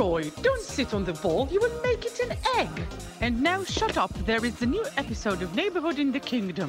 [0.00, 2.74] Roy, don't sit on the ball, you will make it an egg.
[3.24, 6.68] And now shut up, there is a new episode of Neighborhood in the Kingdom.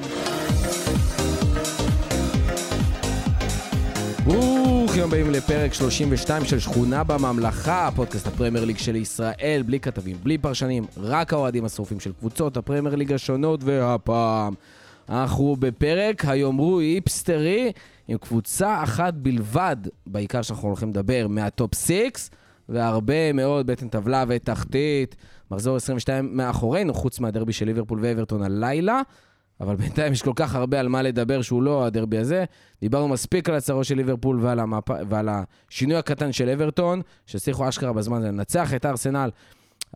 [4.24, 10.38] ברוכים הבאים לפרק 32 של שכונה בממלכה, פודקאסט הפרמייר ליג של ישראל, בלי כתבים, בלי
[10.38, 14.54] פרשנים, רק האוהדים השרופים של קבוצות הפרמייר ליג השונות, והפעם
[15.08, 17.72] אנחנו בפרק היאמרו היפסטרי,
[18.08, 19.76] עם קבוצה אחת בלבד,
[20.06, 22.30] בעיקר שאנחנו הולכים לדבר, מהטופ 6,
[22.72, 25.16] והרבה מאוד בטן טבלה ותחתית.
[25.50, 29.00] מחזור 22 מאחורינו, חוץ מהדרבי של ליברפול ואברטון הלילה.
[29.60, 32.44] אבל בינתיים יש כל כך הרבה על מה לדבר שהוא לא הדרבי הזה.
[32.80, 34.90] דיברנו מספיק על הצהרו של ליברפול ועל, המפ...
[35.08, 35.28] ועל
[35.68, 39.30] השינוי הקטן של אברטון, שהצליחו אשכרה בזמן לנצח את ארסנל.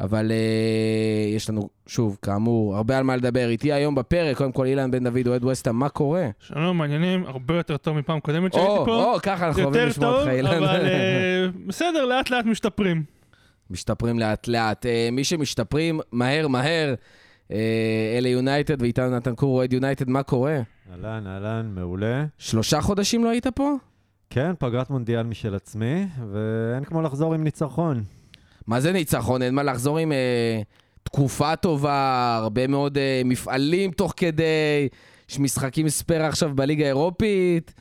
[0.01, 3.49] אבל uh, יש לנו, שוב, כאמור, הרבה על מה לדבר.
[3.49, 6.29] איתי היום בפרק, קודם כל אילן בן דוד, אוהד ווסטה, מה קורה?
[6.41, 9.05] שלום, מעניינים, הרבה יותר טוב מפעם קודמת שהייתי או, פה.
[9.05, 10.63] או, ככה אנחנו אוהבים יותר לשמוע טוב, אותך, אילן.
[10.63, 13.03] אבל אה, בסדר, לאט לאט משתפרים.
[13.71, 14.87] משתפרים לאט לאט.
[14.87, 16.95] אה, מי שמשתפרים מהר מהר,
[18.19, 20.61] אלה יונייטד, ואיתנו נתן קור, אוהד יונייטד, מה קורה?
[20.93, 22.25] אהלן, אהלן, מעולה.
[22.39, 23.75] שלושה חודשים לא היית פה?
[24.31, 28.05] כן, פגרת מונדיאל משל עצמי, ואין כמו לחזור עם ניצחון.
[28.67, 29.43] מה זה ניצחון?
[29.43, 30.61] אין מה לחזור עם אה,
[31.03, 34.89] תקופה טובה, הרבה מאוד אה, מפעלים תוך כדי,
[35.31, 37.75] יש משחקים ספייר עכשיו בליגה האירופית,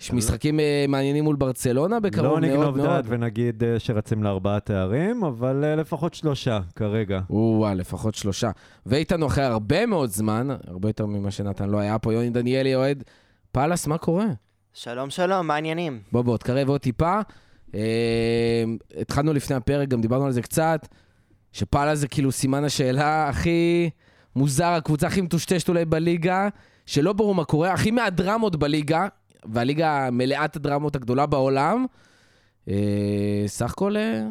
[0.00, 2.88] יש משחקים אה, מעניינים מול ברצלונה בקרוב לא מאוד נגנוב מאוד.
[2.88, 7.20] דעת ונגיד אה, שרצים לארבעה תארים, אבל אה, לפחות שלושה כרגע.
[7.30, 8.50] או-אה, לפחות שלושה.
[8.86, 13.04] ואיתנו אחרי הרבה מאוד זמן, הרבה יותר ממה שנתן לא היה פה, יוני דניאלי אוהד.
[13.52, 14.26] פאלאס, מה קורה?
[14.72, 16.00] שלום שלום, מה העניינים?
[16.12, 17.20] בוא בוא, תקרב עוד טיפה.
[17.74, 18.64] אה,
[19.00, 20.88] התחלנו לפני הפרק, גם דיברנו על זה קצת,
[21.52, 23.90] שפאלאס זה כאילו סימן השאלה הכי
[24.36, 26.48] מוזר, הקבוצה הכי מטושטשת אולי בליגה,
[26.86, 29.06] שלא ברור מה קורה, הכי מהדרמות בליגה,
[29.44, 31.86] והליגה מלאת הדרמות הגדולה בעולם.
[32.68, 34.22] אה, סך הכל אה,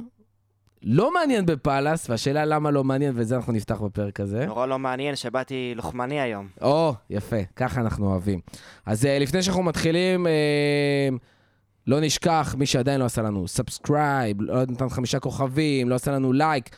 [0.84, 4.46] לא מעניין בפאלאס, והשאלה למה לא מעניין, ואת זה אנחנו נפתח בפרק הזה.
[4.46, 6.48] נורא לא מעניין שבאתי לוחמני היום.
[6.62, 8.40] או, יפה, ככה אנחנו אוהבים.
[8.86, 11.10] אז אה, לפני שאנחנו מתחילים, אה,
[11.88, 16.34] לא נשכח, מי שעדיין לא עשה לנו subscribe, לא נתן חמישה כוכבים, לא עשה לנו
[16.34, 16.76] לייק,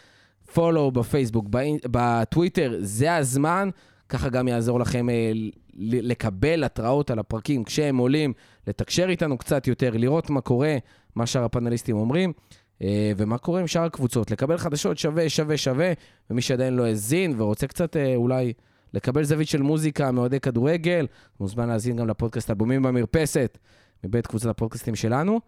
[0.54, 1.46] פולו בפייסבוק,
[1.92, 3.70] בטוויטר, זה הזמן.
[4.10, 5.32] ככה גם יעזור לכם אה,
[5.78, 8.34] לקבל התראות על הפרקים כשהם עולים,
[8.68, 10.78] לתקשר איתנו קצת יותר, לראות מה קורה,
[11.16, 12.34] מה שאר הפאנליסטים אומרים.
[12.82, 15.92] אה, ומה קורה עם שאר הקבוצות, לקבל חדשות שווה, שווה, שווה,
[16.30, 18.54] ומי שעדיין לא האזין ורוצה קצת אה, אולי
[18.94, 21.08] לקבל זווית של מוזיקה מאוהדי כדורגל,
[21.40, 23.58] מוזמן להאזין גם לפודקאסט אלבומים במרפסת,
[24.04, 25.40] מבית קבוצת הפודקאסטים שלנו.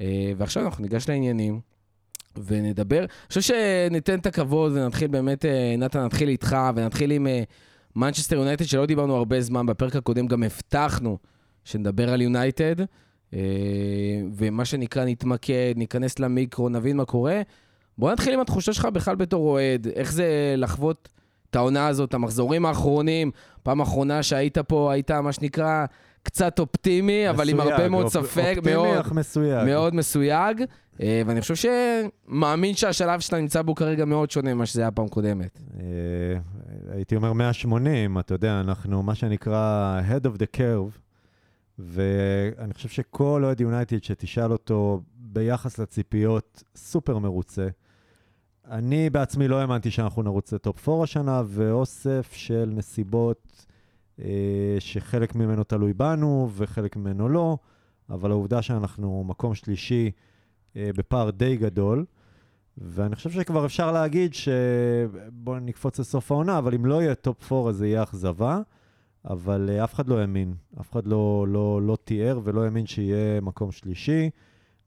[0.00, 1.60] אה, ועכשיו אנחנו ניגש לעניינים
[2.46, 2.98] ונדבר.
[2.98, 7.26] אני חושב שניתן את הכבוד ונתחיל באמת, אה, נתן, נתחיל איתך ונתחיל עם
[7.96, 11.18] מנצ'סטר יונייטד, שלא דיברנו הרבה זמן, בפרק הקודם גם הבטחנו
[11.64, 12.76] שנדבר על יונייטד.
[13.34, 13.38] אה,
[14.34, 17.42] ומה שנקרא, נתמקד, ניכנס למיקרו, נבין מה קורה.
[17.98, 21.08] בוא נתחיל עם התחושה שלך בכלל בתור אוהד, איך זה לחוות
[21.50, 23.30] את העונה הזאת, המחזורים האחרונים,
[23.62, 25.86] פעם אחרונה שהיית פה, היית מה שנקרא
[26.26, 29.64] קצת אופטימי, אבל עם מסויג, הרבה מאוד ספק, אופטימי מאוד, אך מסויג.
[29.66, 30.62] מאוד מסויג,
[31.00, 35.08] אה, ואני חושב שמאמין שהשלב שאתה נמצא בו כרגע מאוד שונה ממה שזה היה פעם
[35.08, 35.60] קודמת.
[35.80, 35.84] אה,
[36.94, 40.98] הייתי אומר 180, אתה יודע, אנחנו מה שנקרא Head of the Curve,
[41.78, 47.68] ואני חושב שכל אוהד יונייטד שתשאל אותו ביחס לציפיות, סופר מרוצה.
[48.70, 53.65] אני בעצמי לא האמנתי שאנחנו נרוץ לטופ 4 השנה, ואוסף של נסיבות
[54.78, 57.58] שחלק ממנו תלוי בנו וחלק ממנו לא,
[58.10, 60.10] אבל העובדה שאנחנו מקום שלישי
[60.76, 62.04] אה, בפער די גדול,
[62.78, 64.48] ואני חושב שכבר אפשר להגיד ש...
[65.32, 68.60] בואו נקפוץ לסוף העונה, אבל אם לא יהיה top 4 אז זה יהיה אכזבה,
[69.24, 73.40] אבל אה, אף אחד לא האמין, אף אחד לא, לא, לא תיאר ולא האמין שיהיה
[73.40, 74.30] מקום שלישי.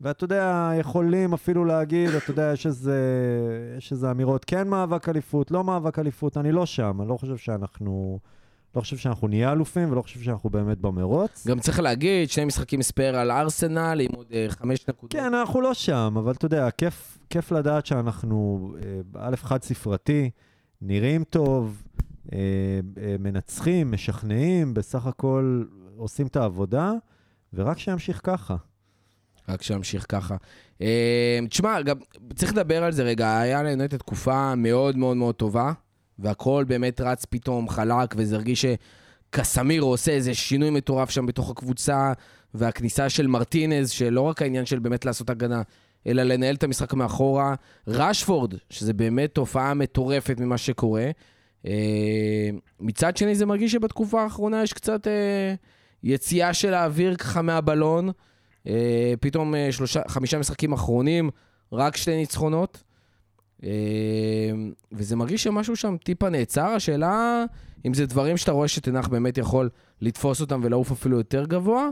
[0.02, 3.02] ואתה יודע, יכולים אפילו להגיד, אתה יודע, יש איזה,
[3.78, 7.38] יש איזה אמירות, כן מאבק אליפות, לא מאבק אליפות, אני לא שם, אני לא חושב
[7.38, 8.20] שאנחנו,
[8.76, 11.48] לא חושב שאנחנו נהיה אלופים ולא חושב שאנחנו באמת במרוץ.
[11.48, 15.12] גם צריך להגיד, שני משחקים ספייר על ארסנל, עם עוד אה, חמש נקודות.
[15.12, 18.72] כן, אנחנו לא שם, אבל אתה יודע, כיף, כיף לדעת שאנחנו,
[19.16, 20.30] אה, א', חד ספרתי,
[20.82, 21.84] נראים טוב,
[22.34, 22.40] אה,
[23.02, 25.64] אה, מנצחים, משכנעים, בסך הכל
[25.98, 26.94] עושים את העבודה,
[27.54, 28.56] ורק שימשיך ככה.
[29.50, 30.36] רק שימשיך ככה.
[30.82, 31.98] אה, תשמע, גם
[32.36, 35.72] צריך לדבר על זה רגע, היה ליונטד תקופה מאוד מאוד מאוד טובה,
[36.20, 42.14] והכל באמת רץ פתאום חלק, וזה הרגיש שקסמירו עושה איזה שינוי מטורף שם בתוך הקבוצה,
[42.54, 45.62] והכניסה של מרטינז, שלא רק העניין של באמת לעשות הגנה,
[46.08, 47.56] אלא לנהל את המשחק מאחורה.
[47.88, 51.12] רשפורד, שזה באמת תופעה מטורפת ממה שקורה.
[51.66, 52.50] אה,
[52.80, 55.54] מצד שני, זה מרגיש שבתקופה האחרונה יש קצת אה,
[56.04, 58.10] יציאה של האוויר ככה מהבלון.
[58.68, 61.30] אה, פתאום שלושה, חמישה משחקים אחרונים,
[61.74, 62.84] רק שתי ניצחונות.
[63.64, 63.70] אה,
[64.92, 66.66] וזה מרגיש שמשהו שם טיפה נעצר.
[66.66, 67.46] השאלה
[67.86, 69.70] אם זה דברים שאתה רואה שתנח באמת יכול
[70.02, 71.90] לתפוס אותם ולעוף אפילו יותר גבוה,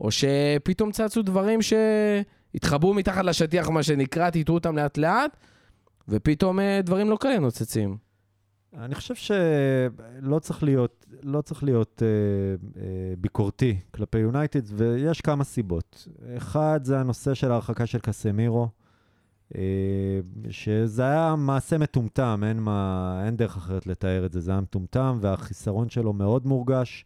[0.00, 5.36] או שפתאום צצו דברים שהתחבאו מתחת לשטיח, מה שנקרא, תטעו אותם לאט-לאט,
[6.08, 7.96] ופתאום אה, דברים לא כאלה נוצצים.
[8.78, 12.08] אני חושב שלא צריך להיות, לא צריך להיות אה,
[12.82, 16.08] אה, ביקורתי כלפי יונייטד, ויש כמה סיבות.
[16.36, 18.68] אחד, זה הנושא של ההרחקה של קסמירו,
[20.50, 25.18] שזה היה מעשה מטומטם, אין, מה, אין דרך אחרת לתאר את זה, זה היה מטומטם,
[25.20, 27.04] והחיסרון שלו מאוד מורגש.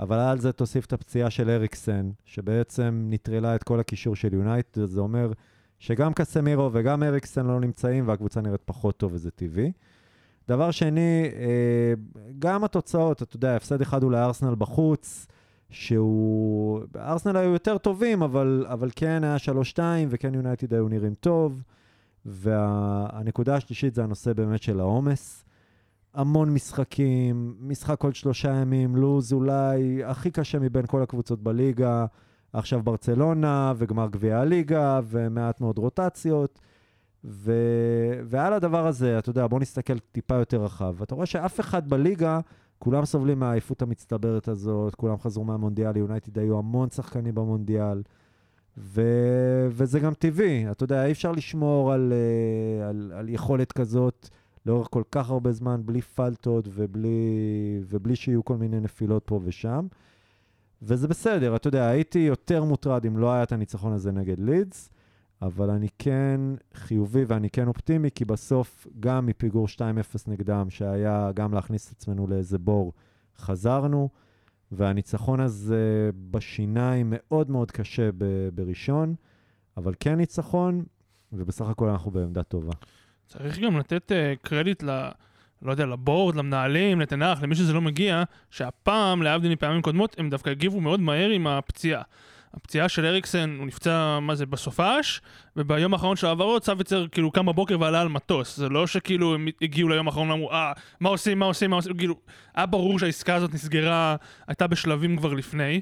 [0.00, 4.84] אבל על זה תוסיף את הפציעה של אריקסן, שבעצם נטרלה את כל הקישור של יונייטד,
[4.84, 5.32] זה אומר
[5.78, 9.72] שגם קסמירו וגם אריקסן לא נמצאים, והקבוצה נראית פחות טוב, וזה טבעי.
[10.48, 11.94] דבר שני, אה,
[12.38, 15.26] גם התוצאות, אתה יודע, הפסד אחד הוא לארסנל בחוץ,
[15.74, 16.80] שהוא...
[16.96, 19.36] ארסנל היו יותר טובים, אבל, אבל כן היה
[19.76, 19.78] 3-2,
[20.08, 21.62] וכן יונייטד היו נראים טוב.
[22.26, 25.44] והנקודה השלישית זה הנושא באמת של העומס.
[26.14, 32.06] המון משחקים, משחק כל שלושה ימים, לוז אולי הכי קשה מבין כל הקבוצות בליגה.
[32.52, 36.60] עכשיו ברצלונה, וגמר גביע הליגה, ומעט מאוד רוטציות.
[37.24, 37.52] ו...
[38.24, 41.02] ועל הדבר הזה, אתה יודע, בוא נסתכל טיפה יותר רחב.
[41.02, 42.40] אתה רואה שאף אחד בליגה,
[42.84, 48.02] כולם סובלים מהעייפות המצטברת הזאת, כולם חזרו מהמונדיאל, יונייטד היו המון שחקנים במונדיאל,
[48.78, 49.02] ו...
[49.70, 50.70] וזה גם טבעי.
[50.70, 54.28] אתה יודע, אי אפשר לשמור על, אה, על, על יכולת כזאת
[54.66, 57.18] לאורך כל כך הרבה זמן, בלי פלטות ובלי,
[57.88, 59.86] ובלי שיהיו כל מיני נפילות פה ושם.
[60.82, 64.90] וזה בסדר, אתה יודע, הייתי יותר מוטרד אם לא היה את הניצחון הזה נגד לידס.
[65.46, 66.40] אבל אני כן
[66.74, 69.80] חיובי ואני כן אופטימי, כי בסוף, גם מפיגור 2-0
[70.26, 72.92] נגדם, שהיה גם להכניס את עצמנו לאיזה בור,
[73.38, 74.08] חזרנו,
[74.72, 79.14] והניצחון הזה בשיניים מאוד מאוד קשה ב- בראשון,
[79.76, 80.84] אבל כן ניצחון,
[81.32, 82.72] ובסך הכל אנחנו בעמדה טובה.
[83.26, 85.08] צריך גם לתת uh, קרדיט ל...
[85.62, 90.50] לא יודע, לבורד, למנהלים, לתנח, למי שזה לא מגיע, שהפעם, להבדיל מפעמים קודמות, הם דווקא
[90.50, 92.02] הגיבו מאוד מהר עם הפציעה.
[92.56, 95.20] הפציעה של אריקסן, הוא נפצע, מה זה, בסופש,
[95.56, 98.56] וביום האחרון של העברות, סאביצר כאילו קם בבוקר ועלה על מטוס.
[98.56, 101.96] זה לא שכאילו הם הגיעו ליום האחרון ואמרו, אה, מה עושים, מה עושים, מה עושים,
[101.96, 102.14] כאילו,
[102.54, 104.16] היה ברור שהעסקה הזאת נסגרה,
[104.48, 105.80] הייתה בשלבים כבר לפני.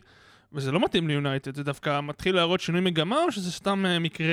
[0.54, 4.26] וזה לא מתאים ליונייטד, זה דווקא מתחיל להראות שינוי מגמה, או שזה סתם אה, מקרה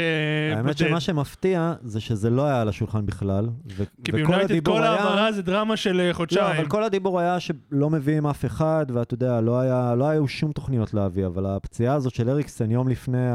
[0.56, 0.66] בודד?
[0.66, 3.50] האמת שמה שמפתיע זה שזה לא היה על השולחן בכלל.
[3.78, 6.56] ו- כי ביונייטד כל היה- העברה זה דרמה של אה, לא, חודשיים.
[6.60, 10.52] אבל כל הדיבור היה שלא מביאים אף אחד, ואתה יודע, לא, היה, לא היו שום
[10.52, 13.28] תוכניות להביא, אבל הפציעה הזאת של אריקסן יום לפני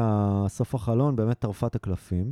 [0.47, 2.31] סוף החלון באמת טרפה את הקלפים.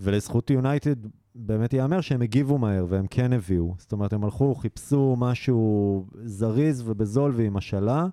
[0.00, 0.94] ולזכות יונייטד,
[1.34, 3.74] באמת ייאמר שהם הגיבו מהר, והם כן הביאו.
[3.78, 8.06] זאת אומרת, הם הלכו, חיפשו משהו זריז ובזול ועם השאלה,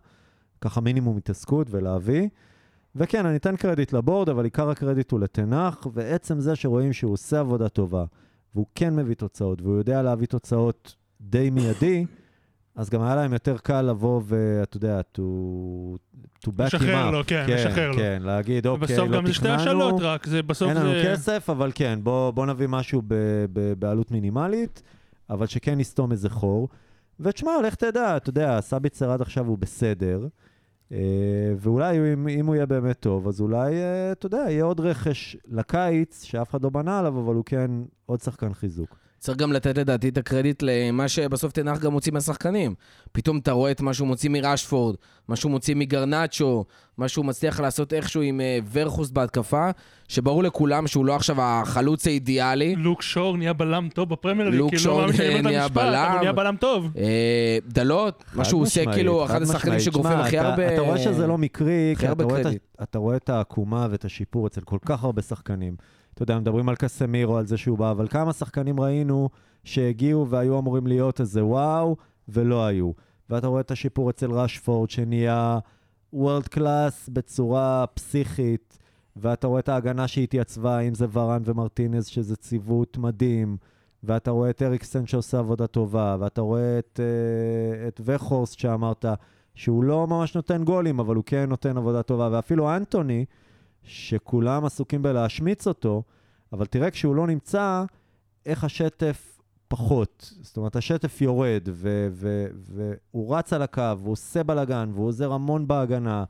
[0.65, 2.27] ככה מינימום התעסקות ולהביא.
[2.95, 7.39] וכן, אני אתן קרדיט לבורד, אבל עיקר הקרדיט הוא לתנח, ועצם זה שרואים שהוא עושה
[7.39, 8.05] עבודה טובה,
[8.55, 12.05] והוא כן מביא תוצאות, והוא יודע להביא תוצאות די מיידי,
[12.75, 15.21] אז גם היה להם יותר קל לבוא ואתה יודע, to,
[16.45, 16.75] to back him up.
[16.75, 17.97] לשחרר לו, כן, לשחרר לו.
[17.97, 21.03] כן, להגיד, אוקיי, לא תכננו, גם זה שתי השאלות רק, זה בסוף אין לנו זה...
[21.05, 23.15] כסף, אבל כן, בוא, בוא נביא משהו ב,
[23.53, 24.81] ב, בעלות מינימלית,
[25.29, 26.69] אבל שכן נסתום איזה חור.
[27.19, 30.27] ותשמע, לך תדע, אתה יודע, סאביצר עד עכשיו הוא בסדר,
[31.57, 35.37] ואולי אם, אם הוא יהיה באמת טוב, אז אולי, אה, אתה יודע, יהיה עוד רכש
[35.47, 37.71] לקיץ, שאף אחד לא בנה עליו, אבל הוא כן
[38.05, 38.97] עוד שחקן חיזוק.
[39.19, 42.75] צריך גם לתת לדעתי את הקרדיט למה שבסוף תנח גם מוציא מהשחקנים.
[43.11, 44.95] פתאום אתה רואה את מה שהוא מוציא מראשפורד,
[45.27, 46.65] מה שהוא מוציא מגרנצ'ו,
[46.97, 49.69] מה שהוא מצליח לעשות איכשהו עם אה, ורכוס בהתקפה,
[50.07, 52.75] שברור לכולם שהוא לא עכשיו החלוץ האידיאלי.
[52.75, 55.45] לוק שור נהיה בלם טוב בפרמייר ליג, לוק כאילו, שור לא מאמין שאני אומר את
[55.45, 56.11] נהיה המשפט, אבל בלם.
[56.11, 56.89] הוא נהיה בלם טוב.
[56.97, 59.79] אה, דלות, מה שהוא עושה כאילו חד אחד השחקנים.
[59.79, 60.73] שגורפים הכי אתה- הרבה...
[60.73, 62.61] אתה רואה שזה לא מקרי, כי אתה רואה, את, קרדיט.
[62.79, 65.75] ה- אתה רואה את העקומה ואת השיפור אצל כל כך הרבה שחקנים.
[66.13, 69.29] אתה יודע, מדברים על קסמירו, על זה שהוא בא, אבל כמה שחקנים ראינו
[69.63, 71.95] שהגיעו והיו אמורים להיות איזה וואו,
[72.29, 72.91] ולא היו.
[73.29, 75.59] ואתה רואה את השיפור אצל ראשפורד, שנהיה
[76.15, 78.77] וורלד קלאס בצורה פסיכית,
[79.15, 83.57] ואתה רואה את ההגנה שהתייצבה, אם זה ורן ומרטינז, שזה ציוות מדהים,
[84.03, 89.05] ואתה רואה את אריקסן שעושה עבודה טובה, ואתה רואה את, אה, את וחורסט שאמרת,
[89.55, 93.25] שהוא לא ממש נותן גולים, אבל הוא כן נותן עבודה טובה, ואפילו אנטוני,
[93.83, 96.03] שכולם עסוקים בלהשמיץ אותו,
[96.53, 97.83] אבל תראה כשהוא לא נמצא,
[98.45, 99.34] איך השטף
[99.67, 100.33] פחות.
[100.41, 102.47] זאת אומרת, השטף יורד, ו- ו-
[103.13, 106.23] והוא רץ על הקו, והוא עושה בלאגן, והוא עוזר המון בהגנה,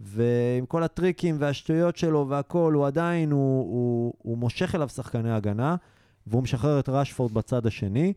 [0.00, 5.76] ועם כל הטריקים והשטויות שלו והכול, הוא עדיין, הוא, הוא, הוא מושך אליו שחקני הגנה,
[6.26, 8.12] והוא משחרר את רשפורד בצד השני.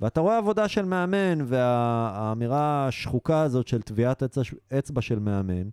[0.00, 4.22] ואתה רואה עבודה של מאמן, והאמירה השחוקה הזאת של טביעת
[4.78, 5.68] אצבע, של מאמן,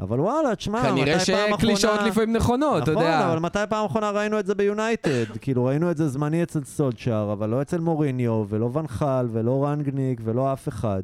[0.00, 1.58] אבל וואלה, תשמע, מתי כנראה פעם אחרונה...
[1.58, 3.32] שקלישאות לפעמים נכונות, אתה נכון, יודע.
[3.32, 5.24] אבל מתי פעם אחרונה ראינו את זה ביונייטד?
[5.40, 10.20] כאילו, ראינו את זה זמני אצל סולצ'אר, אבל לא אצל מוריניו, ולא ונחל, ולא רנגניק,
[10.24, 11.02] ולא אף אחד.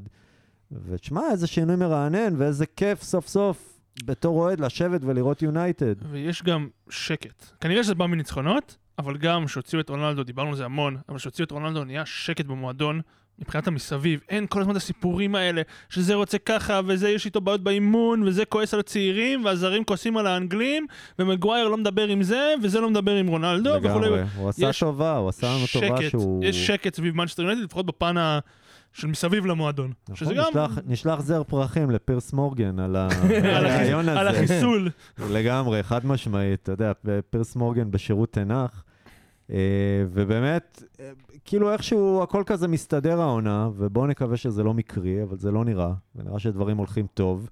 [0.73, 5.95] ותשמע, איזה שינוי מרענן, ואיזה כיף סוף סוף, בתור אוהד, לשבת ולראות יונייטד.
[6.11, 7.45] ויש גם שקט.
[7.61, 11.47] כנראה שזה בא מניצחונות, אבל גם שהוציאו את רונלדו, דיברנו על זה המון, אבל שהוציאו
[11.47, 13.01] את רונלדו נהיה שקט במועדון.
[13.39, 17.63] מבחינת המסביב, אין כל הזמן את הסיפורים האלה, שזה רוצה ככה, וזה יש איתו בעיות
[17.63, 20.87] באימון, וזה כועס על הצעירים, והזרים כועסים על האנגלים,
[21.19, 24.07] ומגווייר לא מדבר עם זה, וזה לא מדבר עם רונלדו, וכולי.
[24.07, 24.23] לגמרי.
[24.37, 26.45] הוא עשה יש טובה, הוא עשה לנו טובה שקט, שהוא...
[26.45, 28.39] יש שקט סביב מנצ'סטר יונייטד, לפחות בפן ה...
[28.93, 29.93] של מסביב למועדון.
[30.09, 30.45] נכון, שזה גם...
[30.51, 33.11] נשלח, נשלח זר פרחים לפירס מורגן על על
[33.45, 34.39] על הרעיון על הזה.
[34.39, 34.91] החיסול.
[35.37, 36.93] לגמרי, חד משמעית, אתה יודע,
[37.31, 38.85] פירס מורגן בשירות טן האח.
[39.51, 39.57] אה,
[40.13, 41.11] ובאמת, אה,
[41.45, 45.93] כאילו איכשהו הכל כזה מסתדר העונה, ובואו נקווה שזה לא מקרי, אבל זה לא נראה,
[46.17, 47.49] ונראה שדברים הולכים טוב.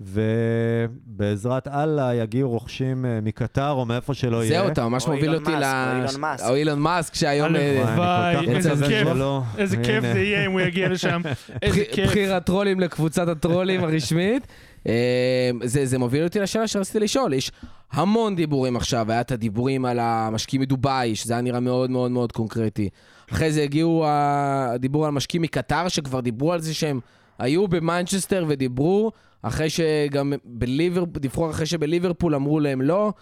[0.00, 4.60] ובעזרת אללה יגיעו רוכשים אה, מקטר או מאיפה שלא יהיה.
[4.60, 5.64] זהו, אתה ממש או מוביל אותי ל...
[5.64, 6.46] או אילון מאסק.
[6.48, 7.54] או אילון מאסק, שהיום...
[7.54, 8.54] הלוואי.
[8.56, 9.08] איזה כיף.
[9.08, 9.42] שלא.
[9.58, 10.02] איזה כיף.
[10.02, 11.20] זה יהיה אם הוא יגיע לשם.
[11.62, 12.10] איזה כיף.
[12.10, 14.46] בחיר הטרולים לקבוצת הטרולים הרשמית.
[14.86, 17.52] אה, זה, זה מוביל אותי לשאלה שרציתי לשאול, יש
[17.92, 22.32] המון דיבורים עכשיו, היה את הדיבורים על המשקיעים מדובאי, שזה היה נראה מאוד מאוד מאוד
[22.32, 22.88] קונקרטי.
[23.32, 27.00] אחרי זה הגיעו הדיבור על משקיעים מקטר, שכבר דיברו על זה שהם
[27.38, 33.12] היו במנצ'סטר ודיברו, אחרי שגם בליברפול, דיווחו אחרי שבליברפול אמרו להם לא,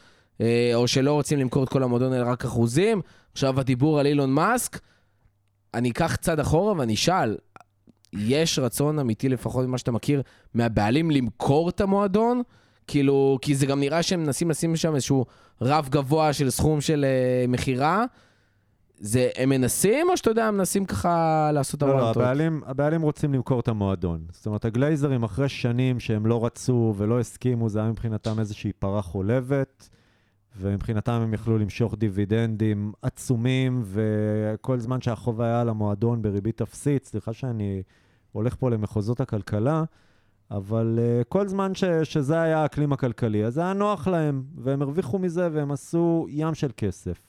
[0.40, 3.00] אה, או שלא רוצים למכור את כל המועדון אלא רק אחוזים.
[3.32, 4.80] עכשיו הדיבור על אילון מאסק,
[5.74, 7.36] אני אקח צעד אחורה ואני אשאל,
[8.18, 10.22] יש רצון אמיתי, לפחות ממה שאתה מכיר,
[10.54, 12.42] מהבעלים למכור את המועדון?
[12.86, 15.26] כאילו, כי זה גם נראה שהם מנסים לשים שם איזשהו
[15.62, 18.04] רף גבוה של סכום של uh, מכירה.
[18.98, 22.22] זה, הם מנסים, או שאתה יודע, הם מנסים ככה לעשות לא, לא, טוב?
[22.22, 24.24] הבעלים, הבעלים רוצים למכור את המועדון.
[24.32, 29.02] זאת אומרת, הגלייזרים, אחרי שנים שהם לא רצו ולא הסכימו, זה היה מבחינתם איזושהי פרה
[29.02, 29.88] חולבת,
[30.60, 37.32] ומבחינתם הם יכלו למשוך דיבידנדים עצומים, וכל זמן שהחוב היה על המועדון בריבית אפסית, סליחה
[37.32, 37.82] שאני
[38.36, 39.84] הולך פה למחוזות הכלכלה,
[40.50, 44.82] אבל uh, כל זמן ש, שזה היה האקלים הכלכלי, אז זה היה נוח להם, והם
[44.82, 47.20] הרוויחו מזה והם עשו ים של כסף.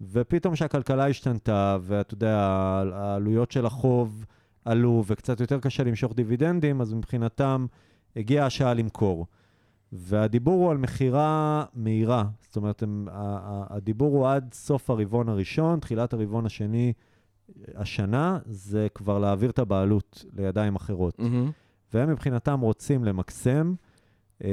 [0.00, 2.36] ופתאום שהכלכלה השתנתה, ואתה יודע,
[2.94, 4.24] העלויות של החוב
[4.64, 7.66] עלו, וקצת יותר קשה למשוך דיבידנדים, אז מבחינתם
[8.16, 9.26] הגיעה השעה למכור.
[9.92, 12.24] והדיבור הוא על מכירה מהירה.
[12.40, 13.08] זאת אומרת, הם,
[13.70, 16.92] הדיבור הוא עד סוף הרבעון הראשון, תחילת הרבעון השני
[17.74, 21.18] השנה, זה כבר להעביר את הבעלות לידיים אחרות.
[21.18, 21.50] מהמם.
[21.94, 23.74] והם מבחינתם רוצים למקסם,
[24.44, 24.50] אה,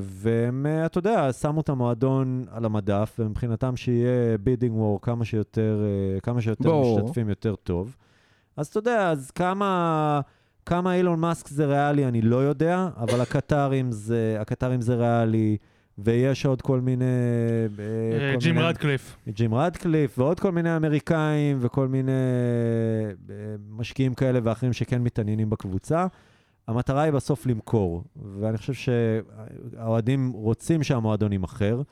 [0.00, 5.82] והם, אה, אתה יודע, שמו את המועדון על המדף, ומבחינתם שיהיה bidding war כמה שיותר,
[5.84, 7.00] אה, כמה שיותר ברור.
[7.00, 7.96] משתתפים יותר טוב.
[8.56, 10.20] אז אתה יודע, אז כמה,
[10.66, 15.56] כמה אילון מאסק זה ריאלי, אני לא יודע, אבל הקטארים זה, הקטארים זה ריאלי,
[15.98, 17.04] ויש עוד כל מיני...
[17.04, 17.84] אה,
[18.28, 19.16] אה, כל ג'ים מיני- רדקליף.
[19.28, 22.12] ג'ים רדקליף, ועוד כל מיני אמריקאים, וכל מיני
[23.30, 23.34] אה,
[23.70, 26.06] משקיעים כאלה ואחרים שכן מתעניינים בקבוצה.
[26.68, 28.04] המטרה היא בסוף למכור,
[28.40, 31.82] ואני חושב שהאוהדים רוצים שהמועדון יימכר,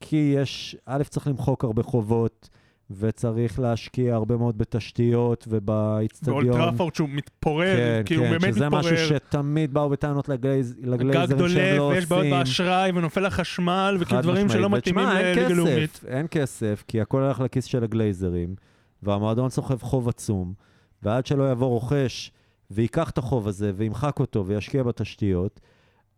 [0.00, 2.48] כי יש, א', צריך למחוק הרבה חובות,
[2.90, 6.50] וצריך להשקיע הרבה מאוד בתשתיות ובאיצטדיון.
[6.50, 9.18] ואולטראפורד שהוא מתפורר, כן, כי הוא כן, באמת שזה משהו מתפורר.
[9.18, 11.94] שתמיד באו בטענות לגלייז, הגג לגלייזרים שהם לא דולף, עושים.
[11.94, 14.48] ויש בעיות באשראי, ונופל החשמל, וכאילו דברים.
[14.48, 16.00] שלא מתאימים לליגה לאומית.
[16.08, 18.54] אין כסף, כי הכל הולך לכיס של הגלייזרים,
[19.02, 20.52] והמועדון סוחב חוב עצום,
[21.02, 22.30] ועד שלא יבוא רוכש
[22.70, 25.60] וייקח את החוב הזה וימחק אותו וישקיע בתשתיות,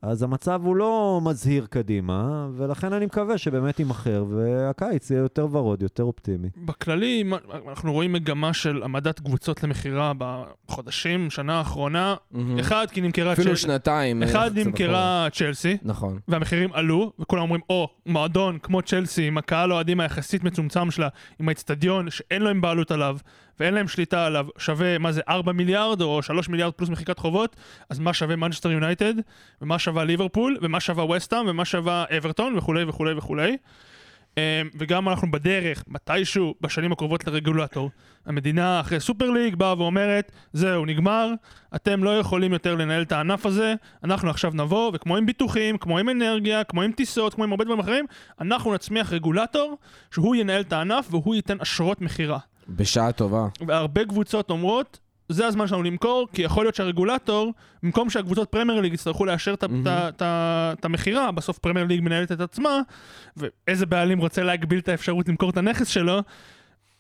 [0.03, 5.83] אז המצב הוא לא מזהיר קדימה, ולכן אני מקווה שבאמת יימכר, והקיץ יהיה יותר ורוד,
[5.83, 6.49] יותר אופטימי.
[6.57, 7.25] בכללי,
[7.69, 12.15] אנחנו רואים מגמה של העמדת קבוצות למכירה בחודשים, שנה האחרונה.
[12.31, 12.59] מהמם.
[12.59, 13.63] אחד, כי נמכרה אפילו צ'לסי.
[13.63, 14.23] שנתיים.
[14.23, 14.59] אה, אחד.
[14.59, 16.19] נמכרה צ'לסי, נכון.
[16.29, 21.09] והמחירים עלו, וכולם אומרים, או, מועדון כמו צ'לסי, עם הקהל האוהדים היחסית מצומצם שלה,
[21.41, 23.17] עם האצטדיון שאין להם בעלות עליו,
[23.61, 27.57] ואין להם שליטה עליו, שווה, מה זה, 4 מיליארד, או 3 מיליארד פלוס מחיקת חובות,
[27.91, 29.15] אז מה שווה מנצ'סטר יונייטד,
[29.63, 33.57] ומה שווה ליברפול, ומה שווה וסטאם, ומה שווה אברטון, וכולי וכולי וכולי.
[34.39, 37.91] אמ, וגם אנחנו בדרך, מתישהו, בשנים הקרובות לרגולטור.
[38.27, 41.33] המדינה אחרי סופר ליג באה ואומרת, זהו, נגמר,
[41.75, 43.75] אתם לא יכולים יותר לנהל את הענף הזה,
[44.05, 47.65] אנחנו עכשיו נבוא, וכמו עם ביטוחים, כמו עם אנרגיה, כמו עם טיסות, כמו עם הרבה
[47.65, 48.07] דברים אחרים,
[48.41, 49.79] אנחנו נצמיח רגולטור,
[50.11, 52.39] שהוא ינהל את הענף והוא ייתן אשרות מכירה.
[52.69, 53.49] בשעה טובה.
[53.67, 54.99] והרבה קבוצות אומרות,
[55.29, 59.55] זה הזמן שלנו למכור, כי יכול להיות שהרגולטור, במקום שהקבוצות פרמייר ליג יצטרכו לאשר
[60.19, 62.81] את המכירה, בסוף פרמייר ליג מנהלת את עצמה,
[63.37, 66.21] ואיזה בעלים רוצה להגביל את האפשרות למכור את הנכס שלו,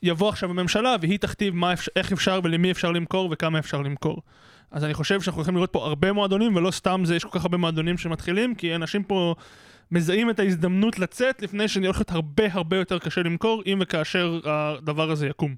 [0.03, 4.23] יבוא עכשיו הממשלה והיא תכתיב מה אפשר, איך אפשר ולמי אפשר למכור וכמה אפשר למכור.
[4.71, 7.45] אז אני חושב שאנחנו הולכים לראות פה הרבה מועדונים, ולא סתם זה, יש כל כך
[7.45, 9.35] הרבה מועדונים שמתחילים, כי אנשים פה
[9.91, 15.11] מזהים את ההזדמנות לצאת לפני הולך להיות הרבה הרבה יותר קשה למכור, אם וכאשר הדבר
[15.11, 15.55] הזה יקום.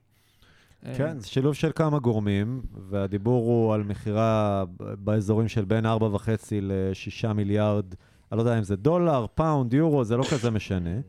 [0.97, 5.91] כן, זה שילוב של כמה גורמים, והדיבור הוא על מכירה באזורים של בין 4.5
[6.63, 7.95] ל-6 מיליארד,
[8.33, 11.01] אני לא יודע אם זה דולר, פאונד, יורו, זה לא כזה משנה.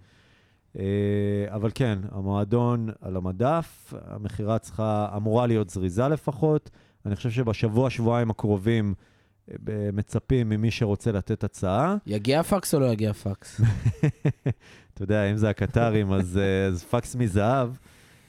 [0.80, 0.84] אה,
[1.48, 6.70] אבל כן, המועדון על המדף, המכירה צריכה, אמורה להיות זריזה לפחות.
[7.06, 8.94] אני חושב שבשבוע, שבועיים הקרובים
[9.94, 11.96] מצפים ממי שרוצה לתת הצעה.
[12.06, 13.62] יגיע פקס או לא יגיע פקס?
[14.94, 17.70] אתה יודע, אם זה הקטרים, אז, אה, אז פקס מזהב.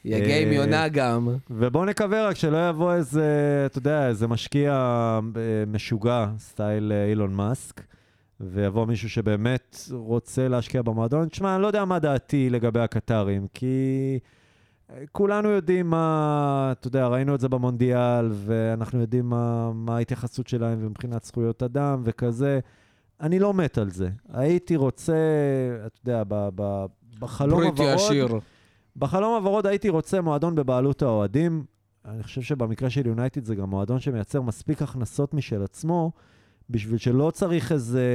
[0.05, 1.29] יגיע עם יונה גם.
[1.51, 3.27] ובואו נקווה רק שלא יבוא איזה,
[3.67, 5.21] אתה יודע, איזה משקיע
[5.67, 7.83] משוגע, סטייל אילון מאסק,
[8.41, 11.29] ויבוא מישהו שבאמת רוצה להשקיע במועדון.
[11.29, 14.19] תשמע, אני לא יודע מה דעתי לגבי הקטרים, כי
[15.13, 20.87] כולנו יודעים מה, אתה יודע, ראינו את זה במונדיאל, ואנחנו יודעים מה, מה ההתייחסות שלהם
[20.87, 22.61] מבחינת זכויות אדם וכזה.
[23.21, 24.09] אני לא מת על זה.
[24.29, 25.17] הייתי רוצה,
[25.87, 26.85] אתה יודע, ב, ב,
[27.19, 27.77] בחלום הוורוד...
[27.77, 28.29] בריטי עשיר.
[28.97, 31.65] בחלום הוורוד הייתי רוצה מועדון בבעלות האוהדים.
[32.05, 36.13] אני חושב שבמקרה של יונייטד זה גם מועדון שמייצר מספיק הכנסות משל עצמו,
[36.71, 38.07] בשביל שלא צריך איזה,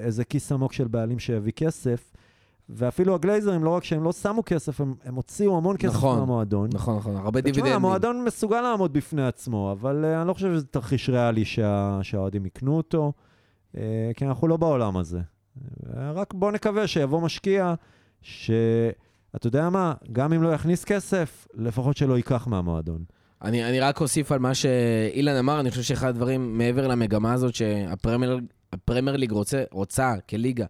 [0.00, 2.12] איזה כיס עמוק של בעלים שיביא כסף.
[2.68, 6.70] ואפילו הגלייזרים, לא רק שהם לא שמו כסף, הם, הם הוציאו המון כסף נכון, מהמועדון.
[6.72, 7.72] נכון, נכון, הרבה ותשמע, דיבידנדים.
[7.72, 12.46] המועדון מסוגל לעמוד בפני עצמו, אבל uh, אני לא חושב שזה תרחיש ריאלי שה, שהאוהדים
[12.46, 13.12] יקנו אותו,
[13.72, 13.78] uh,
[14.16, 15.20] כי אנחנו לא בעולם הזה.
[15.20, 17.74] Uh, רק בואו נקווה שיבוא משקיע,
[18.22, 23.04] שאתה יודע מה, גם אם לא יכניס כסף, לפחות שלא ייקח מהמועדון.
[23.42, 27.54] אני, אני רק אוסיף על מה שאילן אמר, אני חושב שאחד הדברים, מעבר למגמה הזאת
[27.54, 30.66] שהפרמייר ליג רוצה, רוצה כליגה,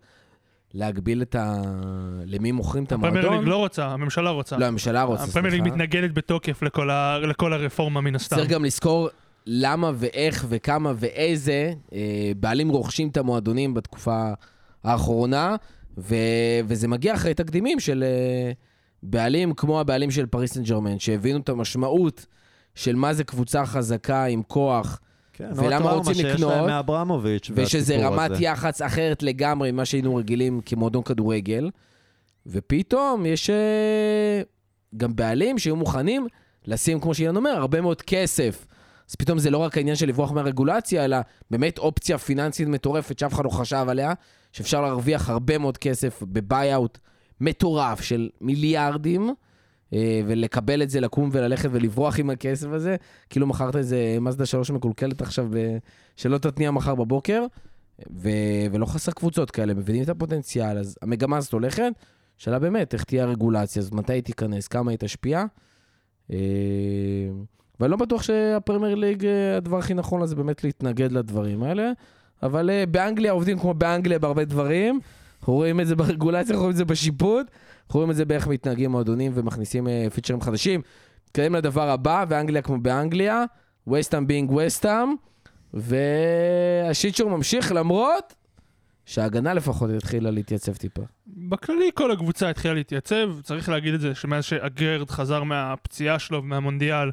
[0.75, 1.63] להגביל את ה...
[2.27, 3.19] למי מוכרים את המועדון.
[3.19, 4.57] הפרמייר ליג לא רוצה, הממשלה רוצה.
[4.57, 5.39] לא, הממשלה רוצה, סליחה.
[5.39, 7.19] הפרמייר ליג מתנגדת בתוקף לכל, ה...
[7.19, 8.37] לכל הרפורמה מן הסתם.
[8.37, 9.09] צריך גם לזכור
[9.47, 14.33] למה ואיך וכמה ואיזה אה, בעלים רוכשים את המועדונים בתקופה
[14.85, 15.57] האחרונה,
[15.99, 16.15] ו...
[16.67, 18.53] וזה מגיע אחרי תקדימים של אה,
[19.03, 22.27] בעלים כמו הבעלים של פריס סן ג'רמן, שהבינו את המשמעות
[22.75, 25.01] של מה זה קבוצה חזקה עם כוח.
[25.35, 28.45] כן, ולמה רוצים שיש לקנות, להם מאברמוביץ' ושזה רמת הזה.
[28.45, 31.71] יח"צ אחרת לגמרי ממה שהיינו רגילים כמועדון כדורגל.
[32.47, 34.43] ופתאום יש אה,
[34.97, 36.27] גם בעלים שהיו מוכנים
[36.67, 38.67] לשים, כמו שאילן אומר, הרבה מאוד כסף.
[39.11, 41.17] אז פתאום זה לא רק העניין של לברוח מהרגולציה, אלא
[41.51, 44.13] באמת אופציה פיננסית מטורפת שאף אחד לא חשב עליה,
[44.53, 46.99] שאפשר להרוויח הרבה מאוד כסף בביי-אוט
[47.41, 49.35] מטורף של מיליארדים,
[50.27, 52.97] ולקבל את זה, לקום וללכת ולברוח עם הכסף הזה,
[53.31, 55.49] כאילו מכרת איזה מזדה 3 מקולקלת עכשיו.
[56.17, 57.47] שלא תתניע מחר בבוקר,
[58.13, 58.29] ו...
[58.73, 61.93] ולא חסר קבוצות כאלה, מבינים את הפוטנציאל, אז המגמה הזאת הולכת,
[62.39, 65.45] שאלה באמת, איך תהיה הרגולציה הזאת, מתי היא תיכנס, כמה היא תשפיע.
[66.33, 66.37] אה,
[67.81, 71.93] ואני לא בטוח שהפרמייר ליג, אה, הדבר הכי נכון לה זה באמת להתנגד לדברים האלה,
[72.43, 75.01] אבל אה, באנגליה עובדים כמו באנגליה בהרבה דברים.
[75.45, 77.47] אנחנו רואים את זה ברגולציה, אנחנו רואים את זה בשיפוט,
[77.87, 80.81] אנחנו רואים את זה באיך מתנהגים מועדונים ומכניסים אה, פיצ'רים חדשים.
[81.29, 83.45] נתקדם לדבר הבא, ואנגליה כמו באנגליה,
[83.93, 85.09] וסטאם בינג וסטאם,
[85.75, 88.35] והשיט שור ממשיך למרות
[89.07, 91.03] שההגנה לפחות התחילה להתייצב טיפה.
[91.27, 97.11] בכללי כל הקבוצה התחילה להתייצב, צריך להגיד את זה שמאז שאגרד חזר מהפציעה שלו ומהמונדיאל,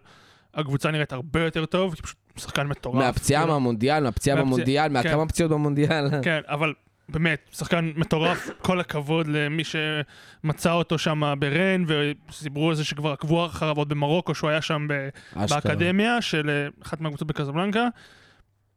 [0.54, 2.96] הקבוצה נראית הרבה יותר טוב, כי פשוט שחקן מטורף.
[2.96, 3.54] מהפציעה כאילו.
[3.54, 4.94] מהמונדיאל, מהפציעה מהפציעה- במונדיאל, כן.
[4.94, 6.10] מהכמה פציעות במונדיאל.
[6.22, 6.74] כן, אבל
[7.12, 13.46] באמת, שחקן מטורף, כל הכבוד למי שמצא אותו שם ברן, וסיפרו על זה שכבר עקבו
[13.46, 15.10] אחריו עוד במרוקו, שהוא היה שם ב-.
[15.50, 17.88] באקדמיה של אה, אחת מהקבוצות בקזבלנקה.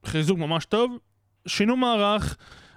[0.07, 0.99] חיזוק ממש טוב.
[1.47, 2.37] שינו מערך,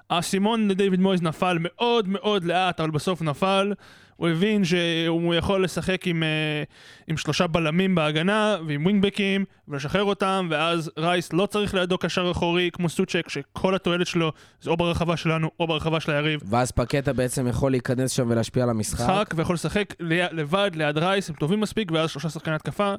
[0.09, 3.73] האסימון לדיוויד מויז נפל מאוד מאוד לאט, אבל בסוף נפל.
[4.17, 6.63] הוא הבין שהוא יכול לשחק עם, אה,
[7.08, 12.69] עם שלושה בלמים בהגנה ועם ווינגבקים ולשחרר אותם, ואז רייס לא צריך לידו קשר אחורי
[12.73, 16.41] כמו סוצ'ק, שכל התועלת שלו זה או ברחבה שלנו או ברחבה של היריב.
[16.49, 19.10] ואז פקטה בעצם יכול להיכנס שם ולהשפיע על המשחק.
[19.10, 19.93] משחק ויכול לשחק
[20.32, 22.95] לבד ליד רייס, הם טובים מספיק, ואז שלושה שחקני התקפה.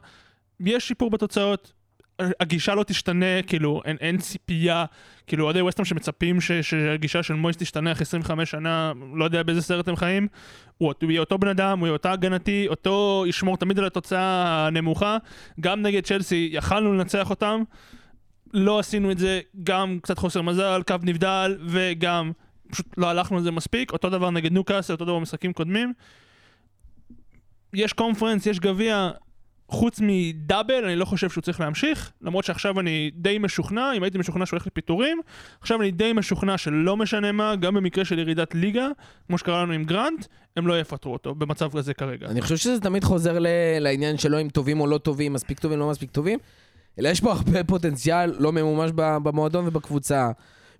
[0.60, 1.72] יש שיפור בתוצאות,
[2.40, 4.84] הגישה לא תשתנה, כאילו, אין, אין ציפייה,
[5.26, 9.62] כאילו, אוהדי ווסטהאם שמצפים ש, שהגישה של מויס תשתנה אחרי 25 שנה, לא יודע באיזה
[9.62, 10.28] סרט הם חיים.
[10.78, 14.66] הוא, הוא יהיה אותו בן אדם, הוא יהיה אותו הגנתי, אותו ישמור תמיד על התוצאה
[14.66, 15.16] הנמוכה.
[15.60, 17.62] גם נגד צ'לסי יכלנו לנצח אותם,
[18.54, 22.32] לא עשינו את זה, גם קצת חוסר מזל, קו נבדל, וגם
[22.70, 23.92] פשוט לא הלכנו על זה מספיק.
[23.92, 25.92] אותו דבר נגד ניוקאסל, אותו דבר במשחקים קודמים.
[27.74, 29.10] יש קונפרנס, יש גביע,
[29.68, 34.18] חוץ מדאבל, אני לא חושב שהוא צריך להמשיך, למרות שעכשיו אני די משוכנע, אם הייתי
[34.18, 35.20] משוכנע שהוא הולך לפיטורים,
[35.60, 38.88] עכשיו אני די משוכנע שלא משנה מה, גם במקרה של ירידת ליגה,
[39.26, 40.26] כמו שקרה לנו עם גרנט,
[40.56, 42.26] הם לא יפטרו אותו במצב כזה כרגע.
[42.26, 43.46] אני חושב שזה תמיד חוזר ל-
[43.78, 46.38] לעניין שלא אם טובים או לא טובים, מספיק טובים, לא מספיק טובים,
[46.98, 50.30] אלא יש פה הרבה פוטנציאל לא ממומש במועדון ובקבוצה.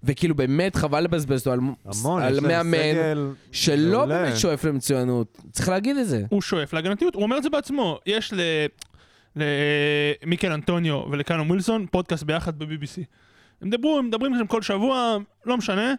[0.04, 4.22] וכאילו באמת חבל לבזבז אותו על, המון, על מאמן סגל שלא מעולה.
[4.22, 5.38] באמת שואף למצוינות.
[5.52, 6.24] צריך להגיד את זה.
[6.30, 7.98] הוא שואף להגנתיות, הוא אומר את זה בעצמו.
[8.06, 8.40] יש ל...
[9.36, 13.02] למיקל אנטוניו ולקאנום ווילסון פודקאסט ביחד ב-BBC.
[13.62, 15.94] הם דיברו, הם מדברים שם כל שבוע, לא משנה,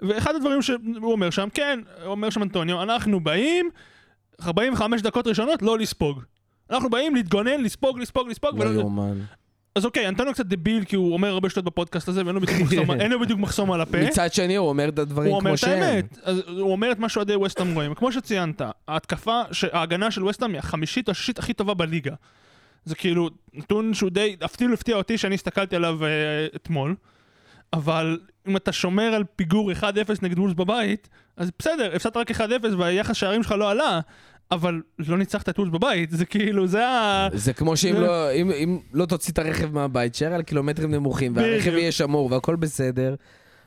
[0.00, 3.70] ואחד הדברים שהוא אומר שם, כן, אומר שם אנטוניו, אנחנו באים
[4.42, 6.22] 45 דקות ראשונות לא לספוג.
[6.70, 8.80] אנחנו באים להתגונן, לספוג, לספוג, לספוג, לא ולא...
[8.80, 9.18] יאומן.
[9.74, 12.60] אז אוקיי, אנטוניו קצת דביל כי הוא אומר הרבה שטויות בפודקאסט הזה ואין לו בדיוק
[12.60, 13.98] מחסום- אין לו בדיוק מחסום על הפה.
[14.06, 15.82] מצד שני, הוא אומר את הדברים הוא אומר כמו את שהם.
[15.82, 17.94] האמת, אז הוא אומר את מה שאוהדי ווסטהאם רואים.
[17.94, 19.40] כמו שציינת, ההתקפה,
[19.72, 22.14] ההגנה של ווסטהאם היא החמישית או השישית הכי טובה בליגה.
[22.84, 26.08] זה כאילו נתון שהוא די, אפילו הפתיע אותי שאני הסתכלתי עליו אה,
[26.56, 26.94] אתמול.
[27.72, 29.82] אבל אם אתה שומר על פיגור 1-0
[30.22, 32.40] נגד וולס בבית, אז בסדר, הפסדת רק 1-0
[32.78, 34.00] והיחס שערים שלך לא עלה,
[34.54, 37.28] אבל לא ניצחת את וולס בבית, זה כאילו, זה ה...
[37.32, 40.90] זה כמו שאם זה- לא, אם, אם לא תוציא את הרכב מהבית, תשאר על קילומטרים
[40.94, 41.72] נמוכים, והרכב.
[41.72, 43.14] יהיה שמור והכל בסדר,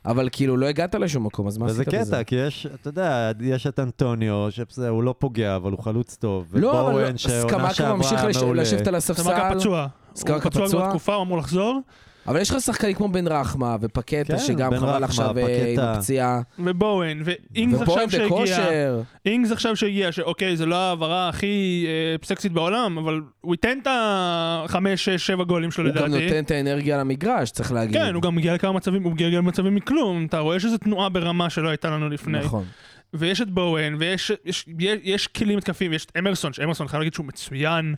[0.05, 2.05] אבל כאילו לא הגעת לשום מקום, אז מה עשית בזה?
[2.05, 6.15] קטע, כי יש, אתה יודע, יש את אנטוניו, שבסדר, הוא לא פוגע, אבל הוא חלוץ
[6.15, 6.47] טוב.
[6.53, 8.21] לא, אבל לא, סקמקה ממשיך.
[8.55, 9.87] לשבת על הספסל, פצוע.
[10.15, 10.79] סקמקה הוא פצוע פצוע?
[10.81, 11.79] כבר תקופה, הוא אמור לחזור.
[12.27, 15.75] אבל יש לך שחקנים כמו בן רחמה ופקטה, כן, שגם חבל רחמה, עכשיו אה, עם
[15.75, 15.93] פקטה.
[15.93, 19.01] הפציעה, ובואן, ואינגס עכשיו שהגיע.
[19.25, 23.87] אינגס עכשיו שהגיע, שאוקיי, זו לא ההעברה הכי אה, סקסית בעולם, אבל הוא ייתן את
[23.89, 26.25] החמש, שש, שבע גולים שלו הוא גם לדעתי.
[26.25, 27.97] נותן את האנרגיה למגרש, צריך להגיד.
[27.97, 31.49] כן, הוא גם מגיע לכמה מצבים, הוא מגיע למצבים מכלום, אתה רואה שזו תנועה ברמה
[31.49, 32.39] שלא הייתה לנו לפני.
[32.39, 32.65] נכון.
[33.13, 37.13] ויש את בואן, ויש יש, יש, יש כלים התקפיים, יש את אמרסון, שאמרסון חייב להגיד
[37.13, 37.95] שהוא מצוין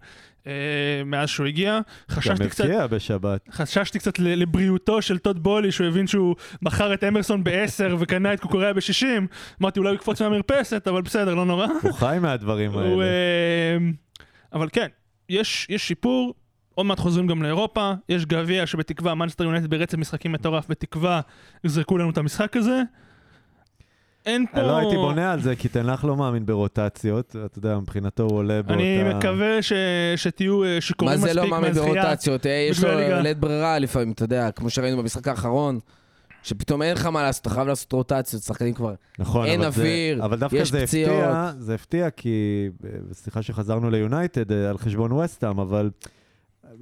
[1.06, 1.80] מאז שהוא הגיע.
[2.12, 3.49] גם חששתי קצת, הבקיע בשבת.
[3.52, 8.39] חששתי קצת לבריאותו של טוד בולי, שהוא הבין שהוא מכר את אמרסון ב-10 וקנה את
[8.39, 9.06] קוקוריה ב-60.
[9.62, 11.67] אמרתי, אולי הוא יקפוץ מהמרפסת, אבל בסדר, לא נורא.
[11.82, 13.04] הוא חי מהדברים הוא, האלה.
[13.04, 13.78] אה,
[14.54, 14.88] אבל כן,
[15.30, 16.34] יש, יש שיפור,
[16.75, 21.21] עוד מעט חוזרים גם לאירופה, יש גביע שבתקווה, מנסטר יונייטד ברצף משחקים מטורף, בתקווה
[21.63, 22.82] יזרקו לנו את המשחק הזה.
[24.25, 24.60] אין פה...
[24.60, 27.36] אני לא הייתי בונה על זה, כי תנח לא מאמין ברוטציות.
[27.45, 28.73] אתה יודע, מבחינתו הוא עולה באותה...
[28.73, 29.73] אני מקווה ש...
[30.15, 32.03] שתהיו אה, מה שיכורים זה מספיק לא מאמין מהזכייה.
[32.03, 32.45] ברוטציות?
[32.45, 32.89] אה, יש לו.
[33.21, 35.79] לית ברירה לפעמים, אתה יודע, כמו שראינו במשחק האחרון,
[36.43, 38.93] שפתאום אין לך מה לעשות, אתה חייב לעשות רוטציות, שחקנים כבר.
[39.19, 41.12] נכון, אין אבל זה- אוויר, אבל דווקא יש זה פציעות.
[41.23, 42.29] הפתיע, זה הפתיע כי,
[42.86, 45.89] אה, סליחה שחזרנו ליונייטד אה, על חשבון וסטאם, אבל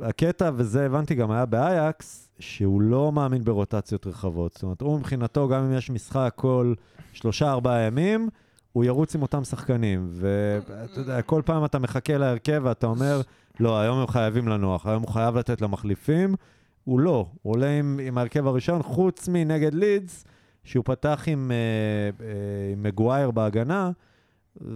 [0.02, 4.54] הקטע, וזה הבנתי גם היה באייקס, שהוא לא מאמין ברוטציות רחבות.
[4.54, 6.74] זאת אומרת, הוא מבחינתו, גם אם יש משחק כל
[7.14, 8.30] שלושה, ארבעה ימים,
[8.74, 10.10] הוא ירוץ עם אותם שחקנים.
[10.12, 13.22] ואתה יודע, כל פעם אתה מחכה להרכב ואתה אומר,
[13.60, 16.36] לא, היום הם חייבים לנוח, היום הוא חייב לתת למחליפים.
[16.84, 20.26] הוא לא, הוא עולה עם, עם ההרכב הראשון, חוץ מנגד לידס,
[20.64, 23.92] שהוא פתח עם, אה, אה, עם מגווייר בהגנה,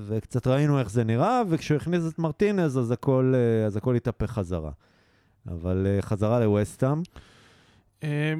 [0.07, 4.31] וקצת ראינו איך זה נראה, וכשהוא הכניס את מרטינז, אז הכל, אה, אז הכל התהפך
[4.31, 4.71] חזרה.
[5.47, 7.01] אבל חזרה לווסטאם.
[8.03, 8.33] אה,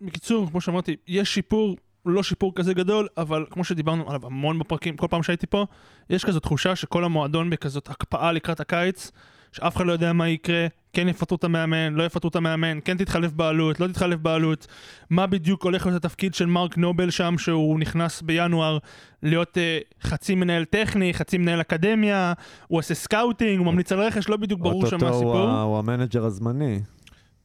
[0.00, 4.96] בקיצור, כמו שאמרתי, יש שיפור, לא שיפור כזה גדול, אבל כמו שדיברנו עליו המון בפרקים,
[4.96, 5.66] כל פעם שהייתי פה,
[6.10, 9.10] יש כזו תחושה שכל המועדון בכזאת הקפאה לקראת הקיץ,
[9.52, 12.96] שאף אחד לא יודע מה יקרה, כן יפטרו את המאמן, לא יפטרו את המאמן, כן
[12.96, 14.66] תתחלף בעלות, לא תתחלף בעלות,
[15.10, 18.78] מה בדיוק הולך להיות התפקיד של מרק נובל שם, שהוא נכנס בינואר
[19.22, 22.32] להיות אה, חצי מנהל טכני, חצי מנהל אקדמיה,
[22.68, 25.50] הוא עושה scouting, הוא ממליץ על רכש, לא בדיוק ברור שם מה הסיפור.
[25.50, 26.80] הוא המנג'ר הזמני.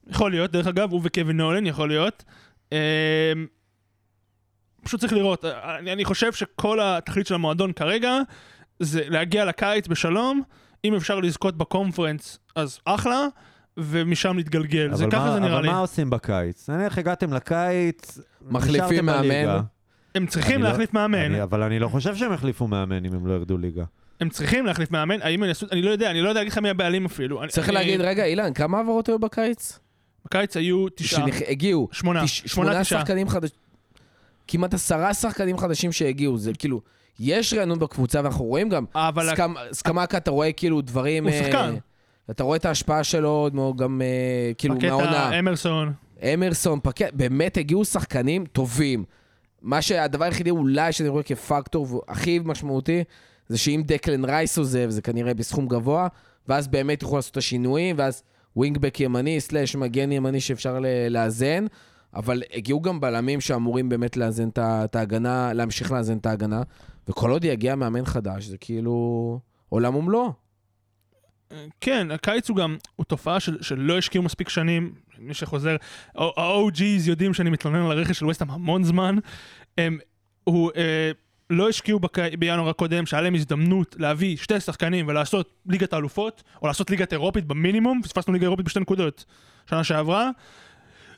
[0.08, 2.24] יכול להיות, דרך אגב, הוא וקווין נולן, יכול להיות.
[2.72, 2.76] אמ,
[4.84, 8.12] פשוט צריך לראות, אני, אני חושב שכל התכלית של המועדון כרגע
[8.80, 10.42] זה להגיע לקיץ בשלום,
[10.84, 13.26] אם אפשר לזכות בקונפרנס אז אחלה,
[13.76, 15.68] ומשם להתגלגל, זה אבל ככה מה, זה נראה אבל לי.
[15.68, 16.70] מה עושים בקיץ?
[16.70, 19.60] נניח הגעתם לקיץ, מחליפים מאמן.
[20.14, 23.12] הם צריכים אני לא- להחליף מאמן, אני, אבל אני לא חושב שהם החליפו מאמן אם
[23.14, 23.84] הם לא ירדו ליגה.
[24.20, 26.58] הם צריכים להחליף מאמן, האם הם יעשו, אני לא יודע, אני לא יודע להגיד לך
[26.58, 27.42] מי הבעלים אפילו.
[27.42, 29.78] אני- צריך אני- להגיד, רגע, אילן, כמה העברות היו בקיץ?
[30.28, 31.88] בקיץ היו תשעה, שהגיעו.
[31.92, 33.00] שמונה, תש- שמונה שמונה תשעה.
[33.00, 33.56] שחקנים חדשים,
[34.48, 36.80] כמעט עשרה שחקנים חדשים שהגיעו, זה כאילו,
[37.20, 41.42] יש רענון בקבוצה ואנחנו רואים גם, אבל סקמ- סקמקה אתה רואה כאילו דברים, הוא אה,
[41.44, 41.74] שחקן.
[42.30, 44.06] אתה רואה את ההשפעה שלו, כמו גם אה,
[44.58, 45.92] כאילו מהעונה, הקטע אמרסון,
[46.34, 49.04] אמרסון, פקט, באמת הגיעו שחקנים טובים.
[49.62, 53.04] מה שהדבר היחידי אולי שאני רואה כפקטור הכי משמעותי,
[53.48, 56.08] זה שאם דקלן רייס עוזב, זה כנראה בסכום גבוה,
[56.48, 58.22] ואז באמת יוכלו לעשות את השינויים, ואז
[58.58, 60.78] ווינגבק ימני, סלאש מגן ימני שאפשר
[61.10, 61.66] לאזן,
[62.14, 66.62] אבל הגיעו גם בלמים שאמורים באמת לאזן את ההגנה, להמשיך לאזן את ההגנה,
[67.08, 70.32] וכל עוד יגיע מאמן חדש, זה כאילו עולם ומלואו.
[71.80, 75.76] כן, הקיץ הוא גם, הוא תופעה של, שלא השקיעו מספיק שנים, מי שחוזר,
[76.16, 79.16] ה-OG's יודעים שאני מתלונן על הרכש של ווסטהאם המון זמן.
[79.78, 79.98] הם,
[80.44, 81.10] הוא, אה,
[81.50, 82.18] לא השקיעו בק...
[82.38, 87.44] בינואר הקודם, שהיה להם הזדמנות להביא שתי שחקנים ולעשות ליגת האלופות, או לעשות ליגת אירופית
[87.44, 89.24] במינימום, פספסנו ליגה אירופית בשתי נקודות
[89.70, 90.30] שנה שעברה,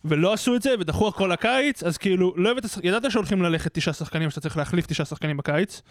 [0.05, 3.95] ולא עשו את זה, ודחו הכל לקיץ, אז כאילו, לא הבאת, ידעת שהולכים ללכת תשעה
[3.95, 5.83] שחקנים, שאתה צריך להחליף תשעה שחקנים בקיץ,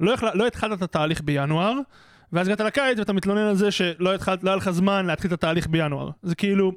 [0.00, 0.28] לא, יכול...
[0.34, 1.72] לא התחלת את התהליך בינואר,
[2.32, 4.36] ואז הגעת לקיץ ואתה מתלונן על זה שלא התחל...
[4.42, 6.10] לא היה לך זמן להתחיל את התהליך בינואר.
[6.22, 6.72] זה כאילו...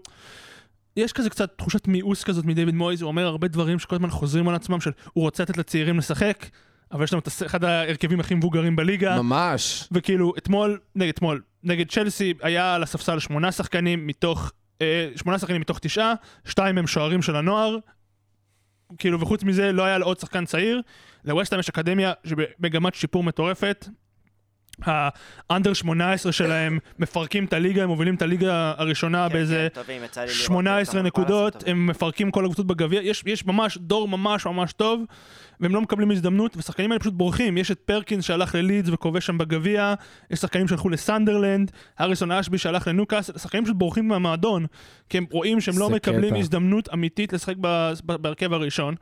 [0.97, 4.49] יש כזה קצת תחושת מיאוס כזאת מדיוויד מויז, הוא אומר הרבה דברים שכל הזמן חוזרים
[4.49, 6.45] על עצמם, של הוא רוצה לתת לצעירים לשחק,
[6.91, 9.87] אבל יש לנו את אחד ההרכבים הכי מבוגרים בליגה, ממש.
[9.91, 15.61] וכאילו אתמול, נגד אתמול, נגד צ'לסי היה על הספסל שמונה שחקנים מתוך, אה, שמונה שחקנים
[15.61, 16.13] מתוך תשעה,
[16.45, 17.77] שתיים הם שוערים של הנוער,
[18.97, 20.81] כאילו וחוץ מזה לא היה לו עוד שחקן צעיר,
[21.25, 23.87] לווסטהאם יש אקדמיה שבמגמת שיפור מטורפת.
[24.85, 30.03] האנדר 18 שלהם מפרקים את הליגה, הם מובילים את הליגה הראשונה כן, באיזה כן, טובים,
[30.03, 31.63] יצא לי לראות 18 אותם, נקודות.
[31.67, 35.03] הם מפרקים כל הקבוצות בגביע, יש, יש ממש דור ממש ממש טוב,
[35.59, 39.37] והם לא מקבלים הזדמנות, ושחקנים האלה פשוט בורחים, יש את פרקינס שהלך ללידס וכובש שם
[39.37, 39.93] בגביע,
[40.31, 44.65] יש שחקנים שהלכו לסנדרלנד, הריסון אשבי שהלך לנוקאס, שחקנים פשוט בורחים מהמועדון,
[45.09, 46.39] כי הם רואים שהם לא מקבלים קטע.
[46.39, 47.55] הזדמנות אמיתית לשחק
[48.03, 48.95] בהרכב הראשון.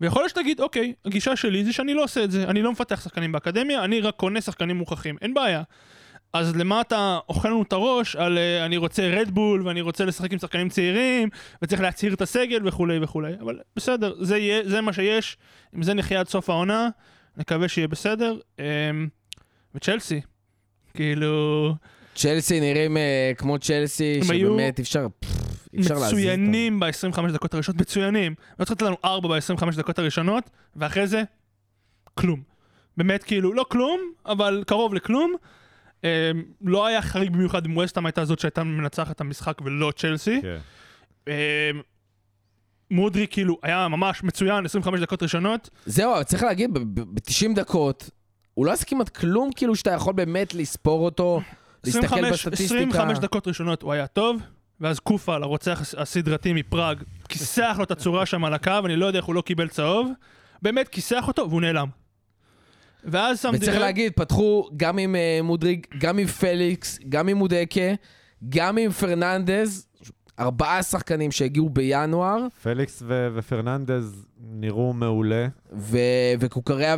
[0.00, 3.04] ויכול להיות שתגיד, אוקיי, הגישה שלי זה שאני לא עושה את זה, אני לא מפתח
[3.04, 5.62] שחקנים באקדמיה, אני רק קונה שחקנים מוכחים, אין בעיה.
[6.32, 10.32] אז למה אתה אוכל לנו את הראש על uh, אני רוצה רדבול ואני רוצה לשחק
[10.32, 11.28] עם שחקנים צעירים
[11.62, 13.32] וצריך להצהיר את הסגל וכולי וכולי.
[13.40, 15.36] אבל בסדר זה, יהיה, זה מה שיש.
[15.72, 16.88] עם זה נחיה עד סוף העונה.
[17.36, 18.38] נקווה שיהיה בסדר.
[18.56, 18.60] um,
[19.74, 20.20] וצ'לסי.
[20.94, 21.74] כאילו
[22.14, 25.06] צ'לסי נראים אה, כמו צ'לסי, היו שבאמת אי אפשר,
[25.72, 28.34] מצוינים ב-25 דקות הראשונות מצוינים.
[28.58, 31.22] לא צריך לתת לנו 4 ב-25 דקות הראשונות ואחרי זה
[32.14, 32.42] כלום.
[32.96, 35.34] באמת כאילו לא כלום אבל קרוב לכלום.
[36.00, 36.04] um,
[36.60, 40.42] לא היה חריג במיוחד אם ווסטהאם הייתה זאת שהייתה מנצחת את המשחק ולא צ'לסי.
[40.42, 40.58] כן.
[41.28, 41.32] אמ,
[42.90, 45.70] מודרי כאילו היה ממש מצוין 25 דקות ראשונות.
[45.86, 48.10] זהו, אבל צריך להגיד, ב-90 דקות,
[48.54, 51.40] הוא לא עשה כמעט כלום, כאילו שאתה יכול באמת לספור אותו,
[51.84, 52.80] להסתכל 25, בסטטיסטיקה.
[52.82, 54.42] 25 דקות ראשונות הוא היה טוב
[54.82, 59.06] ואז קופל הרוצח הס- הסדרתי מפראג כיסח לו את הצורה שם על הקו אני לא
[59.06, 60.10] יודע איך הוא לא קיבל צהוב
[60.62, 61.88] באמת כיסח אותו והוא נעלם.
[63.04, 67.80] ואז שם וצריך להגיד, פתחו גם עם אה, מודריג, גם עם פליקס, גם עם מודקה,
[68.48, 69.86] גם עם פרננדז,
[70.38, 75.46] ארבעה שחקנים שהגיעו בינואר, פליקס ו- ופרננדז נראו מעולה.
[75.72, 75.98] ו-
[76.40, 76.96] וקוקריה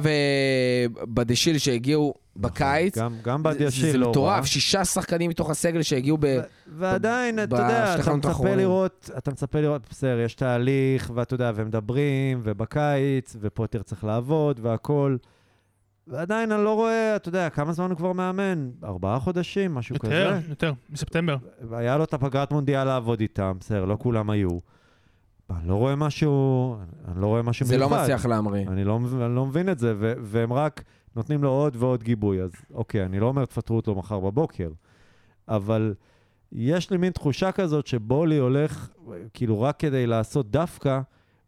[1.03, 2.99] ובדשיל שהגיעו בקיץ.
[2.99, 4.11] גם, גם זה- בדיאשיל זה לא רע.
[4.11, 6.39] מטורף, שישה שחקנים מתוך הסגל שהגיעו ב...
[6.79, 8.55] ועדיין, אתה יודע, אתה מצפה.
[8.55, 15.19] לראות, אתה מצפה לראות, בסדר, יש תהליך, ואתה יודע, ומדברים, ובקיץ, ופוטר צריך לעבוד, והכול.
[16.09, 18.71] ועדיין אני לא רואה, אתה יודע, כמה זמן הוא כבר מאמן?
[18.85, 20.49] ארבעה חודשים, משהו יותר, כזה.
[20.51, 21.37] יותר, מספטמבר.
[21.69, 24.59] והיה לו את הפגרת מונדיאל לעבוד איתם, בסדר, לא כולם היו.
[25.51, 26.77] אני לא רואה משהו,
[27.09, 28.03] אני לא רואה משהו זה לא מיוחד.
[28.03, 28.69] מצליח להמריא.
[28.69, 30.83] אני לא, אני לא מבין את זה, ו- והם רק
[31.17, 32.43] נותנים לו עוד ועוד גיבוי.
[32.43, 34.71] אז אוקיי, אני לא אומר תפטרו אותו מחר בבוקר,
[35.49, 35.95] אבל
[36.53, 38.89] יש לי מין תחושה כזאת שבולי הולך,
[39.35, 41.01] כאילו רק כדי לעשות דווקא,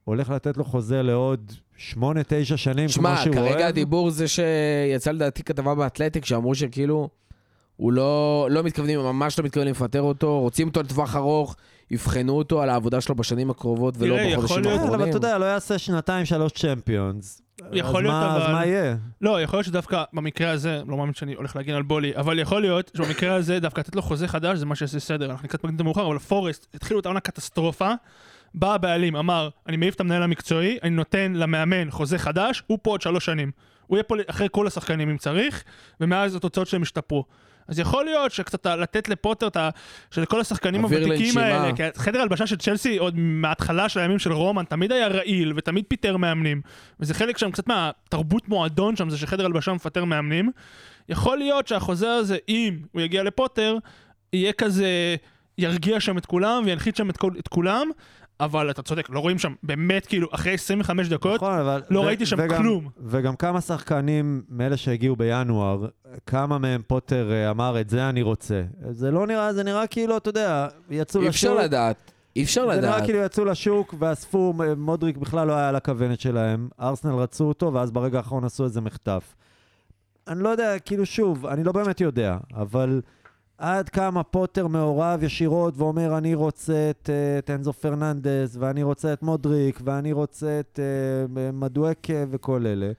[0.04, 3.52] הולך לתת לו חוזה לעוד שמונה, תשע שנים, כמו שמע, שהוא אוהב.
[3.52, 7.08] כרגע הדיבור זה שיצא לדעתי כתבה באתלטיק שאמרו שכאילו,
[7.76, 11.56] הוא לא, לא מתכוונים, ממש לא מתכוונים לפטר אותו, רוצים אותו לטווח ארוך,
[11.90, 15.08] יבחנו אותו על העבודה שלו בשנים הקרובות ולא תראה, יכול בחודשים להיות- אבל האחרונים.
[15.08, 17.42] אתה יודע, לא יעשה שנתיים, שלוש צ'מפיונס.
[17.72, 18.96] יכול אז להיות, מה, אבל- אז מה יהיה?
[19.20, 22.60] לא, יכול להיות שדווקא במקרה הזה, לא מאמין שאני הולך להגן על בולי, אבל יכול
[22.62, 25.30] להיות שבמקרה הזה דווקא לתת לו חוזה חדש זה מה שיעשה סדר.
[25.30, 27.90] אנחנו קצת מקדים את המאוחר, אבל פורסט התחילו את העונה קטסטרופה.
[28.56, 32.90] בא הבעלים, אמר, אני מעיף את המנהל המקצועי, אני נותן למאמן חוזה חדש, הוא פה
[32.90, 33.50] עוד שלוש שנים.
[33.86, 35.64] הוא יהיה פה אחרי כל השחקנים אם צריך,
[36.00, 37.24] ומאז התוצאות שלהם השתפרו.
[37.68, 39.70] אז יכול להיות שקצת לתת לפוטר את ה...
[40.10, 41.38] שלכל השחקנים אוויר הוותיקים.
[41.38, 45.52] האלה, כי חדר הלבשה של צ'לסי עוד מההתחלה של הימים של רומן תמיד היה רעיל
[45.56, 46.60] ותמיד פיטר מאמנים.
[47.00, 50.50] וזה חלק שם קצת מהתרבות מועדון שם, זה שחדר הלבשה מפטר מאמנים.
[51.08, 53.76] יכול להיות שהחוזה הזה, אם הוא יגיע לפוטר,
[54.32, 55.16] יהיה כזה,
[55.58, 57.88] ירגיע שם את כולם וינחית שם את, כל, את כולם,
[58.40, 61.82] אבל אתה צודק, לא רואים שם, באמת כאילו, אחרי 25 דקות, נכון, אבל...
[61.90, 62.88] לא ו- ראיתי שם וגם- כלום.
[63.04, 65.86] וגם כמה שחקנים מאלה שהגיעו בינואר,
[66.26, 68.62] כמה מהם פוטר אה, אמר, את זה אני רוצה.
[68.90, 71.50] זה לא נראה, זה נראה כאילו, אתה יודע, יצאו אי לשוק.
[71.50, 71.96] אפשר לדעת,
[72.36, 73.04] אי אפשר זה נראה לדעת.
[73.04, 77.90] כאילו יצאו לשוק ואספו, מודריק בכלל לא היה על הכוונת שלהם, ארסנל רצו אותו, ואז
[77.90, 79.34] ברגע האחרון עשו איזה מחטף.
[80.28, 83.00] אני לא יודע, כאילו שוב, אני לא באמת יודע, אבל
[83.58, 89.12] עד כמה פוטר מעורב ישירות ואומר, אני רוצה את, אה, את אנזו פרננדס, ואני רוצה
[89.12, 92.90] את מודריק, ואני רוצה את אה, מדואקה וכל אלה.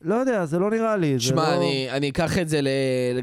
[0.00, 1.20] לא יודע, זה לא נראה לי.
[1.20, 1.56] שמע, לא...
[1.56, 2.68] אני, אני אקח את זה ל-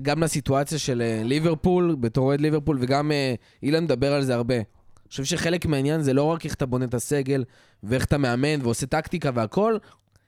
[0.01, 4.55] גם לסיטואציה של אה, ליברפול, בתור אוהד ליברפול, וגם אה, אילן מדבר על זה הרבה.
[4.55, 4.63] אני
[5.11, 7.43] חושב שחלק מהעניין זה לא רק איך אתה בונה את הסגל,
[7.83, 9.77] ואיך אתה מאמן ועושה טקטיקה והכל,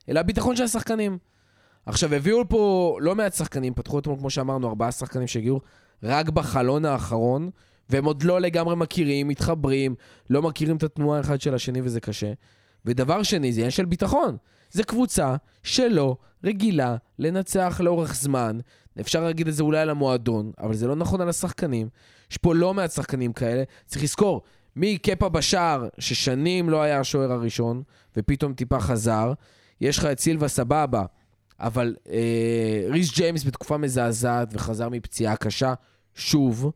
[0.09, 1.17] אלא הביטחון של השחקנים.
[1.85, 5.59] עכשיו, הביאו פה לא מעט שחקנים, פתחו אתמול, כמו שאמרנו, ארבעה שחקנים שהגיעו
[6.03, 7.49] רק בחלון האחרון,
[7.89, 9.95] והם עוד לא לגמרי מכירים, מתחברים,
[10.29, 12.33] לא מכירים את התנועה אחד של השני וזה קשה.
[12.85, 14.37] ודבר שני, זה עניין של ביטחון.
[14.71, 18.59] זו קבוצה שלא רגילה לנצח לאורך זמן.
[18.99, 21.89] אפשר להגיד את זה אולי על המועדון, אבל זה לא נכון על השחקנים.
[22.31, 23.63] יש פה לא מעט שחקנים כאלה.
[23.85, 24.41] צריך לזכור,
[24.75, 27.83] מקפה בשער, ששנים לא היה השוער הראשון,
[28.17, 29.33] ופתאום טיפה חזר.
[29.81, 31.05] יש לך את סילבה סבבה,
[31.59, 35.73] אבל אה, ריס ג'יימס בתקופה מזעזעת וחזר מפציעה קשה,
[36.15, 36.71] שוב.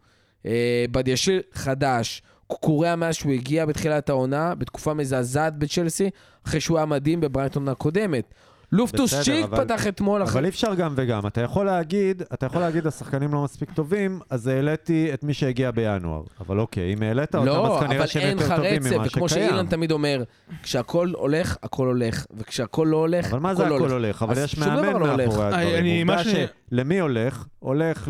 [0.46, 6.10] אה, בדיאשיר חדש, קוקוריה מאז שהוא הגיע בתחילת העונה, בתקופה מזעזעת בצ'לסי,
[6.48, 8.34] אחרי שהוא היה מדהים בברייטון הקודמת.
[8.72, 10.34] לופטוס בסדר, צ'יק אבל- פתח אתמול אחרי...
[10.34, 11.28] אבל אי אפשר גם וגם.
[11.28, 15.72] אתה יכול להגיד, אתה יכול להגיד, השחקנים לא מספיק טובים, אז העליתי את מי שהגיע
[15.72, 16.22] בינואר.
[16.40, 18.92] אבל אוקיי, אם העלית אותם, לא, אז כנראה אבל שהם אין לך יותר טובים רצף,
[18.96, 19.50] ממה וכמו שקיים.
[19.50, 20.24] שאילן תמיד אומר,
[20.64, 24.24] כשהכל הולך, הכל הולך, וכשהכל לא הולך, אבל מה זה הכל הולך?
[24.24, 25.28] אבל יש מאמן לא הולך.
[25.28, 26.08] מאחורי הדברים.
[26.70, 27.46] שלמי הולך?
[27.60, 28.08] הולך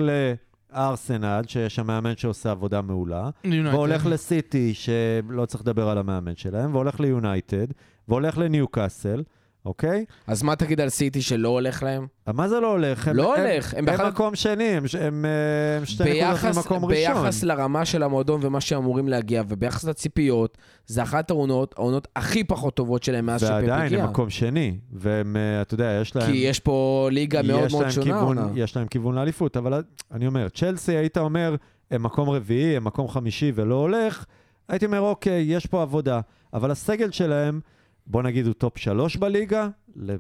[0.76, 3.76] לארסנל, שיש שם מאמן שעושה עבודה מעולה, יונייטד.
[3.76, 7.68] והולך לסיטי, שלא צריך לדבר על המאמן שלהם, והולך ליונייטד,
[8.08, 9.24] והולך לניוקאסל,
[9.66, 10.06] אוקיי?
[10.28, 12.08] אז מה תגיד על סיטי שלא הולך להם?
[12.34, 13.08] מה זה לא הולך?
[13.08, 16.18] הם- לא הם- הולך, הם הם באחד- מקום שני, הם הם אה, הם שתי נקודות
[16.20, 16.96] ביחס, ממקום ראשון.
[17.14, 22.76] ביחס לרמה של המועדון ומה שאמורים להגיע, וביחס לציפיות, זה אחת העונות, העונות הכי פחות
[22.76, 24.04] טובות שלהם מאז שפפ ועדיין הגיע.
[24.04, 26.26] הם מקום שני, והם, אה, אתה יודע, יש להם...
[26.32, 28.06] כי יש פה ליגה מאוד מאוד שונה.
[28.06, 28.48] כיוון, עונה.
[28.56, 31.56] יש להם כיוון לאליפות, אבל אני אומר, צ'לסי, היית אומר,
[31.92, 34.26] הם מקום רביעי, הם מקום חמישי ולא הולך,
[34.70, 36.20] הייתי אומר, אוקיי, יש פה עבודה.
[36.54, 37.60] אבל הסגל שלהם,
[38.08, 40.18] בוא נגיד, הוא top שלוש בליגה, ל- ל-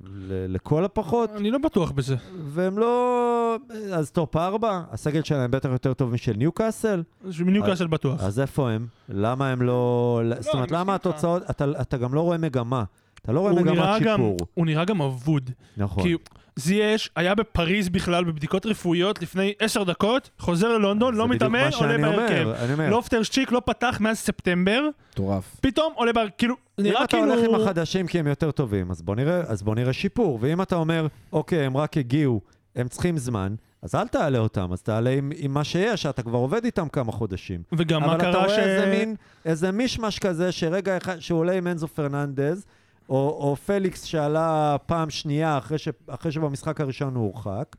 [0.53, 2.15] לכל הפחות, אני לא בטוח בזה.
[2.45, 3.57] והם לא...
[3.93, 7.03] אז top ארבע, הסגל שלהם בטח יותר טוב משל ניוקאסל,
[7.39, 8.23] מניוקאסל בטוח.
[8.23, 8.87] אז איפה הם?
[9.09, 10.21] למה הם לא...
[10.39, 10.95] זאת אומרת, למה.
[10.95, 11.43] התוצאות...
[11.49, 12.83] אתה, אתה גם לא רואה מגמה.
[13.25, 14.37] אתה לא רואה מגמת נראה גם- שיפור.
[14.53, 15.51] הוא נראה גם אבוד.
[15.77, 16.03] נכון.
[16.03, 16.15] כי
[16.55, 21.59] זייש היה בפריז בכלל בבדיקות רפואיות לפני עשר דקות, חוזר ללונדון, לא זה בדיוק מתאמן,
[21.59, 22.43] מה עולה שאני בהרכב.
[22.45, 22.89] אומר, אני אומר.
[22.89, 25.55] לופטרס צ'יק לא פתח מאז ספטמבר, מטורף.
[25.61, 27.33] פתאום עולה בהרכב, כאילו, אם נראה אתה כאילו...
[27.33, 30.37] הולך עם החדשים כי הם יותר טובים, אז בוא נראה, אז בוא נראה שיפור.
[30.41, 32.41] ואם אתה אומר, אוקיי, הם רק הגיעו,
[32.75, 36.37] הם צריכים זמן, אז אל תעלה אותם, אז תעלה עם, עם מה שיש, שאתה כבר
[36.37, 37.61] עובד איתם כמה חודשים.
[37.77, 38.51] וגם מה אבל אתה קרה ש...
[38.51, 42.65] רואה איזה מין, איזה מישמש כזה, שרגע אחד, שהוא עולה עם אנזו פרננדז,
[43.09, 47.75] או, או פליקס שעלה פעם שנייה אחרי, ש, אחרי שבמשחק הראשון הוא הורחק,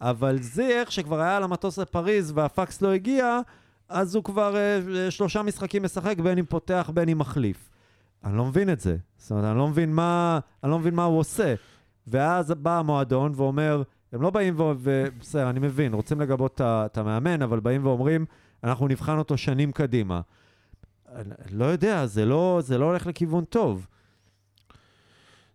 [0.00, 3.40] אבל זיח, שכבר היה על המטוס לפריז והפקס לא הגיע,
[3.88, 7.70] אז הוא כבר אה, שלושה משחקים משחק, בין אם פותח, בין אם מחליף.
[8.24, 8.96] אני לא מבין את זה.
[9.16, 11.54] זאת אומרת, אני לא מבין מה, אני לא מבין מה הוא עושה.
[12.06, 13.82] ואז בא המועדון ואומר,
[14.12, 14.72] הם לא באים ו...
[14.78, 18.26] ובסדר, אני מבין, רוצים לגבות את המאמן, אבל באים ואומרים,
[18.64, 20.20] אנחנו נבחן אותו שנים קדימה.
[21.14, 23.86] אני לא יודע, זה לא, זה לא הולך לכיוון טוב.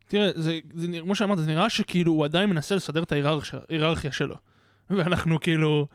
[0.08, 3.12] תראה, זה, זה, נראה- כמו שאמרת, זה נראה שכאילו הוא עדיין מנסה לסדר את
[3.70, 4.36] ההיררכיה שלו.
[4.90, 5.88] ואנחנו כאילו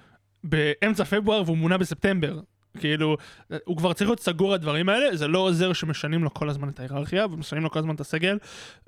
[0.44, 2.40] באמצע פברואר והוא מונה בספטמבר.
[2.79, 3.16] כאילו,
[3.64, 6.81] הוא כבר צריך להיות סגור הדברים האלה, זה לא עוזר שמשנים לו כל הזמן את
[6.81, 8.38] ההיררכיה, ומשנים לו כל הזמן את הסגל,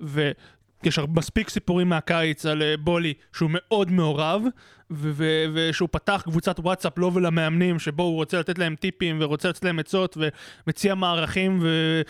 [0.00, 4.42] ויש מספיק סיפורים מהקיץ על אה, בולי, שהוא מאוד מעורב,
[4.90, 9.78] ושהוא פתח קבוצת וואטסאפ לו ולמאמנים, שבו הוא רוצה לתת להם טיפים, ורוצה לתת להם
[9.78, 10.16] עצות,
[10.66, 12.00] ומציע מערכים, ו...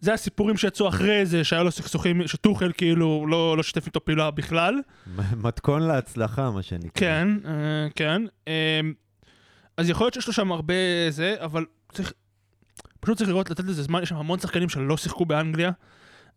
[0.00, 4.30] זה הסיפורים שיצאו אחרי זה, שהיה לו סכסוכים, שטוחל כאילו לא, לא שיתף איתו פעולה
[4.30, 4.74] בכלל.
[5.44, 6.90] מתכון להצלחה, מה שנקרא.
[6.94, 8.22] כן, אה, כן.
[8.48, 8.80] אה,
[9.76, 10.74] אז יכול להיות שיש לו שם הרבה
[11.10, 12.12] זה, אבל צריך,
[13.00, 15.70] פשוט צריך לראות, לתת לזה זמן, יש שם המון שחקנים שלא שיחקו באנגליה.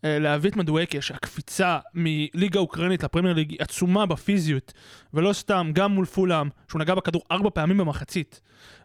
[0.06, 4.74] אה, להביא את מדואקה, שהקפיצה מליגה אוקראינית לפרמייר ליג היא עצומה בפיזיות,
[5.14, 8.42] ולא סתם, גם מול פולאם, שהוא נגע בכדור ארבע פעמים במחצית,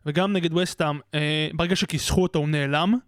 [0.07, 0.99] וגם נגד ווסטהאם,
[1.55, 2.99] ברגע שכיסחו אותו הוא נעלם.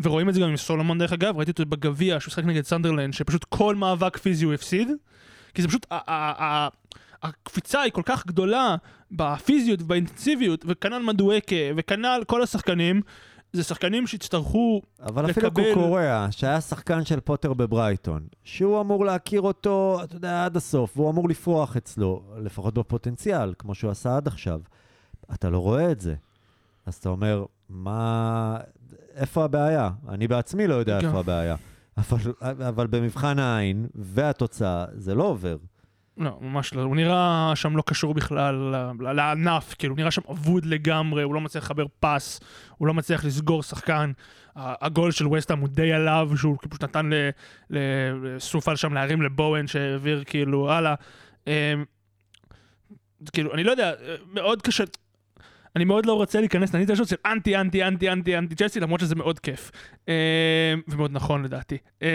[0.00, 3.12] ורואים את זה גם עם סולומון דרך אגב, ראיתי אותו בגביע, שהוא שחק נגד סנדרלנד,
[3.14, 4.88] שפשוט כל מאבק פיזי הוא הפסיד.
[5.54, 5.86] כי זה פשוט,
[7.22, 8.76] הקפיצה היא כל כך גדולה
[9.12, 13.00] בפיזיות ובאינטנסיביות, וכנ"ל מדואקה, וכנ"ל כל השחקנים,
[13.52, 19.40] זה שחקנים שיצטרכו, אבל אפילו לקבל- קוקוריאה, שהיה שחקן של פוטר בברייטון, שהוא אמור להכיר
[19.40, 24.26] אותו, אתה יודע, עד הסוף, והוא אמור לפרוח אצלו, לפחות בפוטנציאל, כמו שהוא עשה עד
[24.26, 24.60] עכשיו.
[25.34, 26.14] אתה לא רואה את זה.
[26.86, 28.56] אז אתה אומר, מה...
[29.14, 29.90] איפה הבעיה?
[30.08, 31.06] אני בעצמי לא יודע גם.
[31.06, 31.56] איפה הבעיה.
[31.96, 32.32] אבל,
[32.68, 35.56] אבל במבחן העין והתוצאה, זה לא עובר.
[36.16, 40.66] לא, ממש לא, הוא נראה שם לא קשור בכלל לענף, כאילו, הוא נראה שם אבוד
[40.66, 42.40] לגמרי, הוא לא מצליח לחבר פס,
[42.78, 44.12] הוא לא מצליח לסגור שחקן.
[44.56, 47.10] הגול של וסטהאם הוא די עליו, שהוא פשוט נתן
[47.70, 50.94] לסופל שם להרים לבואן שהעביר כאילו הלאה.
[51.46, 51.52] אמ,
[53.32, 53.92] כאילו, אני לא יודע,
[54.32, 54.84] מאוד קשה.
[55.76, 59.14] אני מאוד לא רוצה להיכנס לניטה של אנטי, אנטי, אנטי, אנטי, אנטי צ'לסי, למרות שזה
[59.14, 59.70] מאוד כיף.
[60.08, 60.12] אמ,
[60.88, 61.78] ומאוד נכון לדעתי.
[62.02, 62.08] אמ,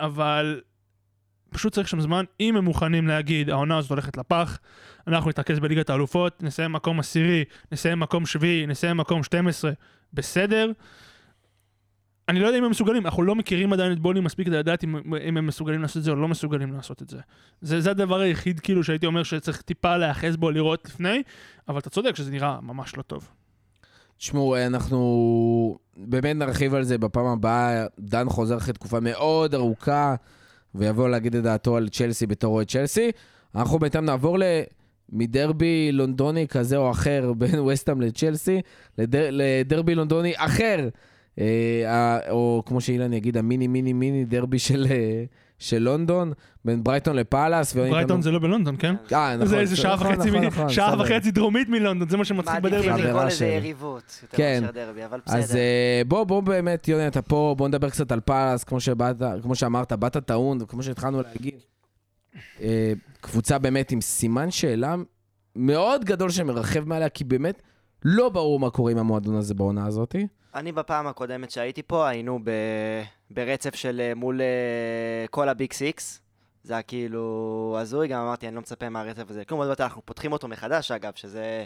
[0.00, 0.60] אבל
[1.50, 2.24] פשוט צריך שם זמן.
[2.40, 4.58] אם הם מוכנים להגיד, העונה הזאת הולכת לפח,
[5.06, 9.70] אנחנו נתרכז בליגת האלופות, נסיים מקום עשירי, נסיים מקום שביעי, נסיים מקום 12,
[10.12, 10.72] בסדר.
[12.28, 14.84] אני לא יודע אם הם מסוגלים, אנחנו לא מכירים עדיין את בוני מספיק כדי לדעת
[14.84, 14.96] אם,
[15.28, 17.18] אם הם מסוגלים לעשות את זה או לא מסוגלים לעשות את זה.
[17.60, 17.80] זה.
[17.80, 21.22] זה הדבר היחיד כאילו שהייתי אומר שצריך טיפה להיאחז בו, לראות לפני,
[21.68, 23.28] אבל אתה צודק שזה נראה ממש לא טוב.
[24.18, 27.86] תשמעו, אנחנו באמת נרחיב על זה בפעם הבאה.
[27.98, 30.14] דן חוזר אחרי תקופה מאוד ארוכה,
[30.74, 33.10] ויבוא להגיד את דעתו על צ'לסי בתור אוהד צ'לסי.
[33.54, 34.42] אנחנו בינתיים נעבור ל...
[35.12, 38.60] מדרבי לונדוני כזה או אחר בין וסטאם לצ'לסי,
[38.98, 39.28] לדר...
[39.30, 40.88] לדרבי לונדוני אחר.
[41.38, 45.24] אה, או כמו שאילן יגיד, המיני מיני מיני דרבי של, אה,
[45.58, 46.32] של לונדון,
[46.64, 47.74] בין ברייטון לפאלאס.
[47.74, 48.94] ברייטון זה לא בלונדון, כן?
[49.12, 49.46] אה, נכון.
[49.46, 51.00] זה איזה שעה נכון, וחצי נכון, נכון, שעה.
[51.00, 52.88] וחצי דרומית מלונדון, זה מה שמצחיק בדרבי.
[52.88, 53.46] מעדיפים לקרוא לזה.
[53.46, 54.58] יריבות, יותר כן.
[54.62, 55.58] מאשר דרבי, אבל אז בסדר.
[55.58, 60.16] אה, בוא, בוא באמת, יוני, אתה פה, בוא נדבר קצת על פאלאס, כמו שאמרת, באת
[60.16, 61.54] טעון, כמו שהתחלנו להגיד.
[63.20, 64.94] קבוצה באמת עם סימן שאלה
[65.56, 67.62] מאוד גדול שמרחף מעליה, כי באמת
[68.04, 70.16] לא ברור מה קורה עם המועדון הזה בעונה הזאת.
[70.56, 72.50] אני בפעם הקודמת שהייתי פה, היינו ב...
[73.30, 76.20] ברצף של אה, מול אה, כל הביג סיקס.
[76.62, 79.44] זה היה כאילו הזוי, גם אמרתי, אני לא מצפה מהרצף הזה.
[79.44, 81.64] כלום, עוד מעט אנחנו פותחים אותו מחדש, אגב, שזה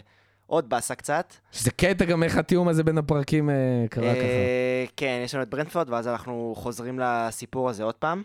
[0.51, 1.33] עוד באסה קצת.
[1.51, 3.55] שזה קטע גם איך התיאום הזה בין הפרקים אה,
[3.89, 4.23] קרה ככה.
[4.23, 8.23] אה, כן, יש לנו את ברנדפורד, ואז אנחנו חוזרים לסיפור הזה עוד פעם.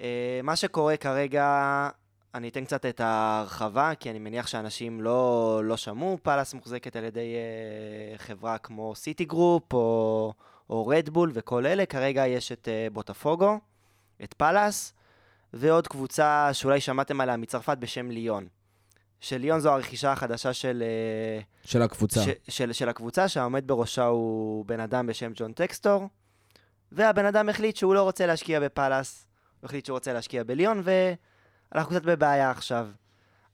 [0.00, 1.88] אה, מה שקורה כרגע,
[2.34, 6.18] אני אתן קצת את ההרחבה, כי אני מניח שאנשים לא, לא שמעו.
[6.22, 10.32] פאלאס מוחזקת על ידי אה, חברה כמו סיטי גרופ, או,
[10.70, 11.86] או רדבול וכל אלה.
[11.86, 13.58] כרגע יש את אה, בוטפוגו,
[14.24, 14.92] את פאלאס,
[15.52, 18.46] ועוד קבוצה שאולי שמעתם עליה מצרפת בשם ליון.
[19.20, 20.82] שליון זו הרכישה החדשה של...
[20.86, 22.20] אה, של הקבוצה.
[22.22, 26.08] ש, של, של הקבוצה, שהעומד בראשה הוא בן אדם בשם ג'ון טקסטור,
[26.92, 29.26] והבן אדם החליט שהוא לא רוצה להשקיע בפאלאס,
[29.60, 30.82] הוא החליט שהוא רוצה להשקיע בליון,
[31.72, 32.88] ואנחנו קצת בבעיה עכשיו.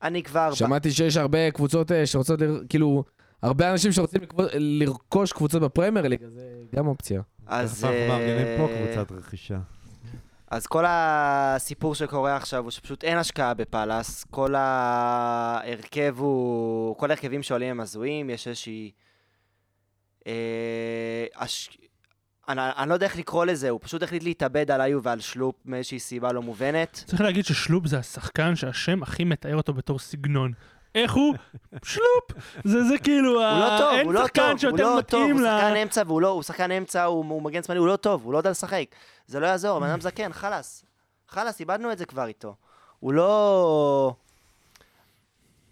[0.03, 0.55] אני כבר...
[0.55, 3.05] שמעתי שיש הרבה קבוצות אה, שרוצות, כאילו,
[3.43, 4.21] הרבה אנשים שרוצים
[4.55, 6.43] לרכוש קבוצות בפרמייר ליג, אז זה
[6.77, 7.23] גם אופציה.
[7.47, 9.59] אז, אנחנו מארגנים פה אה, קבוצת רכישה.
[10.51, 16.97] אז כל הסיפור שקורה עכשיו הוא שפשוט אין השקעה בפאלאס, כל ההרכב הוא...
[16.97, 18.91] כל ההרכבים שעולים הם הזויים, יש איזושהי...
[20.27, 21.79] אה, הש...
[22.49, 25.99] אני, אני לא יודע איך לקרוא לזה, הוא פשוט החליט להתאבד עליי ועל שלופ מאיזושהי
[25.99, 27.03] סיבה לא מובנת.
[27.07, 30.53] צריך להגיד ששלופ זה השחקן שהשם הכי מתאר אותו בתור סגנון.
[30.95, 31.35] איך הוא?
[31.85, 32.45] שלופ!
[32.65, 35.31] זה זה כאילו, הוא לא ה- טוב, אין הוא לא שחקן טוב, הוא לא טוב,
[35.31, 35.41] הוא.
[35.41, 38.33] שחקן אמצע, והוא לא, הוא שחקן אמצע, הוא, הוא מגן שמאלי, הוא לא טוב, הוא
[38.33, 38.85] לא יודע לשחק.
[39.27, 40.85] זה לא יעזור, בן אדם זקן, חלאס.
[41.29, 42.55] חלאס, איבדנו את זה כבר איתו.
[43.01, 44.15] הוא לא...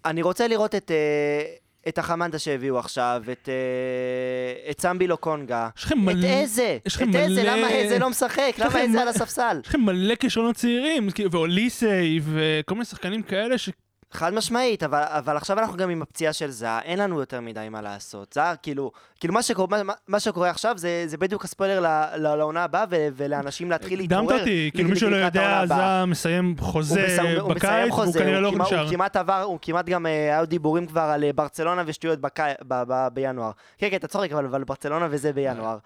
[0.05, 1.55] אני רוצה לראות את, אה,
[1.89, 5.69] את החמנדה שהביאו עכשיו, את, אה, את סמבילו קונגה.
[5.79, 6.27] יש לכם את מלא...
[6.27, 6.79] איזה?
[6.87, 7.43] את לכם איזה?
[7.43, 8.53] מלא- למה איזה לא משחק?
[8.59, 9.61] למה איזה מ- על הספסל?
[9.63, 13.71] יש לכם מלא כישרונות צעירים, כאילו, ואוליסי וכל מיני שחקנים כאלה ש...
[14.15, 17.69] חד משמעית, אבל, אבל עכשיו אנחנו גם עם הפציעה של זהה, אין לנו יותר מדי
[17.71, 18.33] מה לעשות.
[18.33, 18.91] זהה, כאילו,
[19.21, 21.81] כאילו מה, שקורה, מה, מה שקורה עכשיו זה, זה בדיוק הספוילר
[22.17, 24.25] לעונה הבאה, ו, ולאנשים להתחיל להתעורר.
[24.25, 26.01] הקדמת אותי, כאילו מי שלא יודע, הבאה.
[26.01, 28.83] זה מסיים הוא חוזה הוא בקיץ, חוזה, כנראה הוא לא נשאר.
[28.83, 32.43] הוא כמעט עבר, הוא כמעט גם, אה, היו דיבורים כבר על אה, ברצלונה ושטויות בקי-
[32.69, 33.51] ב- ב- בינואר.
[33.79, 35.79] כן, כן, אתה צוחק, אבל אבל ברצלונה וזה בינואר.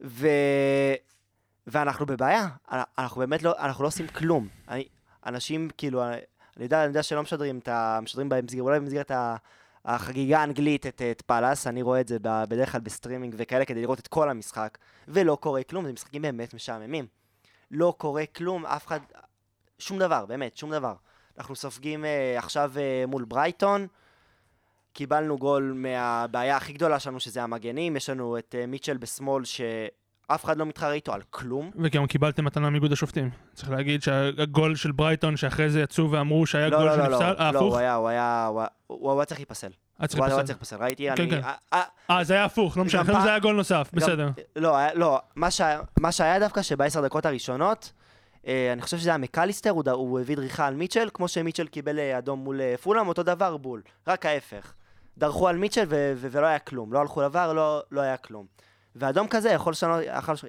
[0.00, 0.28] ו...
[1.66, 2.46] ואנחנו בבעיה,
[2.98, 4.48] אנחנו באמת לא, אנחנו לא עושים כלום.
[5.26, 6.02] אנשים, כאילו,
[6.56, 7.98] אני יודע, אני יודע שלא משדרים את ה...
[8.02, 9.36] משדרים במסגרת, אולי במסגרת ה...
[9.86, 13.98] החגיגה האנגלית את, את פאלאס, אני רואה את זה בדרך כלל בסטרימינג וכאלה כדי לראות
[13.98, 14.78] את כל המשחק,
[15.08, 17.06] ולא קורה כלום, זה משחקים באמת משעממים.
[17.70, 19.00] לא קורה כלום, אף אחד,
[19.78, 20.94] שום דבר, באמת, שום דבר.
[21.38, 23.86] אנחנו סופגים אה, עכשיו אה, מול ברייטון,
[24.92, 29.42] קיבלנו גול מהבעיה הכי גדולה שלנו, שזה המגנים, יש לנו את אה, מיטשל בשמאל,
[30.32, 31.70] שאף אחד לא מתחרה איתו על כלום.
[31.76, 33.30] וגם קיבלתם מתנה מאיגוד השופטים.
[33.54, 37.32] צריך להגיד שהגול של ברייטון, שאחרי זה יצאו ואמרו שהיה לא, גול לא, לא, שנפסל,
[37.32, 37.72] לא, אה, לא, הפוך?
[37.72, 38.50] הוא היה, הוא היה,
[38.86, 39.70] הוא היה- צריך להיפסל.
[39.98, 40.46] היה צריך הוא היה לפסל.
[40.46, 41.30] צריך להיפסל, ראיתי, כן, אני...
[41.30, 41.40] כן.
[41.44, 44.28] אה, אה, אה, זה היה הפוך, לא משנה, אחרי זה היה גול נוסף, בסדר.
[44.56, 45.20] לא, לא,
[45.96, 47.92] מה שהיה- דווקא שבעשר דקות הראשונות,
[48.46, 52.18] אה, אני חושב שזה היה מקליסטר, הוא הביא דריכה על מיטשל, כמו שמיטשל קיבל אה,
[52.18, 54.72] אדום מול אה, פולאם, אותו דבר בול, רק ההפך.
[55.18, 55.84] דרכו על מיטשל
[56.16, 58.46] ולא היה כלום, לא הלכו לבר, לא לא היה כלום.
[58.96, 60.00] ואדום כזה יכול לשנות,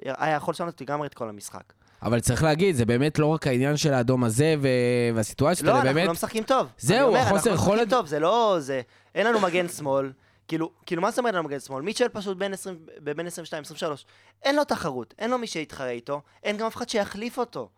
[0.04, 1.62] היה יכול לשנות לגמרי את כל המשחק.
[2.02, 4.68] אבל צריך להגיד, זה באמת לא רק העניין של האדום הזה ו...
[5.14, 6.06] והסיטואציות לא, אנחנו באמת...
[6.06, 6.66] לא משחקים טוב.
[6.78, 8.56] זהו, אומר, החוסר אנחנו לא יכולת- משחקים טוב, זה לא...
[8.58, 8.80] זה...
[9.14, 10.12] אין לנו מגן שמאל.
[10.48, 11.82] כאילו, כאילו, מה זאת אומרת אין לנו מגן שמאל?
[11.82, 14.04] מיטשל פשוט בין 20 בין 22, 23.
[14.42, 17.68] אין לו תחרות, אין לו מי שיתחרה איתו, אין גם אף אחד שיחליף אותו.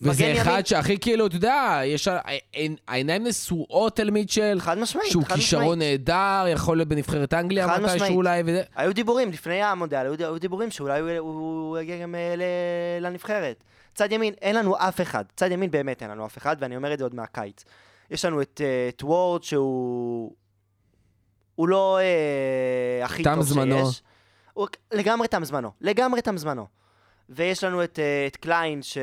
[0.00, 0.64] וזה אחד ימין.
[0.64, 2.08] שהכי כאילו, אתה יודע, יש...
[2.88, 6.00] העיניים נשואות אל מיטשל, חד משמעית, שהוא חד כישרון משמעית.
[6.08, 8.14] נהדר, יכול להיות בנבחרת אנגליה מתישהו.
[8.16, 8.62] אולי, וזה...
[8.76, 13.64] היו דיבורים לפני המונדיאל, היו, היו דיבורים שאולי הוא, הוא יגיע גם אה, ל- לנבחרת.
[13.94, 15.24] צד ימין, אין לנו אף אחד.
[15.36, 17.64] צד ימין באמת אין לנו אף אחד, ואני אומר את זה עוד מהקיץ.
[18.10, 20.32] יש לנו את, אה, את וורד שהוא...
[21.54, 23.86] הוא לא אה, הכי תם טוב זמנו.
[23.86, 24.02] שיש.
[24.52, 25.70] הוא לגמרי תם זמנו.
[25.80, 26.66] לגמרי תם זמנו.
[27.28, 28.98] ויש לנו את, אה, את קליין, ש...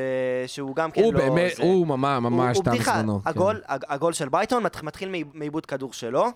[0.46, 1.20] שהוא גם כן הוא לא...
[1.20, 1.62] באמת, זה.
[1.62, 2.70] הוא ממש ממש הוא תם.
[2.82, 3.22] זמנו.
[3.22, 3.30] כן.
[3.30, 6.26] הגול, הג- הגול של ברייטון מת- מתחיל מאיב- מאיבוד כדור שלו,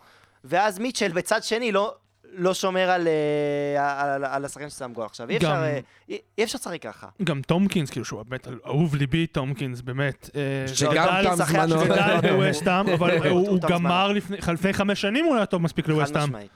[0.45, 1.95] ואז מיטשל בצד שני לא,
[2.33, 5.05] לא שומר על, אה, על, על השחקן ששם גול.
[5.05, 5.79] עכשיו, אי גם- אפשר, אה,
[6.09, 7.07] אי אי אפשר לשחק ככה.
[7.25, 10.31] גם טומקינס, כאילו שהוא באמת אהוב ליבי, טומקינס, באמת.
[10.67, 10.93] שגם
[11.25, 11.81] תם זמנו.
[11.81, 15.47] שגדל גדל בווסטהאם, אבל הוא- הוא הוא תם גמר לפני לפני חמש שנים הוא היה
[15.47, 16.23] טוב מספיק חד לווסטהאם.
[16.25, 16.51] משמעית.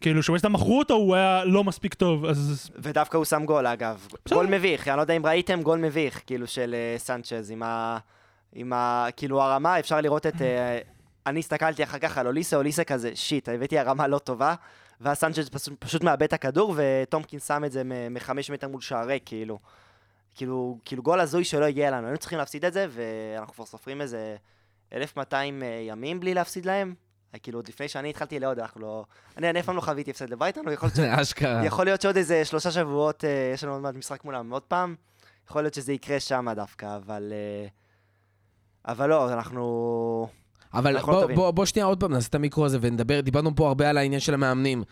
[0.00, 2.70] כאילו, שווסטהאם מכרו אותו, הוא היה לא מספיק טוב, אז...
[2.76, 4.06] ודווקא הוא שם גול, אגב.
[4.24, 4.38] בסדר.
[4.38, 7.98] גול מביך, אני לא יודע אם ראיתם, גול מביך, כאילו, של אה, סנצ'ז, עם ה...
[8.52, 9.06] עם ה...
[9.16, 10.42] כאילו, הרמה, אפשר לראות את...
[10.42, 10.78] אה,
[11.26, 14.54] אני הסתכלתי אחר כך על אוליסה, אוליסה כזה, שיט, הבאתי הרמה לא טובה,
[15.00, 19.06] ואז סנצ'ז פשוט, פשוט מאבד את הכדור, וטומקין שם את זה מחמש מטר מול שער
[19.06, 19.58] ריק, כאילו.
[20.34, 24.00] כאילו, כאילו גול הזוי שלא הגיע לנו, היינו צריכים להפסיד את זה, ואנחנו כבר סופרים
[24.00, 24.36] איזה
[24.92, 26.94] 1200 אה, ימים בלי להפסיד להם.
[27.42, 29.04] כאילו, עוד לפני שאני התחלתי לעוד, אנחנו לא...
[29.36, 31.18] אני אני אף פעם לא חוויתי הפסד לברייטון, ויכול להיות.
[31.20, 31.66] אשכרה.
[31.66, 34.94] יכול להיות שעוד איזה שלושה שבועות, אה, יש לנו עוד מעט משחק מולם עוד פעם.
[35.48, 37.32] יכול להיות שזה יקרה שם דווקא, אבל...
[37.32, 37.68] אה,
[38.88, 40.28] אבל לא, אנחנו...
[40.74, 41.26] אבל לא בוא.
[41.34, 44.20] בוא, בוא שנייה עוד פעם נעשה את המיקרו הזה ונדבר, דיברנו פה הרבה על העניין
[44.20, 44.82] של המאמנים.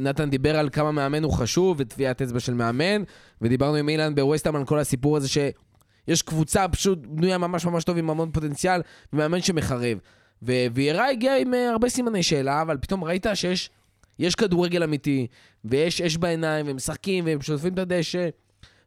[0.00, 3.02] נתן דיבר על כמה מאמן הוא חשוב וטביעת אצבע של מאמן,
[3.42, 7.98] ודיברנו עם אילן בווסטהאם על כל הסיפור הזה שיש קבוצה פשוט בנויה ממש ממש טוב
[7.98, 8.80] עם המון פוטנציאל,
[9.12, 9.98] ומאמן שמחרב.
[10.42, 13.70] ו- וירה הגיע עם אה, הרבה סימני שאלה, אבל פתאום ראית שיש
[14.18, 15.26] יש כדורגל אמיתי,
[15.64, 18.28] ויש אש בעיניים, והם משחקים, והם שוטפים את הדשא,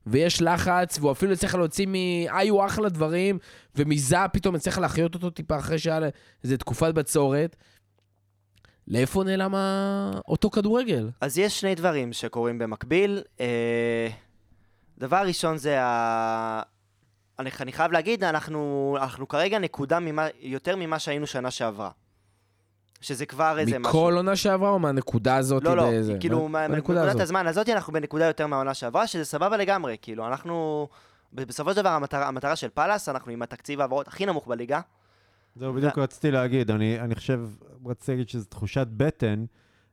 [0.07, 3.39] ויש לחץ, והוא אפילו הצליח להוציא מאיו אחלה דברים,
[3.75, 5.99] ומזה פתאום הצליח להחיות אותו טיפה אחרי שהיה
[6.43, 7.55] איזה תקופת בצורת.
[8.87, 9.53] לאיפה נעלם
[10.27, 11.09] אותו כדורגל?
[11.21, 13.21] אז יש שני דברים שקורים במקביל.
[13.39, 14.07] אה,
[14.97, 16.61] דבר ראשון זה ה...
[17.39, 21.89] אני, אני חייב להגיד, אנחנו, אנחנו כרגע נקודה ממה, יותר ממה שהיינו שנה שעברה.
[23.01, 23.89] שזה כבר איזה משהו.
[23.89, 25.63] מכל עונה שעברה או מהנקודה הזאת?
[25.63, 27.21] לא, לא, באיזה- כאילו, מה- בנקודת הזאת.
[27.21, 30.87] הזמן הזאת אנחנו בנקודה יותר מהעונה שעברה, שזה סבבה לגמרי, כאילו, אנחנו...
[31.33, 34.81] ב- בסופו של דבר המטרה, המטרה של פאלאס, אנחנו עם התקציב העברות הכי נמוך בליגה.
[35.55, 37.41] זהו, בדיוק רציתי להגיד, אני, אני חושב,
[37.85, 39.45] רציתי להגיד שזו תחושת בטן,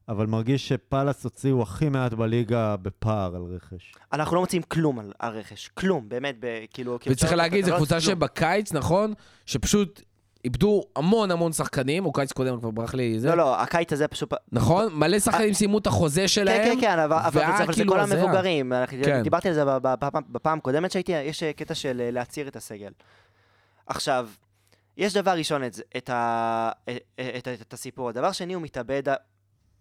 [0.09, 3.94] אבל מרגיש שפאלאס הוציאו הכי מעט בליגה בפער על רכש.
[4.12, 6.98] אנחנו לא מוצאים כלום על, על רכש, כלום, באמת, ב, כאילו...
[7.07, 8.00] וצריך להגיד, זו לא קבוצה.
[8.00, 9.14] שבקיץ, נכון?
[9.46, 10.03] שפשוט
[10.44, 13.28] איבדו המון המון שחקנים, או קיץ קודם כבר ברח לי זה.
[13.28, 14.32] לא, לא, הקיץ הזה פשוט...
[14.53, 14.94] נכון?
[14.94, 16.64] מלא שחקנים סיימו את החוזה שלהם.
[16.64, 18.00] כן, כן, כן, אבל, זה, כאילו כל.
[18.00, 18.72] המבוגרים.
[19.05, 19.22] כן.
[19.22, 19.64] דיברתי על זה
[20.12, 22.92] בפעם, הקודמת שהייתי, יש אה, קטע של אה, להצעיר את הסגל.
[23.86, 24.28] עכשיו,
[24.96, 28.09] יש דבר ראשון את, את, ה, את, את, את, את הסיפור.
[28.09, 29.03] הדבר שני, הוא מתאבד,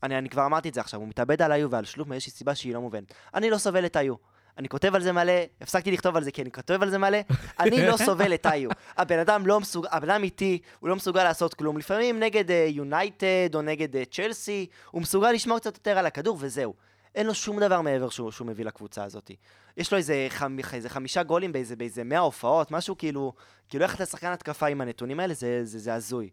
[0.04, 2.56] אני, אני כבר אמרתי את זה עכשיו, הוא מתאבד על איו ועל שלוף מאיזושהי סיבה
[2.56, 3.14] שהיא לא מובנת.
[3.34, 4.16] אני לא סובל את איו.
[4.58, 7.18] אני כותב על זה מלא, הפסקתי לכתוב על זה כי אני כותב על זה מלא,
[7.60, 8.70] אני לא סובל את איו.
[8.97, 11.78] הבן אדם לא מסוגל, הבן אדם איתי, הוא לא מסוגל לעשות כלום.
[11.78, 16.74] לפעמים נגד יונייטד או נגד צ'לסי, הוא מסוגל לשמור קצת יותר על הכדור וזהו.
[17.16, 19.32] אין לו שום דבר מעבר שהוא, שהוא מביא לקבוצה הזאת.
[19.78, 23.34] יש לו איזה, חמ, איזה חמישה גולים באיזה, באיזה מאה הופעות, משהו כאילו,
[23.70, 26.30] כאילו איך אתה שחקן התקפה עם הנתונים האלה, זה, זה, זה הזוי.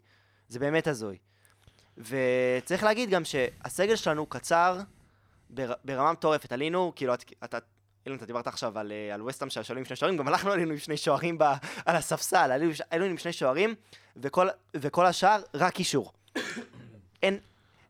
[0.48, 1.18] זה באמת הזוי.
[1.98, 4.78] וצריך להגיד גם שהסגל שלנו קצר
[5.50, 6.52] בר, ברמה מטורפת.
[6.52, 7.58] עלינו, כאילו, את- אתה,
[8.06, 10.72] אילן, אתה דיברת עכשיו על, אה, על וסטאם שעלו עם שני שוערים, גם אנחנו עלינו
[10.72, 11.42] עם שני שוערים ב,
[11.86, 13.74] על הספסל, עלינו, עלינו עם שני שוערים,
[14.16, 16.12] וכל, וכל השאר רק קישור.
[17.22, 17.38] אין,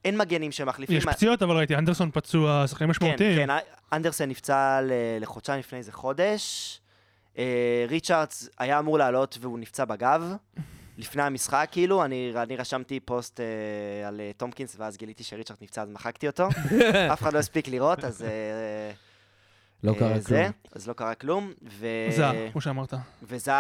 [0.05, 0.97] אין מגנים שמחליפים.
[0.97, 3.47] יש פציעות, אבל ראיתי, אנדרסון פצוע, שחקנים משמעותיים.
[3.47, 4.81] כן, כן, אנדרסן נפצע
[5.21, 6.81] לחודשיים לפני איזה חודש.
[7.39, 7.45] אה,
[7.89, 10.33] ריצ'ארדס היה אמור לעלות והוא נפצע בגב.
[10.99, 15.83] לפני המשחק, כאילו, אני, אני רשמתי פוסט אה, על אה, טומקינס, ואז גיליתי שריצ'ארד נפצע,
[15.83, 16.49] אז מחקתי אותו.
[17.13, 18.23] אף אחד לא הספיק לראות, אז...
[18.23, 18.29] אה,
[19.85, 20.53] לא אה, קרה זה, כלום.
[20.73, 21.53] אז לא קרה כלום.
[21.79, 21.87] ו...
[22.11, 22.95] זה, כמו שאמרת.
[23.23, 23.53] וזה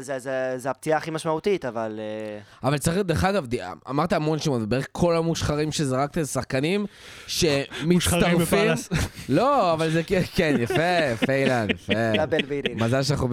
[0.00, 2.00] זה, זה, זה הפציעה הכי משמעותית, אבל...
[2.00, 3.60] אה, אבל צריך, דרך אגב, די-
[3.90, 7.64] אמרת המון שמות, בערך כל המושחרים שזרקת זה שחקנים מושחרים
[8.00, 8.38] שמצטרפים.
[8.38, 8.88] בפאלאס.
[9.28, 11.92] לא, אבל זה כן, כן, יפה, יפה אילן, יפה.
[12.76, 13.28] מזל שאנחנו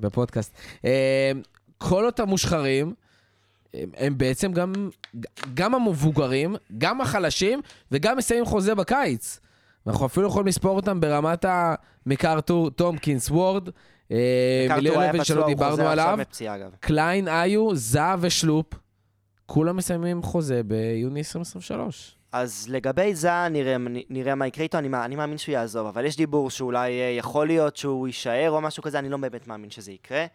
[0.00, 0.58] בפודקאסט.
[1.78, 2.94] כל אותם מושחרים,
[3.74, 4.72] הם, הם בעצם גם,
[5.54, 7.60] גם המבוגרים, גם החלשים,
[7.92, 9.40] וגם מסיימים חוזה בקיץ.
[9.86, 13.68] אנחנו אפילו יכולים לספור אותם ברמת המקארתור, טומקינס, וורד,
[14.12, 16.18] אה, מיליון אבן שלא דיברנו עליו.
[16.80, 18.66] קליין, איו, זהב ושלופ,
[19.46, 22.14] כולם מסיימים חוזה ביוני 2023.
[22.32, 23.76] אז לגבי זה נראה,
[24.10, 27.46] נראה מה יקרה איתו, אני, אני מאמין שהוא יעזוב, אבל יש דיבור שאולי אה, יכול
[27.46, 30.26] להיות שהוא יישאר או משהו כזה, אני לא באמת מאמין שזה יקרה.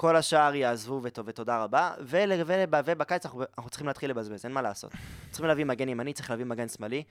[0.00, 1.94] כל השאר יעזבו וטוב, ותודה רבה.
[2.84, 4.92] ובקיץ אנחנו, אנחנו צריכים להתחיל לבזבז, אין מה לעשות.
[5.30, 7.04] צריכים להביא מגן ימני, צריך להביא מגן שמאלי.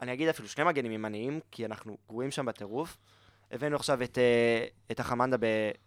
[0.00, 2.96] אני אגיד אפילו שני מגנים ימניים, כי אנחנו גרועים שם בטירוף.
[3.50, 5.36] הבאנו עכשיו את, אה, את אהמדה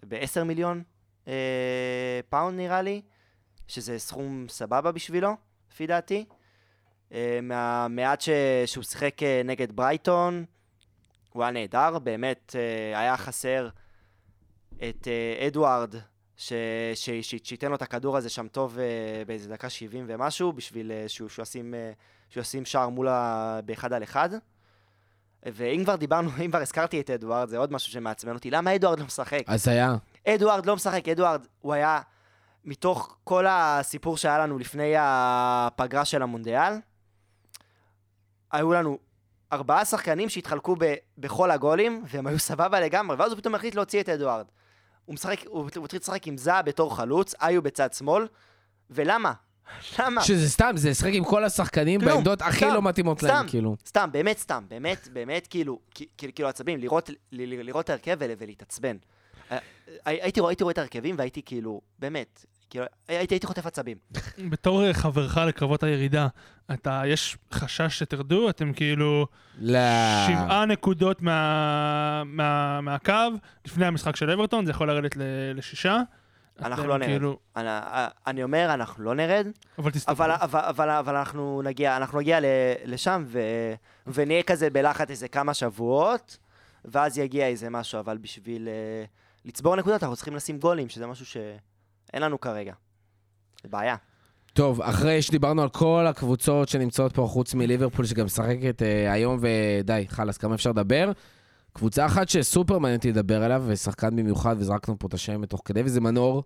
[0.07, 0.83] ב-10 מיליון
[1.27, 3.01] אה, פאונד נראה לי,
[3.67, 5.35] שזה סכום סבבה בשבילו,
[5.71, 6.25] לפי דעתי.
[7.11, 8.29] אה, מהמעט ש...
[8.65, 10.45] שהוא שיחק אה, נגד ברייטון,
[11.33, 13.69] הוא היה נהדר, באמת אה, היה חסר
[14.75, 15.95] את אה, אדוארד,
[16.41, 16.53] ש...
[16.95, 17.09] ש...
[17.09, 17.35] ש...
[17.43, 21.29] שייתן לו את הכדור הזה שם טוב אה, באיזה דקה 70 ומשהו, בשביל אה, שהוא,
[21.29, 21.91] שהוא, ישים, אה,
[22.29, 23.59] שהוא ישים שער מול ה...
[23.65, 24.29] באחד על אחד.
[25.45, 28.99] ואם כבר דיברנו, אם כבר הזכרתי את אדוארד, זה עוד משהו שמעצבן אותי, למה אדוארד
[28.99, 29.43] לא משחק?
[29.47, 29.95] הזיה.
[30.27, 32.01] אדוארד לא משחק, אדוארד, הוא היה,
[32.65, 36.73] מתוך כל הסיפור שהיה לנו לפני הפגרה של המונדיאל,
[38.51, 38.97] היו לנו
[39.53, 44.01] ארבעה שחקנים שהתחלקו ב, בכל הגולים, והם היו סבבה לגמרי, ואז הוא פתאום החליט להוציא
[44.01, 44.45] את אדוארד.
[45.05, 48.27] הוא משחק, הוא התחיל לשחק עם זעה בתור חלוץ, איו בצד שמאל,
[48.89, 49.33] ולמה?
[49.99, 50.21] למה?
[50.23, 53.45] שזה סתם, זה לשחק עם כל השחקנים כלום, בעמדות הכי סתם, לא מתאימות להם, סתם.
[53.49, 53.75] כאילו.
[53.87, 55.79] סתם, באמת סתם, באמת, באמת, כאילו,
[56.17, 58.97] כאילו, כאילו עצבים, לראות, לראות את ההרכב ול- ולהתעצבן.
[59.51, 59.57] אה,
[60.05, 63.97] הייתי רואה הייתי רואה את ההרכבים והייתי כאילו, באמת, כאילו, הייתי הייתי חוטף עצבים.
[64.51, 66.27] בתור אה, חברך לקרבות הירידה,
[66.73, 68.49] אתה, יש חשש שתרדו?
[68.49, 69.27] אתם כאילו
[69.59, 69.79] לא.
[70.27, 73.13] שבעה נקודות מה, מה, מהקו,
[73.65, 75.21] לפני המשחק של אברטון, זה יכול לרדת ל,
[75.55, 76.01] לשישה.
[76.59, 77.07] אנחנו לא נרד.
[77.07, 77.69] כאילו, אני,
[78.27, 79.47] אני אומר, אנחנו לא נרד,
[79.77, 80.15] אבל תסתכלו.
[80.15, 82.45] אבל, אבל, אבל, אבל אנחנו נגיע, אנחנו נגיע ל,
[82.85, 83.39] לשם ו,
[84.07, 86.37] ונהיה כזה בלחץ איזה כמה שבועות,
[86.85, 91.25] ואז יגיע איזה משהו, אבל בשביל uh, לצבור נקודות אנחנו צריכים לשים גולים, שזה משהו
[92.11, 92.73] שאין לנו כרגע.
[93.63, 93.95] זה בעיה.
[94.53, 100.05] טוב, אחרי שדיברנו על כל הקבוצות שנמצאות פה חוץ מליברפול, שגם משחקת אה, היום, ודי,
[100.07, 101.11] חלאס, כמה אפשר לדבר?
[101.73, 105.81] קבוצה אחת שסופר מעניין אותי לדבר עליו, ושחקן במיוחד, וזרקנו פה את השם תוך כדי,
[105.85, 106.43] וזה מנור,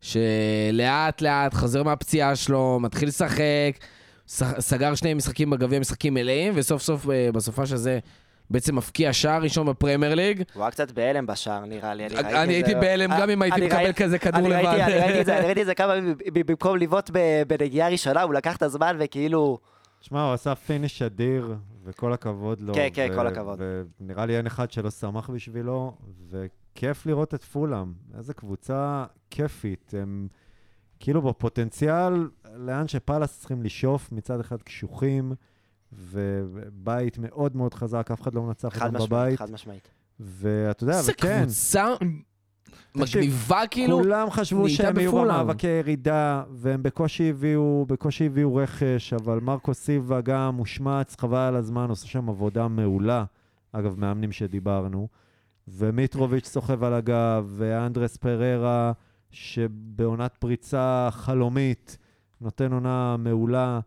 [0.00, 3.78] שלאט לאט חוזר מהפציעה שלו, מתחיל לשחק,
[4.58, 7.98] סגר שני משחקים בגביע, משחקים מלאים, וסוף סוף אה, בסופש הזה
[8.50, 10.42] בעצם מפקיע שער ראשון בפרמייר ליג.
[10.54, 12.06] הוא היה קצת בהלם בשער, נראה לי.
[12.06, 14.64] אני זה- הייתי בהלם גם אם הייתי מקבל כזה כדור לבד.
[14.64, 17.42] אני ראיתי את זה, אני ראיתי את זה כמה פעמים, ב- ב- במקום לבעוט ב-
[17.46, 19.58] בנגיעה ראשונה, הוא לקח את הזמן וכאילו...
[20.00, 22.74] שמע, הוא עשה finish אדיר, וכל הכבוד לו.
[22.74, 23.60] כן, כן, כל הכבוד.
[24.00, 25.94] ונראה לי אין אחד שלא שמח בשבילו,
[26.30, 27.92] וכיף לראות את פולאם.
[28.18, 29.94] איזה קבוצה כיפית.
[30.02, 30.28] הם
[31.00, 35.32] כאילו בפוטנציאל, לאן שפאלאס צריכים לשאוף, מצד אחד קשוחים,
[35.96, 39.38] ובית מאוד מאוד חזק, אף אחד לא מנצח חד אותם משמעית, בבית.
[39.38, 39.88] חד משמעית.
[40.20, 41.94] ואתה יודע, וכן, קבוצה
[42.94, 43.98] מגניבה כאילו.
[43.98, 45.12] כולם חשבו שהם יהיו.
[45.12, 51.56] במאבקי ירידה, והם בקושי הביאו, בקושי הביאו רכש, אבל מרקו סיבה גם מושמץ, חבל על
[51.56, 53.24] הזמן, עושה שם עבודה מעולה.
[53.72, 55.08] אגב, מאמנים שדיברנו.
[55.68, 58.92] ומיטרוביץ' סוחב על הגב, ואנדרס פררה,
[59.30, 61.98] שבעונת פריצה חלומית,
[62.40, 63.80] נותן עונה מעולה.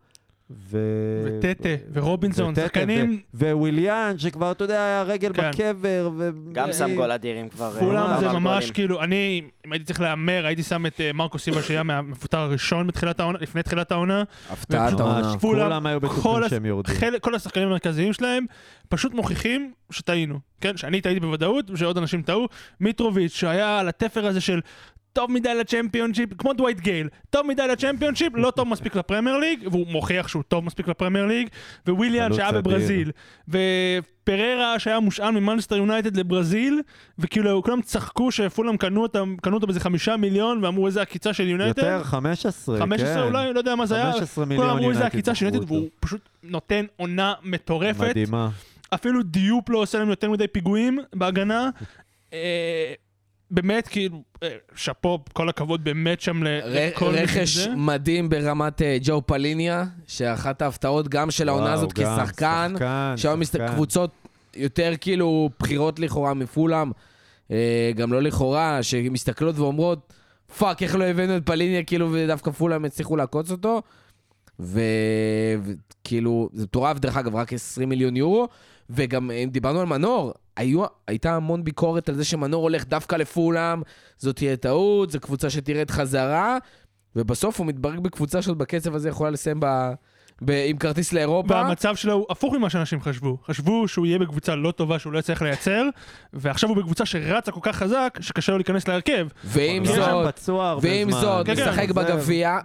[0.50, 0.78] ו...
[1.24, 5.50] וטטה, ורובינסון, וטטה, שחקנים, וויליאן, שכבר, אתה יודע, היה רגל כן.
[5.50, 6.10] בקבר.
[6.16, 6.30] ו...
[6.52, 7.74] גם שם גול אדירים כבר.
[7.74, 8.74] אה, כולם זה ממש גולים.
[8.74, 12.86] כאילו, אני, אם הייתי צריך להמר, הייתי שם את אה, מרקו סיבה שהיה מהמפוטר הראשון
[12.86, 14.22] בתחילת העונה, לפני תחילת העונה.
[14.50, 15.00] הפתעת.
[15.00, 15.32] העונה.
[15.40, 16.94] כולם- היו כל בטוחים שהם יורדים.
[16.94, 18.44] חלק, כל השחקנים המרכזיים שלהם
[18.88, 20.76] פשוט מוכיחים שטעינו, כן?
[20.76, 22.48] שאני טעיתי בוודאות, ושעוד אנשים טעו.
[22.80, 24.60] מיטרוביץ', שהיה על התפר הזה של
[25.12, 29.86] טוב מדי לצ'מפיונשיפ, כמו דווייט גייל, טוב מדי לצ'מפיונשיפ, לא טוב מספיק לפרמייר ליג, והוא
[29.86, 31.48] מוכיח שהוא טוב מספיק לפרמייר ליג,
[31.88, 32.52] וויליאן שהיה.
[32.52, 33.10] בברזיל,
[33.48, 36.80] ופררה שהיה מושאל ממנצ'סטר יונייטד לברזיל,
[37.18, 41.48] וכאילו כולם צחקו שפולאם קנו אותם- קנו אותו באיזה חמישה מיליון, ואמרו איזה עקיצה של
[41.48, 41.78] יונייטד.
[41.82, 42.82] יותר, 15, כן.
[42.82, 44.12] 15 אולי, לא יודע מה זה היה.
[44.12, 45.74] 15 מיליון כולם אמרו איזה עקיצה של יונייטד, אותו.
[45.74, 48.00] והוא פשוט נותן עונה מטורפת.
[48.10, 48.48] מדהימה.
[48.94, 51.70] אפילו דיופ לא עושה לנו יותר מדי פיגועים בהגנה.
[53.50, 57.70] באמת, כאילו, אה, שאפו, כל הכבוד באמת שם לכל מי רכש שזה.
[57.76, 63.44] מדהים ברמת אה, ג'ו פליניה, שאחת ההפתעות גם של העונה הזאת גם, כשחקן, שחקן, שהיום
[63.44, 63.68] שחקן.
[63.68, 64.10] קבוצות
[64.56, 66.90] יותר כאילו בחירות לכאורה מפולאם,
[67.50, 70.12] אה, גם לא לכאורה, שמסתכלות ואומרות,
[70.58, 73.82] fuck, איך לא הבאנו את פליניה, כאילו, ודווקא פולאם הצליחו לעקוץ אותו.
[74.60, 74.80] ו-
[75.64, 78.48] וכאילו, זה מטורף, דרך אגב, רק 20 מיליון יורו.
[78.90, 83.82] וגם אם דיברנו על מנור, היו, הייתה המון ביקורת על זה שמנור הולך דווקא לפולאם,
[84.16, 86.58] זאת תהיה טעות, זו קבוצה שתרד חזרה,
[87.16, 89.66] ובסוף הוא מתברג בקבוצה שעוד בקצב הזה יכולה לסיים ב,
[90.42, 91.54] ב, עם כרטיס לאירופה.
[91.54, 93.38] והמצב שלו הוא הפוך ממה שאנשים חשבו.
[93.46, 95.82] חשבו שהוא יהיה בקבוצה לא טובה שהוא לא יצליח לייצר,
[96.32, 99.28] ועכשיו הוא בקבוצה שרצה כל כך חזק, שקשה לו להיכנס להרכב.
[99.44, 100.48] ועם זאת,
[100.82, 101.10] ועם.
[101.10, 101.90] זאת, כן, כן, משחק.
[101.90, 102.58] בגביע,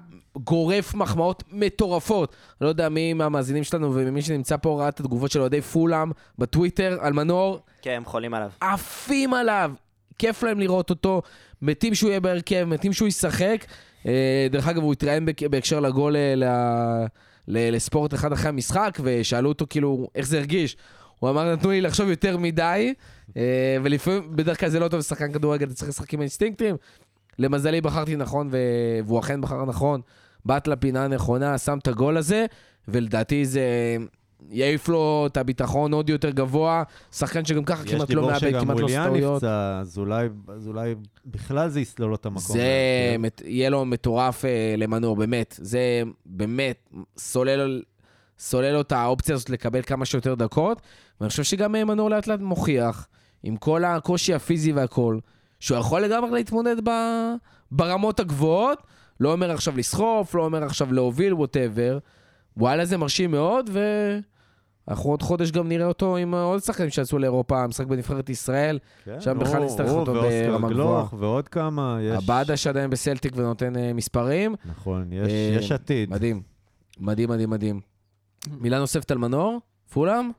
[0.43, 2.35] גורף מחמאות מטורפות.
[2.61, 6.97] לא יודע מי מהמאזינים שלנו ומי שנמצא פה ראה את התגובות של אוהדי פולאם בטוויטר
[7.01, 8.49] על מנור, כן, הם חולים עליו.
[8.61, 9.71] עפים עליו.
[10.17, 11.21] כיף להם לראות אותו,
[11.61, 13.65] מתים שהוא יהיה בהרכב, מתים שהוא ישחק.
[14.07, 17.05] אה, דרך אגב, הוא התראיין בהק- בהקשר לגול אה,
[17.47, 20.77] לספורט אחד אחרי המשחק, ושאלו אותו כאילו איך זה הרגיש.
[21.19, 22.93] הוא אמר, נתנו לי לחשוב יותר מדי,
[23.37, 23.41] אה,
[23.83, 26.75] ולפעמים, בדרך כלל זה לא טוב לשחקן כדורגל, אתה צריך לשחק עם האינסטינקטים.
[27.39, 28.49] למזלי בחרתי נכון.
[29.05, 30.01] והוא אכן בחר נכון.
[30.45, 32.45] באת לפינה הנכונה, שם את הגול הזה,
[32.87, 33.61] ולדעתי זה
[34.49, 36.83] יעיף לו את הביטחון עוד יותר גבוה.
[37.11, 39.35] שחקן שגם ככה יש כמעט לא דיבור מאבד, שגם כמעט לא עושה וויליאן טעויות.
[39.43, 42.41] נפצע, אז אולי- אז אולי בכלל זה יסלול לו את המקום.
[42.57, 42.65] זה.
[43.19, 45.55] מת- יהיה לו מטורף אה, למנור, באמת.
[45.61, 45.79] זה
[46.25, 47.81] באמת סולל,
[48.39, 50.81] סולל לו את האופציה הזאת לקבל כמה שיותר דקות.
[51.21, 53.07] ואני חושב שגם אה, מנור לאט לאט מוכיח,
[53.43, 55.19] עם כל הקושי הפיזי והכל,
[55.59, 56.91] שהוא יכול לגמרי להתמודד ב,
[57.71, 58.83] ברמות הגבוהות.
[59.19, 61.97] לא אומר עכשיו לסחוף, לא אומר עכשיו להוביל, ווטאבר.
[62.57, 63.69] וואלה, זה מרשים מאוד,
[64.87, 68.79] ואנחנו עוד חודש גם נראה אותו עם עוד שחקנים שיצאו לאירופה, משחק בנבחרת ישראל.
[69.05, 71.97] כן, שם בכלל נצטרך אותו ברמה גלוך ועוד כמה.
[72.01, 74.55] יש- עבדה שעדיין בסלטיק ונותן אה, מספרים.
[74.65, 76.09] נכון, יש אה, יש עתיד.
[76.09, 76.41] מדהים.
[76.99, 77.79] מדהים, מדהים, מדהים.
[78.59, 79.59] מילה נוספת על מנור?
[79.93, 80.31] פולאם?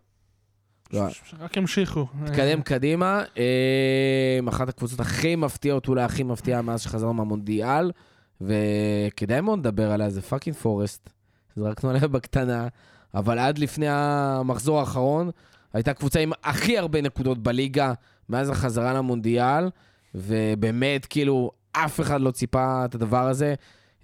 [0.93, 1.03] לא.
[1.41, 2.07] רק ימשיכו.
[2.23, 3.23] נתקדם קדימה.
[3.39, 7.91] אה, אחת הקבוצות הכי מפתיעות, אולי הכי מפתיעה מאז שחזרנו מהמונדיאל,
[8.41, 11.11] וכדאי מאוד לדבר עליה, זה fucking פורסט.
[11.57, 12.69] זרקנו עליה בקטנה,
[13.15, 15.31] אבל עד לפני המחזור האחרון,
[15.73, 17.93] הייתה קבוצה עם הכי הרבה נקודות בליגה
[18.29, 19.71] מאז החזרה למונדיאל,
[20.15, 23.55] ובאמת, כאילו, אף אחד לא ציפה את הדבר הזה.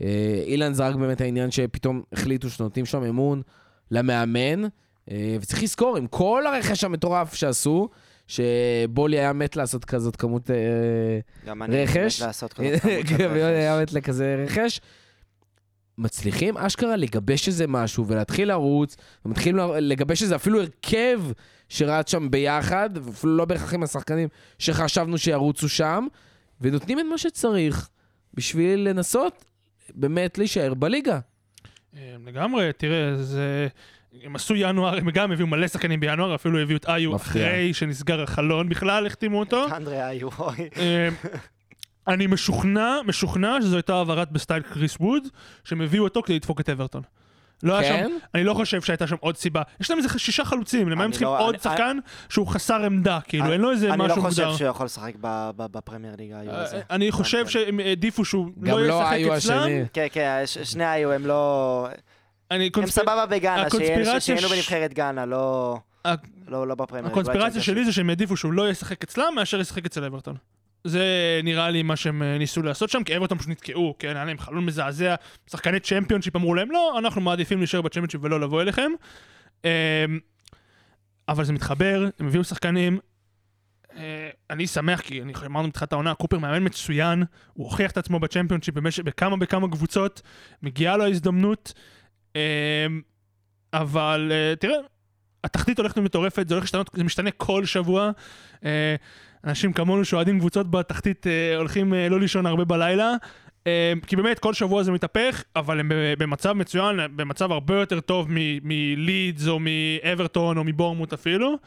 [0.03, 3.43] אה, אילן זרק באמת העניין שפתאום החליטו שנותנים שם אמון
[3.91, 4.63] למאמן,
[5.11, 7.89] אה, וצריך לזכור, עם כל הרכש המטורף שעשו,
[8.33, 10.57] שבולי היה מת לעשות כזאת כמות אה,
[11.47, 12.21] גם אני רכש.
[12.23, 13.83] מת לעשות כזאת כמות של גם יוני היה רכש.
[13.83, 14.81] מת לכזה רכש.
[15.99, 21.23] מצליחים אשכרה לגבש איזה משהו ולהתחיל לרוץ, ומתחילים לגבש איזה אפילו הרכב
[21.69, 24.29] שרץ שם ביחד, אפילו לא בהכרח עם השחקנים
[24.59, 26.07] שחשבנו שירוצו שם,
[26.61, 27.89] ונותנים את מה שצריך
[28.35, 29.45] בשביל לנסות
[29.95, 31.19] באמת להישאר בליגה.
[31.97, 33.69] אה, לגמרי, תראה, זה...
[34.25, 37.17] הם עשו ינואר, הם גם הביאו מלא שחקנים בינואר, אפילו הביאו את איו.
[37.17, 39.67] אחרי שנסגר החלון בכלל, החתימו אותו.
[39.77, 40.69] אנדרי איו, אוי.
[40.77, 41.09] אה,
[42.09, 45.23] אני משוכנע, משוכנע שזו הייתה העברת בסטייל קריס ווד,
[45.65, 47.03] שהם הביאו אותו כדי לדפוק את אברטון.
[47.63, 48.09] לא היה כן?
[48.09, 49.63] שם, אני לא חושב שהייתה שם עוד סיבה.
[49.81, 51.99] יש להם איזה שישה חלוצים, למה הם אני צריכים לא- עוד אני- שחקן
[52.29, 54.57] שהוא חסר עמדה, כאילו, אני- אין לו איזה אני משהו לא חושב מוגדר.
[54.57, 55.13] שהוא יכול לשחק
[55.57, 56.77] בפרמייר ליגה איו הזה.
[56.77, 57.51] אה, אני חושב כן.
[57.51, 59.59] שהם העדיפו שהוא גם לא לא היו ישחק אצלם.
[59.59, 59.85] השני.
[59.93, 61.89] כן, כן, שני היו, הם לא...
[62.53, 65.77] אני הם קונספ- סבבה בגאנה, הקונספירציה שהיינו ש- בנבחרת גאנה, לא...
[66.07, 66.15] ה-
[66.49, 67.07] לא לא בפרמייר.
[67.07, 67.75] הקונספירציה בצ'מפיונשיפ.
[67.75, 70.37] שלי זה שהם העדיפו שהוא לא ישחק אצלם מאשר ישחק אצל אברטון.
[70.85, 71.05] זה
[71.45, 74.39] נראה לי מה שהם אה, ניסו לעשות שם, כי אברטון פשוט נתקעו, כן, היה להם
[74.39, 75.15] חלון מזעזע,
[75.51, 78.91] שחקני צ'מפיונשיפ אמרו להם, לא, אנחנו מעדיפים להישאר בצ'מפיונשיפ ולא לבוא אליכם.
[79.65, 79.71] אמ,
[81.29, 82.99] אבל זה מתחבר, הם הביאו שחקנים.
[83.97, 88.21] אה, אני שמח, כי אני אמרנו בתחילת העונה, קופר מאמן מצוין, הוא הוכיח את עצמו
[88.21, 88.75] בצ'מפיונשיפ
[89.05, 90.23] בכמה וכמה קבוצות,
[90.63, 91.73] מגיעה לו ההזדמנות.
[92.37, 93.01] אמ,
[93.73, 94.77] אבל אה, תראה,
[95.45, 98.11] התחתית הולכת ומטורפת, זה הולך להשתנות, זה משתנה כל שבוע.
[98.65, 98.95] אה,
[99.45, 103.15] אנשים כמונו שאוהדים קבוצות בתחתית אה, הולכים לא לישון הרבה בלילה.
[104.07, 108.27] כי באמת כל שבוע זה מתהפך, אבל הם במצב מצוין, במצב הרבה יותר טוב
[108.63, 111.59] מלידס או מאברטון או מבורמוט אפילו.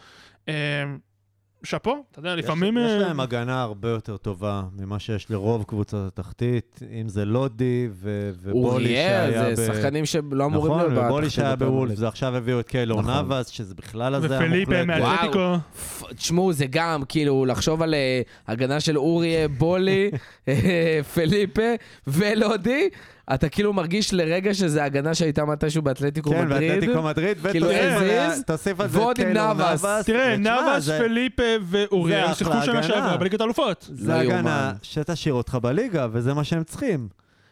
[1.65, 2.77] שאפו, אתה יודע, לפעמים...
[2.77, 7.25] יש, יש אה, להם הגנה הרבה יותר טובה ממה שיש לרוב קבוצות התחתית, אם זה
[7.25, 9.73] לודי ו- ובולי אוריאל, שהיה זה ב...
[9.73, 11.95] שחקנים שלא אמורים להיות נכון, ובולי בתחתית שהיה בוולף.
[11.95, 13.13] זה עכשיו הביאו את קיילור נכון.
[13.13, 15.01] נאבס, שזה בכלל הזיה ופליפה מוחלטת.
[15.01, 15.55] מאתלטיקו.
[16.15, 20.11] תשמעו, זה גם, כאילו, לחשוב על אה, הגנה של אוריה, בולי,
[20.47, 21.71] אה, פליפה
[22.07, 22.89] ולודי,
[23.33, 26.71] אתה כאילו מרגיש לרגע שזה הגנה שהייתה מתישהו באתלטיקו כן, מדריד.
[26.71, 29.85] ואתלטיקו מדריד, כאילו, ותוסיף הזיז, תוסיף על זה ועוד את עם נאבס.
[30.05, 32.83] תראה, נאבס, זה- פליפה ואוריאל זה שיחקו שנה הגנה.
[32.83, 33.89] שעברה בליגת האלופות.
[33.93, 34.71] זה לא הגנה יאומן.
[34.81, 37.07] שתשאיר אותך בליגה, וזה מה שהם צריכים.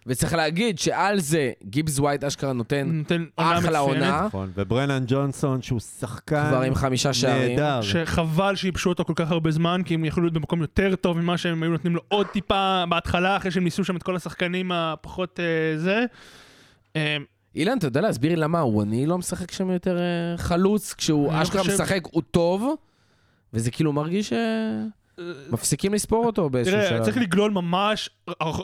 [0.08, 3.78] וצריך להגיד שעל זה גיבס ווייט אשכרה נותן נותן אחלה מצוינת.
[4.04, 7.50] עונה, נכון, וברנן ג'ונסון, שהוא שחקן כבר עם חמישה שערים.
[7.60, 7.82] נהדר.
[7.82, 11.38] שחבל שייבשו אותו כל כך הרבה זמן, כי הם יכלו להיות במקום יותר טוב ממה
[11.38, 15.40] שהם היו נותנים לו עוד טיפה בהתחלה, אחרי שהם ניסו שם את כל השחקנים הפחות
[15.40, 16.06] אה, זה.
[16.96, 17.18] אה,
[17.56, 21.42] אילן, אתה יודע להסביר לי למה וואני לא משחק שם יותר אה, חלוץ, כשהוא לא
[21.42, 22.74] אשכרה חושב- משחק, הוא טוב,
[23.54, 24.34] וזה כאילו מרגיש
[25.20, 27.04] שמפסיקים לספור אותו באיזשהו תראה, שלב.
[27.04, 28.10] צריך לגלול ממש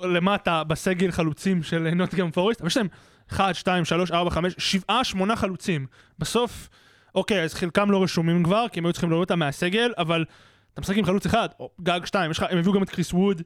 [0.03, 2.87] למטה בסגל חלוצים של נוטגרם פורסט, אבל יש להם
[3.31, 5.85] 1, 2, 3, 4, 5, 7, 8 חלוצים.
[6.19, 6.69] בסוף,
[7.15, 10.25] אוקיי, אז חלקם לא רשומים כבר, כי הם היו צריכים להוריד אותם מהסגל, אבל
[10.73, 13.41] אתה משחק עם חלוץ אחד, או גג שתיים, הם הביאו גם את קריס ווד.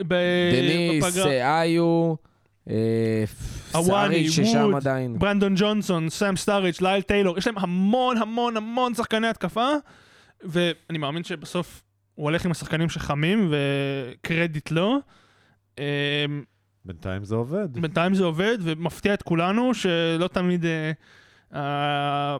[0.00, 1.18] דניס.
[1.18, 2.14] אה, איו,
[2.70, 3.24] אה,
[3.82, 5.18] סארידג' ששם עדיין.
[5.18, 9.68] ברנן ג'ונסון, סאם סארידג', לייל טיילור, יש להם המון המון המון שחקני התקפה,
[10.42, 11.82] ואני מאמין שבסוף
[12.18, 14.98] הוא הולך עם השחקנים שחמים, וקרדיט לו.
[15.78, 15.84] אמ,
[16.84, 17.68] בינתיים זה עובד.
[17.72, 20.92] בינתיים זה עובד, ומפתיע את כולנו, שלא תמיד אה,
[21.60, 22.36] ה-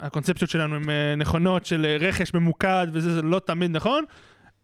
[0.00, 4.04] הקונספציות שלנו הן אה, נכונות, של רכש ממוקד וזה, זה לא תמיד נכון.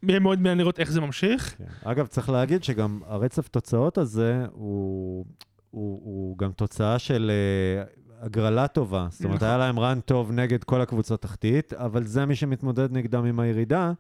[0.02, 1.54] יהיה מאוד מעניין לראות איך זה ממשיך.
[1.58, 1.64] כן.
[1.84, 5.24] אגב, צריך להגיד שגם הרצף תוצאות הזה הוא,
[5.70, 7.30] הוא, הוא גם תוצאה של
[7.80, 9.06] uh, הגרלה טובה.
[9.10, 9.48] זאת אומרת, נכון.
[9.48, 13.92] היה להם רן טוב נגד כל הקבוצות תחתית, אבל זה מי שמתמודד נגדם עם הירידה.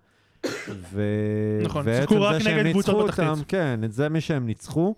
[0.68, 1.02] ו...
[1.62, 3.28] נכון, שיחקו רק נגד קבוצות בתחתית.
[3.28, 4.94] אותם, כן, את זה מי שהם ניצחו,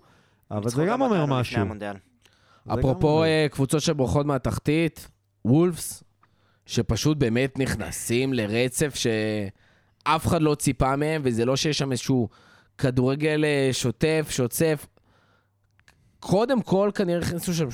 [0.51, 1.61] אבל זה גם אומר משהו.
[2.67, 3.23] אפרופו.
[3.23, 5.07] אה, קבוצות שבורחות מהתחתית,
[5.45, 6.03] וולפס,
[6.65, 12.29] שפשוט באמת נכנסים לרצף שאף אחד לא ציפה מהם, וזה לא שיש שם איזשהו
[12.77, 14.87] כדורגל אה, שוטף, שוצף.
[16.19, 17.67] קודם כל, כנראה נכנסו שם,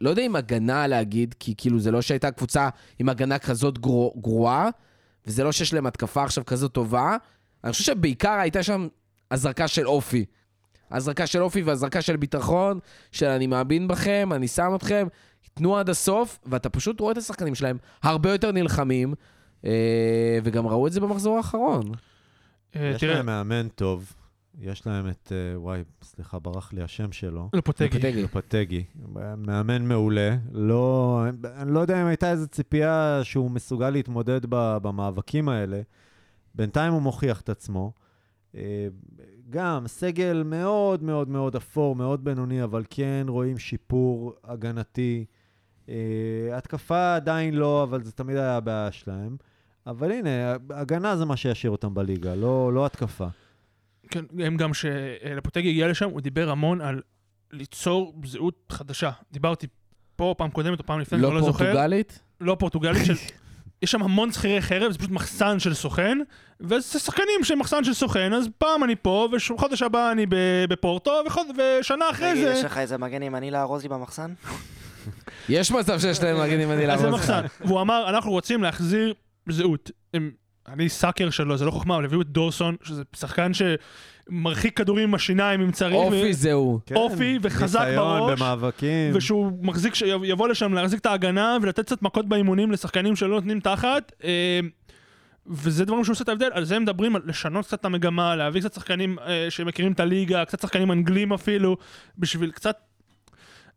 [0.00, 2.68] לא יודע אם הגנה להגיד, כי כאילו זה לא שהייתה קבוצה
[2.98, 4.68] עם הגנה כזאת גרוע, גרועה,
[5.26, 7.16] וזה לא שיש להם התקפה עכשיו כזאת טובה.
[7.64, 8.88] אני חושב שבעיקר הייתה שם
[9.30, 10.24] הזרקה של אופי.
[10.90, 12.78] הזרקה של אופי והזרקה של ביטחון,
[13.12, 15.06] של אני מאמין בכם, אני שם אתכם,
[15.54, 19.14] תנו עד הסוף, ואתה פשוט רואה את השחקנים שלהם הרבה יותר נלחמים,
[19.64, 21.92] אה, וגם ראו את זה במחזור האחרון.
[22.76, 24.12] אה, יש תראה, להם מאמן טוב,
[24.58, 27.48] יש להם את, אה, וואי, סליחה, ברח לי השם שלו.
[27.52, 28.22] לופוטגי.
[28.22, 28.26] לופוטגי.
[28.28, 28.84] פתגי,
[29.36, 30.36] מאמן מעולה.
[30.52, 31.24] לא,
[31.56, 35.80] אני לא יודע אם הייתה איזו ציפייה שהוא מסוגל להתמודד ב- במאבקים האלה.
[36.54, 37.92] בינתיים הוא מוכיח את עצמו.
[38.54, 38.88] אה,
[39.50, 45.24] גם סגל מאוד מאוד מאוד אפור, מאוד בינוני, אבל כן רואים שיפור הגנתי.
[45.88, 45.94] אה,
[46.52, 49.36] התקפה עדיין לא, אבל זה תמיד היה הבעיה שלהם.
[49.86, 53.26] אבל הנה, הגנה זה מה שישאיר אותם בליגה, לא, לא התקפה.
[54.10, 57.00] כן, הם גם שלפוטגי הגיע לשם, הוא דיבר המון על
[57.52, 59.10] ליצור זהות חדשה.
[59.32, 59.66] דיברתי
[60.16, 61.64] פה פעם קודמת או פעם לפני, אני לא לא זוכר.
[61.64, 62.20] פורטוגלית?
[62.40, 63.14] לא פורטוגלית, של...
[63.82, 66.18] יש שם המון שכירי חרב, זה פשוט מחסן של סוכן,
[66.60, 71.22] וזה שחקנים שהם מחסן של סוכן, אז פעם אני פה, וחודש הבא אני ב- בפורטו,
[71.26, 71.46] וחוד...
[71.80, 72.52] ושנה אחרי תגיד, זה...
[72.52, 74.32] יש לך איזה מגן ימני לארוז לי במחסן?
[75.48, 77.10] יש מצב שיש להם מגן ימני אז זה לעבוד.
[77.10, 77.44] מחסן.
[77.60, 79.14] והוא אמר, אנחנו רוצים להחזיר
[79.48, 79.90] זהות.
[80.14, 80.30] הם,
[80.72, 85.14] אני סאקר שלו, זה לא חוכמה, אבל הביאו את דורסון, שזה שחקן שמרחיק כדורים עם
[85.14, 85.94] השיניים אם צריך.
[85.94, 86.80] אופי זהו.
[86.86, 89.10] כן, אופי וחזק ניסיון בראש, במאבקים.
[89.14, 94.12] ושהוא מחזיק, שיבוא לשם להחזיק את ההגנה ולתת קצת מכות באימונים לשחקנים שלא נותנים תחת.
[94.24, 94.60] אה,
[95.46, 98.60] וזה דברים שעושה את ההבדל, על זה הם מדברים, על לשנות קצת את המגמה, להביא
[98.60, 101.76] קצת שחקנים אה, שמכירים את הליגה, קצת שחקנים אנגלים אפילו,
[102.18, 102.78] בשביל קצת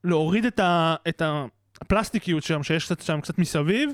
[0.03, 1.21] להוריד את, ה, את
[1.81, 3.89] הפלסטיקיות שם, שיש קצת שם קצת מסביב.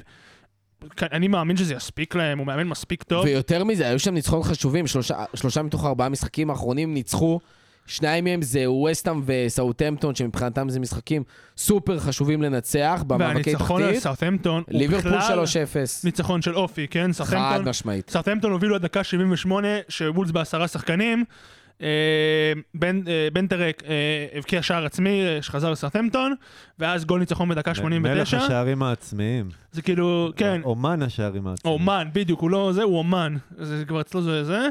[1.02, 3.26] אני מאמין שזה יספיק להם, הוא מאמן מספיק טוב.
[3.26, 7.40] ויותר מזה, היו שם ניצחונות חשובים, שלושה, שלושה מתוך ארבעה משחקים האחרונים ניצחו.
[7.86, 11.24] שניים מהם זה ווסטהאם וסאוטהמפטון, שמבחינתם זה משחקים
[11.58, 14.04] סופר חשובים לנצח במאבקי והניצחון על תחתית.
[14.04, 15.46] סאות'המפטון הוא ליברפול בכלל 3-0.
[16.04, 17.12] ניצחון של אופי, כן?
[17.14, 18.10] חד משמעית.
[18.10, 21.24] סארטמפטון הובילו עד דקה 78, שוולס בעשרה שחקנים.
[21.82, 26.36] אה, בן, אה, בן טרק אה, הבקיע שער עצמי שחזר לסארטמפטון,
[26.80, 28.38] ואז גול ניצחון בדקה מלך 89.
[28.38, 29.50] השערים העצמיים.
[29.72, 31.80] זה כאילו, כן, אומן השערים העצמיים.
[31.80, 33.36] אומן, בדיוק, הוא לא זה, הוא אומן.
[33.58, 34.70] זה כבר אצלו זה זה.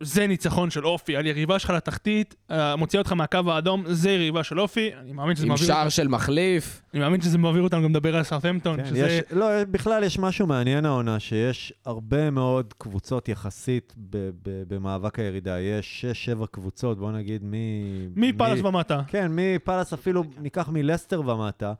[0.00, 4.44] זה ניצחון של אופי, על יריבה שלך לתחתית, אה, מוציא אותך מהקו האדום, זה יריבה
[4.44, 4.90] של אופי.
[5.00, 6.82] אני מאמין שזה עם מעביר, שער של מחליף.
[6.94, 8.98] אני מאמין שזה מעביר אותנו גם לדבר על סארטמפטון, כן, שזה...
[8.98, 15.18] יש, לא, בכלל יש משהו מעניין העונה, שיש הרבה מאוד קבוצות יחסית ב, ב, במאבק
[15.18, 15.60] הירידה.
[15.60, 16.04] יש
[16.40, 17.54] 6-7 קבוצות, בוא נגיד מ...
[18.16, 19.02] מפלס מ- ומטה.
[19.06, 21.72] כן, מפלס אפילו, ניקח מלסטר ומטה,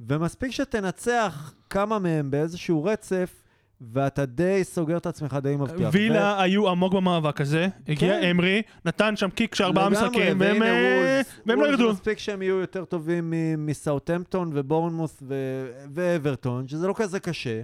[0.00, 3.43] ומספיק שתנצח כמה מהם באיזשהו רצף,
[3.80, 5.88] ואתה די סוגר את עצמך די מבטיח.
[5.92, 8.26] וילה היו עמוק במאבק הזה, הגיע כן.
[8.30, 11.40] אמרי, נתן שם קיק של ארבעה משחקים, והם אה, וולס.
[11.46, 11.90] והם לא ירדו.
[11.92, 17.62] מספיק שהם יהיו יותר טובים מ- מסאוטהמפטון ובורנמוס ו- ואברטון, שזה לא כזה קשה,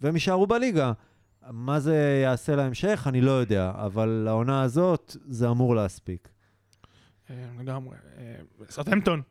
[0.00, 0.92] והם יישארו בליגה.
[1.50, 6.28] מה זה יעשה להמשך, אני לא יודע, אבל לעונה הזאת זה אמור להספיק.
[7.30, 7.96] אה, לגמרי.
[8.18, 8.34] אה,
[8.70, 9.22] סאוטהמפטון.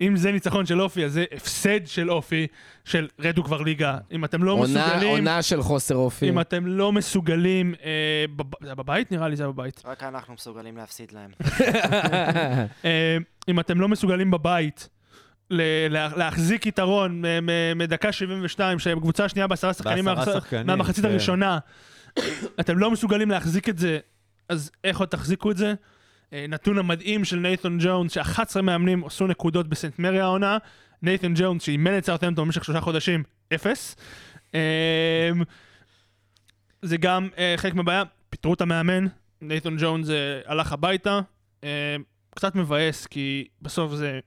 [0.00, 2.46] אם זה ניצחון של אופי, אז זה הפסד של אופי,
[2.84, 3.98] של רדו כבר ליגה.
[4.12, 6.28] אם אתם לא עונה מסוגלים, עונה של חוסר אופי.
[6.28, 7.90] אם אתם לא מסוגלים, אה,
[8.36, 9.12] בב- זה היה בבית?
[9.12, 9.82] נראה לי זה היה בבית.
[9.84, 11.30] רק אנחנו מסוגלים להפסיד להם.
[12.84, 13.16] אה,
[13.48, 14.88] אם אתם לא מסוגלים בבית
[15.50, 20.04] ל- לה- להחזיק יתרון מ- מ- מדקה 72, שהקבוצה השנייה בעשרה שחקנים,
[20.66, 21.10] מהמחצית כן.
[21.10, 21.58] הראשונה,
[22.60, 23.98] אתם לא מסוגלים להחזיק את זה,
[24.48, 25.74] אז איך עוד תחזיקו את זה?
[26.32, 30.58] אה, נתון המדהים של נייתון ג'ונס, ש-11 מאמנים עשו נקודות בסנט מרי העונה,
[31.02, 33.22] נייתון ג'ונס, שאימן את סאות'המפטון במשך שלושה חודשים,
[33.54, 33.96] אפס.
[34.54, 35.30] אה,
[36.82, 39.06] זה גם אה, חלק מהבעיה, פיטרו את המאמן,
[39.40, 41.20] נייתון ג'ונס אה, הלך הביתה,
[41.64, 41.96] אה,
[42.30, 44.20] קצת מבאס, כי בסוף זה,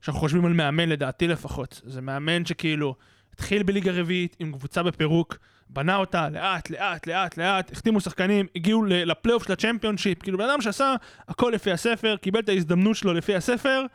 [0.00, 2.94] כשאנחנו חושבים על מאמן, לדעתי לפחות, זה מאמן שכאילו
[3.32, 5.38] התחיל בליגה רביעית עם קבוצה בפירוק,
[5.70, 10.60] בנה אותה לאט, לאט, לאט, לאט, החתימו שחקנים, הגיעו לפלייאוף של הצ'מפיונשיפ, כאילו בן אדם
[10.60, 10.94] שעשה
[11.28, 13.86] הכל לפי הספר, קיבל את ההזדמנות שלו לפי הספר,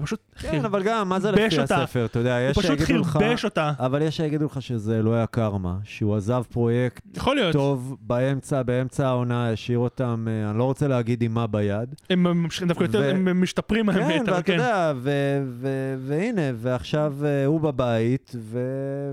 [0.00, 1.82] ופשוט כן, אבל גם, מה זה לפי אותה.
[1.82, 2.04] הספר?
[2.04, 3.06] אתה יודע, הוא יש פשוט שיגידו לך...
[3.06, 3.72] חרבש אותה.
[3.78, 7.18] אבל יש שיגידו לך שזה אלוהי הקרמה, שהוא עזב פרויקט.
[7.52, 11.94] טוב באמצע, באמצע העונה, השאיר אותם, אה, אני לא רוצה להגיד עם מה ביד.
[12.10, 14.52] הם ממשיכים דווקא יותר, הם משתפרים כן, האמת, אבל ואתה כן.
[14.52, 18.58] יודע, ו- ו- והנה, ועכשיו אה, הוא בבית, ו-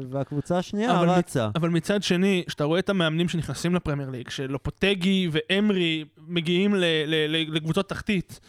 [0.09, 1.49] והקבוצה השנייה אבל רצה.
[1.55, 7.35] אבל מצד שני, כשאתה רואה את המאמנים שנכנסים לפרמייר ליג, שלופוטגי ואמרי מגיעים ל- ל-
[7.35, 8.39] ל- לקבוצות תחתית,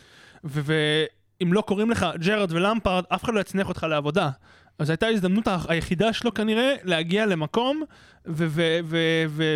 [0.45, 1.05] ו-
[1.41, 4.31] ואם לא קוראים לך ג'רארד ולמפרד, אף אחד לא יצניח אותך לעבודה.
[4.79, 7.83] אז הייתה ההזדמנות היחידה שלו כנראה להגיע למקום
[8.27, 9.55] ו- ו- ו- ו-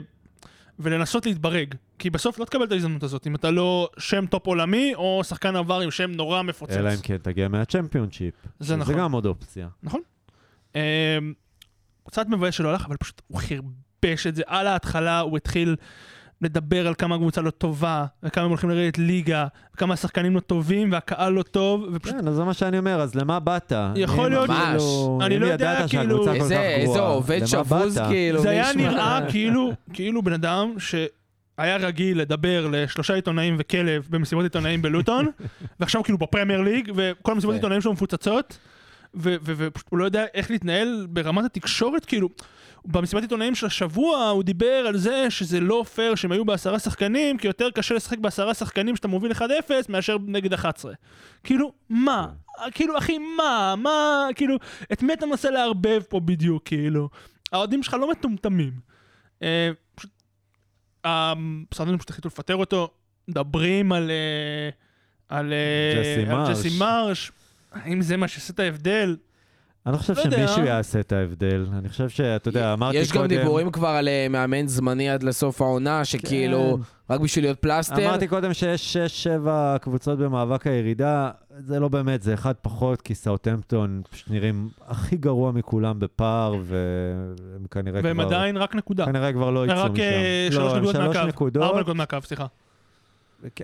[0.78, 1.74] ולנסות להתברג.
[1.98, 5.56] כי בסוף לא תקבל את ההזדמנות הזאת, אם אתה לא שם טופ עולמי, או שחקן
[5.56, 6.76] עבר עם שם נורא מפוצץ.
[6.76, 8.34] אלא אם כן תגיע מהצ'מפיונשיפ.
[8.60, 8.94] זה נכון.
[8.94, 9.68] זה גם עוד אופציה.
[10.74, 10.80] אמ,
[12.06, 14.42] קצת מבאס שלא הלך, אבל פשוט הוא חרבש את זה.
[14.46, 15.76] על ההתחלה הוא התחיל
[16.42, 20.92] לדבר על כמה הקבוצה לא טובה, וכמה הם הולכים לרדת ליגה, וכמה השחקנים לא טובים,
[20.92, 22.14] והקהל לא טוב, ופשוט...
[22.20, 23.72] כן, אז זה מה שאני אומר, אז למה באת?
[23.96, 27.98] יכול להיות- כאילו- אני אם לא יודע, ידעת כאילו- שהקבוצה כל כך איזה, עובד שבוז?
[28.08, 34.44] כאילו, זה היה נראה כאילו, כאילו בן אדם שהיה רגיל לדבר לשלושה עיתונאים וכלב במסיבות
[34.44, 35.26] עיתונאים בלוטון,
[35.80, 37.58] ועכשיו כאילו בפרמייר ליג, וכל המסיבות כן.
[37.58, 38.58] עיתונאים שלו מפוצצות,
[39.14, 42.28] ו- ו- ופשוט הוא לא יודע איך להתנהל ברמת התקשורת, כאילו,
[42.84, 47.38] במסיבת עיתונאים של השבוע הוא דיבר על זה שזה לא פייר שהם היו בעשרה שחקנים,
[47.38, 49.42] כי יותר קשה לשחק בעשרה שחקנים שאתה מוביל 1-0
[49.88, 50.92] מאשר נגד 11.
[51.44, 52.28] כאילו, מה?
[52.74, 53.74] כאילו, אחי, מה?
[53.78, 54.26] מה?
[54.34, 54.56] כאילו,
[54.92, 57.08] את מי אתה מנסה לערבב פה בדיוק, כאילו?
[57.52, 58.72] האוהדים שלך לא מטומטמים.
[59.42, 60.10] אה, פשוט,
[61.04, 62.90] המשרדים פשוט החליטו לפטר אותו,
[63.28, 64.10] מדברים על...
[64.10, 64.70] אה,
[65.28, 66.52] על אה, על.
[66.52, 67.32] ג'סי מרש.
[67.72, 69.16] האם זה מה שעושה את ההבדל?
[69.86, 70.36] אני לא חושב לא יודע.
[70.36, 71.66] שמישהו יעשה את ההבדל.
[71.78, 73.02] אני חושב שאתה יודע, אמרתי קודם...
[73.02, 76.78] יש גם דיבורים כבר על אה, מאמן זמני עד לסוף העונה, שכאילו,
[77.10, 77.96] רק בשביל להיות פלסטר.
[77.96, 78.06] כן.
[78.06, 78.96] אמרתי קודם שיש
[79.46, 79.48] 6-7
[79.80, 85.52] קבוצות במאבק הירידה, זה לא באמת, זה אחד פחות, כי סאוטהמפטון פשוט נראים הכי גרוע
[85.52, 88.08] מכולם בפער, והם כנראה כבר...
[88.08, 89.06] והם עדיין רק נקודה.
[89.06, 90.02] כנראה כבר לא יצאו רק משם.
[90.02, 91.68] אה, לא, שלוש הם נקודות מהקו.
[91.68, 92.46] ארבע נקודות מהקו, סליחה.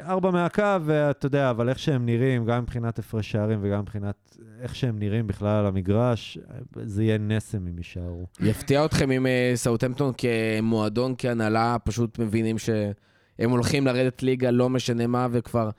[0.01, 4.75] ארבע מהקו, ואתה יודע, אבל איך שהם נראים, גם מבחינת הפרש שערים וגם מבחינת איך
[4.75, 6.39] שהם נראים בכלל על המגרש,
[6.83, 8.27] זה יהיה נסם אם יישארו.
[8.41, 15.07] יפתיע אתכם אם אה, סאוטהמפטון כמועדון, כהנהלה, פשוט מבינים שהם הולכים לרדת ליגה, לא משנה
[15.07, 15.71] מה, וכבר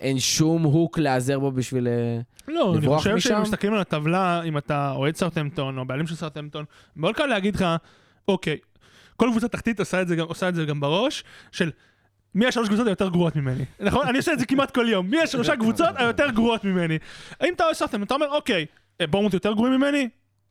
[0.00, 1.88] אין שום הוק להיעזר בו בשביל...
[1.88, 3.28] אה, לא, אני לברוח חושב משם?
[3.28, 6.64] שאם מסתכלים על הטבלה, אם אתה אוהד סאוטהמפטון או בעלים של סאוטהמפטון,
[6.96, 7.64] מאוד קל להגיד לך,
[8.28, 8.58] אוקיי,
[9.16, 11.70] כל קבוצה תחתית עושה את זה גם, עושה את זה גם בראש, של
[12.34, 13.64] מי השלוש קבוצות היותר גרועות ממני.
[13.80, 14.08] נכון?
[14.08, 15.10] אני עושה את זה כמעט כל יום.
[15.10, 16.98] מי השלושה קבוצות היותר גרועות ממני.
[17.40, 18.66] האם אתה אוהד סאוטהמפטון, אתה אומר, אוקיי,
[19.00, 20.08] אה, בורמוט יותר גרועים ממני?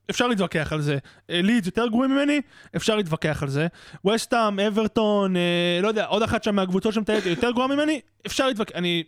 [0.10, 0.98] אפשר להתווכח על זה.
[1.30, 2.42] אה, לידס יותר גרועים ממני?
[2.76, 3.68] אפשר להתווכח על זה.
[4.08, 8.00] וסטאם, אברטון, אה, לא יודע, עוד אחת שם מהקבוצות שמטיילת יותר גרועה ממני?
[8.26, 8.76] אפשר להתווכח.
[8.76, 9.04] אני...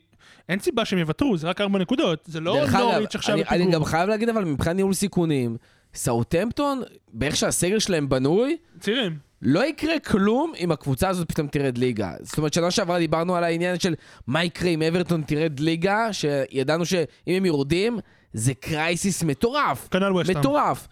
[0.50, 2.24] אין סיבה שהם יוותרו, זה רק ארבע נקודות.
[2.26, 3.74] זה לא נוריץ' עכשיו אני, אני בפיגור.
[3.74, 5.58] גם חייב להגיד, אבל מבחינת ניהול סיכונים,
[5.94, 6.82] סאוטהמפטון,
[7.14, 9.31] באיך שהסגל שלהם בנוי, צעירים.
[9.42, 12.12] לא יקרה כלום אם הקבוצה הזאת פתאום תרד ליגה.
[12.22, 13.94] זאת אומרת, שנה שעברה דיברנו על העניין של
[14.28, 18.00] מה יקרה אם אברטון תרד ליגה, שידענו שאם הם יורדים,
[18.34, 19.88] זה קרייסיס מטורף.
[19.92, 20.40] כנ"ל ווסטהאם.
[20.40, 20.88] מטורף.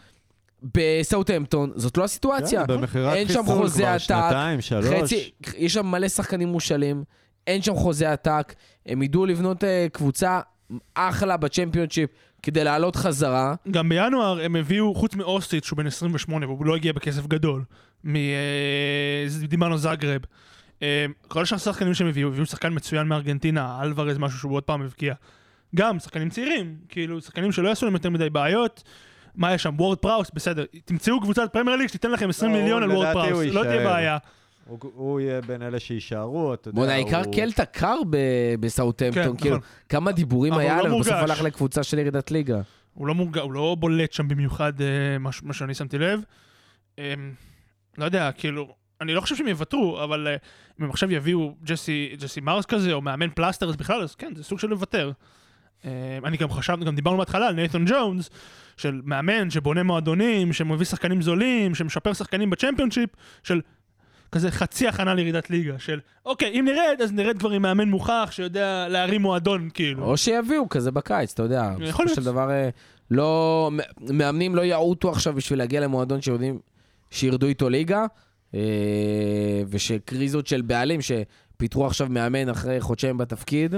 [0.76, 2.64] בסאוטהמפטון, זאת לא הסיטואציה.
[2.68, 4.86] כן, אין שם חוזה עתק, שנתיים, שלוש.
[4.86, 7.04] חצי, יש שם מלא שחקנים מושאלים,
[7.47, 8.54] אין שם חוזה עתק,
[8.86, 10.39] הם ידעו לבנות אה, קבוצה
[10.93, 12.10] אחלה בצ'מפיונשיפ
[12.43, 13.56] כדי לעלות חזרה.
[13.72, 17.64] גם בינואר הם הביאו, חוץ מאורשיץ' שהוא בן 28 והוא לא הגיע בכסף גדול,
[18.03, 20.22] מדינמו זאגרב.
[20.84, 24.82] אה, כל השאר השחקנים שהם הביאו, הביאו שחקן מצוין מארגנטינה, אלקרז, משהו שהוא עוד פעם
[24.82, 25.14] הבקיע.
[25.76, 28.84] גם שחקנים צעירים, כאילו שחקנים שלא יעשו להם יותר מדי בעיות.
[29.36, 29.76] מה יש שם?
[29.78, 30.66] וורד פראוס, בסדר.
[30.86, 33.84] תמצאו קבוצת פרמייר ליג שתיתן לכם 20 לא, מיליון על וורד פראוס, לא תהיה.
[33.84, 34.18] בעיה.
[34.66, 38.18] הוא, הוא יהיה בין אלה שיישארו, אתה יודע, בואנה, העיקר הוא- קלטה קר ב-
[38.60, 39.70] בסאוטהמפטון, כן, כאילו, נכון.
[39.89, 41.14] כמה דיבורים היה הוא לא בסוף.
[41.14, 42.62] הלך לקבוצה של ירידת ליגה.
[42.93, 43.14] הוא לא.
[43.41, 44.88] הוא לא בולט שם במיוחד, אה,
[45.20, 46.22] מה, שאני שמתי לב.
[48.00, 50.36] לא יודע, כאילו, אני לא חושב שהם יוותרו, אבל אה,
[50.80, 54.36] אם הם עכשיו יביאו ג'סי, ג'סי מארש כזה, או מאמן פלסטר, אז בכלל, אז כן,
[54.36, 55.12] זה סוג של לוותר.
[55.86, 55.91] אה,
[56.24, 58.30] אני גם חשבנו, גם דיברנו בהתחלה על נייתן ג'ונס,
[58.78, 63.10] של מאמן שבונה מועדונים, שמביא שחקנים זולים, שמשפר שחקנים בצ'מפיונשיפ,
[63.43, 63.62] של
[64.32, 68.30] כזה חצי הכנה לירידת ליגה, של אוקיי, אם נרד, אז נרד כבר עם מאמן מוכח
[68.32, 70.04] שיודע להרים מועדון, כאילו.
[70.04, 71.72] או שיביאו כזה בקיץ, אתה יודע.
[71.80, 72.16] יכול להיות.
[72.16, 72.70] של דבר, אה,
[73.12, 73.72] לא...
[74.14, 76.60] מאמנים לא יעוטו עכשיו בשביל להגיע למועדון שיודעים
[77.12, 78.05] שירדו איתו ליגה,
[78.55, 83.76] אה, ושקריזות של בעלים שפיטרו עכשיו מאמן אחרי חודשיים בתפקיד,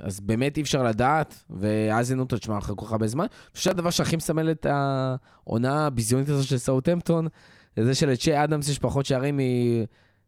[0.00, 3.24] אז באמת אי אפשר לדעת, ואז אותו, תשמע, אחרי כל כך הרבה זמן.
[3.24, 7.28] אני חושב שהדבר שהכי מסמל את העונה הביזיונית הזאת של סאוטהמפטון,
[7.76, 9.40] זה זה שלצ'י אדמס יש פחות שערים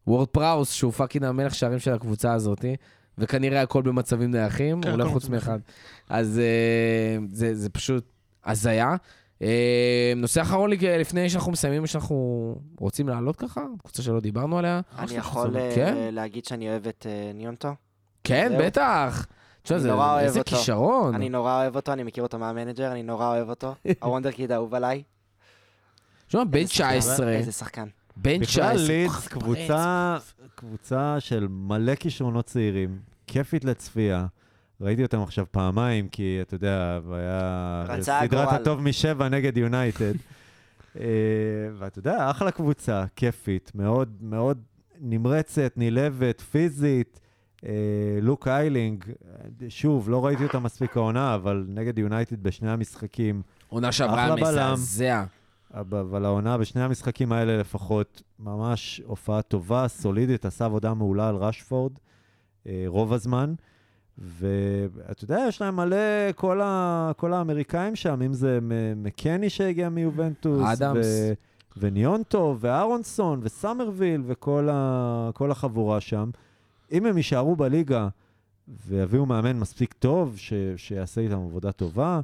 [0.07, 2.65] מוורד פראוס, שהוא fucking המלך שערים של הקבוצה הזאת,
[3.19, 5.59] וכנראה הכל במצבים נייחים, כן, אולי חוץ מאחד.
[6.09, 8.05] אז אה, זה, זה פשוט
[8.45, 8.97] הזיה.
[9.43, 14.81] אה, נושא אחרון לי, לפני שאנחנו מסיימים, שאנחנו רוצים לעלות ככה, קבוצה שלא דיברנו עליה.
[14.99, 15.95] אני יכול אה, כן?
[16.13, 17.75] להגיד שאני אוהב את אה, ניונטו?
[18.25, 18.53] כן.
[18.59, 19.27] בטח.
[19.63, 20.57] תשמע, זה- נורא אוהב איזה אותו.
[20.57, 21.15] כישרון.
[21.15, 23.75] אני נורא אוהב אותו, אני מכיר אותו מהמנג'ר, אני נורא אוהב אותו.
[24.03, 25.03] ה wonder kid האהוב עליי.
[26.29, 27.87] תשמע, בן איזה שחקן, 19, איזה שחקן.
[28.17, 28.97] בן 19.
[29.07, 34.27] בכלל כל לידס קבוצה של מלא כישרונות צעירים, כיפית לצפייה.
[34.81, 38.61] ראיתי אותם עכשיו פעמיים, כי אתה יודע, היה רצה סדרת הגורל.
[38.61, 40.13] הטוב משבע נגד יונייטד.
[41.01, 41.07] אה,
[41.79, 44.63] ואתה יודע, אחלה קבוצה, כיפית, מאוד מאוד
[45.01, 47.21] נמרצת, נלהבת, פיזית.
[47.67, 47.73] אה,
[48.23, 49.05] לוק איילינג,
[49.69, 54.37] שוב, לא ראיתי אותה מספיק העונה, אבל נגד יונייטד בשני המשחקים, עונה שעברה.
[54.37, 55.25] מזעזע.
[55.75, 61.93] אבל העונה בשני המשחקים האלה לפחות, ממש הופעה טובה, סולידית, עשה עבודה מעולה על רשפורד
[62.67, 63.55] אה, רוב הזמן.
[64.19, 68.59] ואתה יודע, יש להם מלא, כל, ה, כל האמריקאים שם, אם זה
[68.97, 71.07] מקני שהגיע מיובנטוס, אדמס.
[71.07, 71.33] ו,
[71.77, 76.31] וניונטו, ואהרונסון, וסאמרוויל, וכל ה, כל החבורה שם.
[76.93, 78.09] אם הם יישארו בליגה
[78.87, 82.21] ויביאו מאמן מספיק טוב, ש, שיעשה איתם עבודה טובה,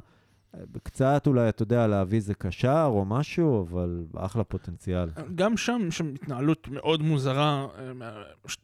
[0.83, 5.09] קצת אולי, אתה יודע, להביא איזה קשר או משהו, אבל אחלה פוטנציאל.
[5.35, 7.65] גם שם יש שם התנהלות מאוד מוזרה.
[8.01, 8.11] אה,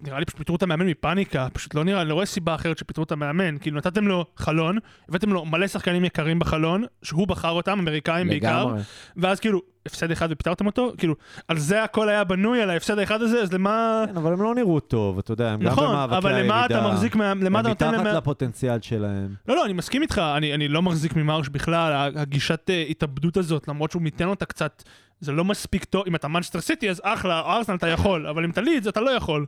[0.01, 2.77] נראה לי פשוט פיטרו את המאמן מפאניקה, פשוט לא נראה, אני לא רואה סיבה אחרת
[2.77, 3.57] שפיטרו את המאמן.
[3.57, 4.77] כאילו נתתם לו חלון,
[5.09, 8.81] הבאתם לו מלא שחקנים יקרים בחלון, שהוא בחר אותם, אמריקאים בעיקר, לגמרי.
[9.17, 11.15] ואז כאילו, הפסד אחד ופיטרתם אותו, כאילו,
[11.47, 14.03] על זה הכל היה בנוי, על ההפסד האחד הזה, אז למה...
[14.07, 16.55] כן, אבל הם לא נראו טוב, אתה יודע, הם גם נכון, במאבקי אבל הירידה.
[16.55, 17.33] למה אתה מחזיק מה...
[17.33, 18.01] למה אתה נותן הם להם...
[18.01, 19.35] מתחת לפוטנציאל שלהם.
[19.47, 23.67] לא, לא, אני מסכים איתך, אני, אני לא מחזיק ממרש בכלל, הגישת uh, התאבדות הזאת,
[23.67, 24.83] למרות שהוא מיתן אותה קצת,
[25.19, 28.49] זה לא מספיק טוב, אם אתה מנצ'סטר סיטי אז אחלה, ארסנל אתה יכול, אבל אם
[28.49, 29.45] אתה לידס אתה לא יכול.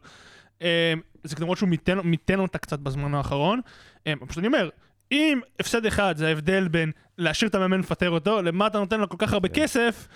[0.60, 0.64] Um,
[1.24, 3.60] זה למרות שהוא מיתן, מיתן אותה קצת בזמן האחרון.
[4.00, 4.70] Um, פשוט אני אומר,
[5.12, 6.92] אם הפסד אחד זה ההבדל בין
[7.22, 9.62] להשאיר את המאמן לפטר אותו, למה אתה נותן לו כל כך הרבה כן.
[9.62, 10.08] כסף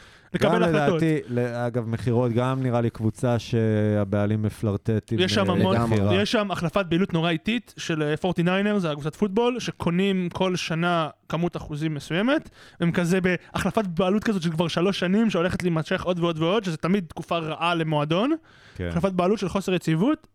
[0.43, 1.01] גם לקבל החלטות.
[1.01, 5.75] לדעתי, ל- אגב, מכירות, גם נראה לי קבוצה שהבעלים מפלרטט עם יש שם אה, המון,
[5.75, 6.21] לגמרי.
[6.21, 11.57] יש שם החלפת פעילות נורא איטית של 49ers, זה הקבוצת פוטבול, שקונים כל שנה כמות
[11.57, 12.49] אחוזים מסוימת,
[12.79, 16.77] הם כזה בהחלפת בעלות כזאת של כבר שלוש שנים, שהולכת להימשך עוד ועוד ועוד, שזה
[16.77, 18.35] תמיד תקופה רעה למועדון,
[18.75, 18.87] כן.
[18.87, 20.27] החלפת בעלות של חוסר יציבות.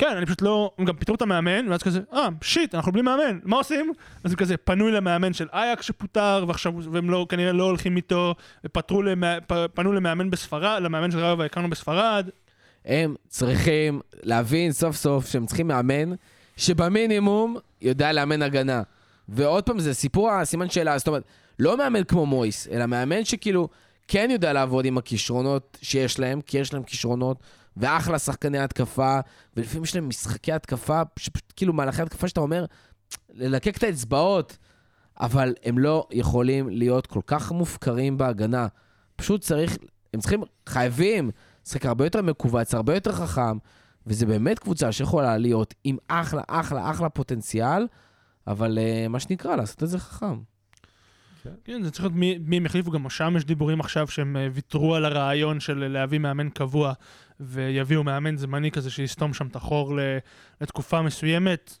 [0.00, 3.02] כן, אני פשוט לא, הם גם פיטרו את המאמן, ואז כזה, אה, שיט, אנחנו בלי
[3.02, 3.92] מאמן, מה עושים?
[4.24, 8.34] אז הם כזה פנוי למאמן של אייקס שפוטר, ועכשיו, והם לא, כנראה לא הולכים איתו,
[8.64, 9.38] ופתרו, למא,
[9.78, 12.28] למאמן בספרד, למאמן של רבא הכרנו בספרד,
[12.84, 16.14] הם צריכים להבין סוף סוף שהם צריכים מאמן
[16.56, 18.82] שבמינימום יודע לאמן הגנה.
[19.28, 21.22] ועוד פעם, זה סיפור הסימן שאלה, זאת אומרת,
[21.58, 23.68] לא מאמן כמו מויס, אלא מאמן שכאילו
[24.08, 27.36] כן יודע לעבוד עם הכישרונות שיש להם, כי יש להם כישרונות,
[27.76, 29.20] ואחלה שחקני התקפה,
[29.56, 32.64] ולפעמים יש להם משחקי התקפה, שפשוט כאילו מהלכי התקפה שאתה אומר,
[33.32, 34.56] ללקק את האצבעות,
[35.20, 38.66] אבל הם לא יכולים להיות כל כך מופקרים בהגנה.
[39.16, 39.76] פשוט צריך,
[40.14, 41.30] הם צריכים, חייבים,
[41.66, 43.58] לשחק הרבה יותר מכווץ, הרבה יותר חכם,
[44.06, 47.86] וזה באמת קבוצה שיכולה להיות עם אחלה, אחלה, אחלה פוטנציאל,
[48.46, 50.49] אבל uh, מה שנקרא, לעשות את זה חכם.
[51.64, 54.48] כן, זה צריך להיות מי, מי הם יחליפו, גם שם יש דיבורים עכשיו שהם אה,
[54.52, 56.92] ויתרו על הרעיון של להביא מאמן קבוע
[57.40, 59.98] ויביאו מאמן זמני כזה שיסתום שם את החור
[60.60, 61.78] לתקופה מסוימת.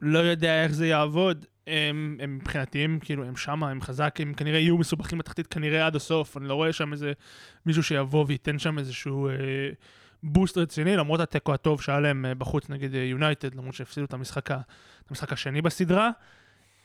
[0.00, 1.46] לא יודע איך זה יעבוד.
[1.66, 5.86] הם, הם מבחינתי, הם כאילו, הם שמה, הם חזק, הם כנראה יהיו מסובכים בתחתית כנראה
[5.86, 6.36] עד הסוף.
[6.36, 7.12] אני לא רואה שם איזה
[7.66, 9.34] מישהו שיבוא וייתן שם איזשהו אה,
[10.22, 14.50] בוסט רציני, למרות התיקו הטוב שהיה להם אה, בחוץ נגד יונייטד, למרות שהפסידו את המשחק,
[14.50, 16.10] את המשחק השני בסדרה.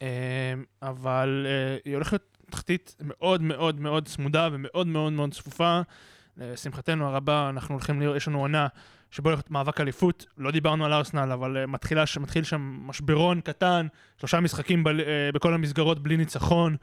[0.04, 5.82] אה, אבל אה, היא הולכת תחתית מאוד מאוד מאוד צמודה ומאוד מאוד מאוד צפופה.
[6.38, 8.68] לשמחתנו הרבה, אנחנו הולכים לראות, יש לנו עונה
[9.12, 13.88] שבו הולכת מאבק אליפות, לא דיברנו על ארסנל, אבל אה, מתחילה, מתחיל שם משברון קטן,
[14.18, 14.90] שלושה משחקים ב,
[15.34, 16.76] בכל המסגרות בלי ניצחון.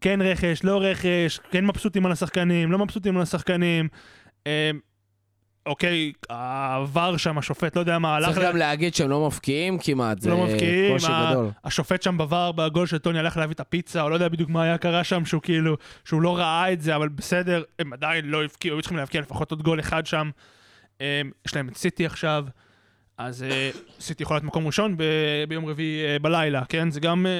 [0.00, 3.88] כן רכש, לא רכש, כן מבסוטים על השחקנים, לא מבסוטים על השחקנים.
[5.68, 8.26] אוקיי, העבר שם, השופט, לא יודע מה, הלך...
[8.28, 11.50] צריך ל- גם להגיד שהם לא מפקיעים כמעט, זה לא מבקיעים, קושי ה- גדול.
[11.64, 14.62] השופט שם בVAR בגול של טוני הלך להביא את הפיצה, או לא יודע בדיוק מה
[14.62, 18.44] היה קרה שם, שהוא כאילו, שהוא לא ראה את זה, אבל בסדר, הם עדיין לא
[18.44, 20.30] הבקיעו, היו צריכים להבקיע לפחות עוד גול אחד שם.
[21.00, 22.44] הם, יש להם את סיטי עכשיו,
[23.18, 23.70] אז אה,
[24.00, 25.02] סיטי יכול להיות מקום ראשון ב-
[25.48, 26.90] ביום רביעי אה, בלילה, כן?
[26.90, 27.32] זה גם אה,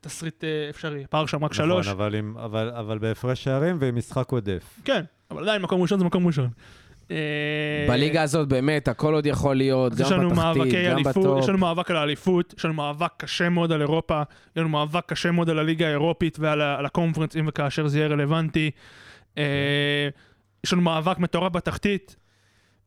[0.00, 1.88] תסריט אפשרי, פער שם רק שלוש.
[1.88, 4.62] נכון, אבל, אבל, אבל בהפרש שערים ועם משחק עודף.
[4.84, 6.48] כן, אבל עדיין מקום ראשון זה מקום ראשון.
[7.10, 11.38] אה, בליגה הזאת באמת הכל עוד יכול להיות, גם בתחתית, גם בטופ.
[11.38, 15.02] יש לנו מאבק על האליפות, יש לנו מאבק קשה מאוד על אירופה, יש לנו מאבק
[15.06, 18.70] קשה מאוד על הליגה האירופית ועל על הקונפרנס, אם וכאשר זה יהיה רלוונטי.
[19.38, 20.08] אה,
[20.64, 22.16] יש לנו מאבק מטורף בתחתית.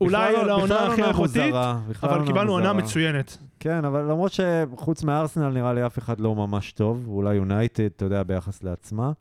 [0.01, 1.53] אולי בכלל לא- על העונה הכי עונה איכותית,
[2.03, 2.73] אבל עונה קיבלנו עונה.
[2.73, 3.37] מצוינת.
[3.59, 8.05] כן, אבל למרות שחוץ מארסנל נראה לי אף אחד לא ממש טוב, אולי יונייטד, אתה
[8.05, 9.11] יודע, ביחס לעצמה.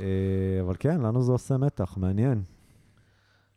[0.00, 0.04] אה,
[0.60, 2.42] אבל כן, לנו זה עושה מתח, מעניין.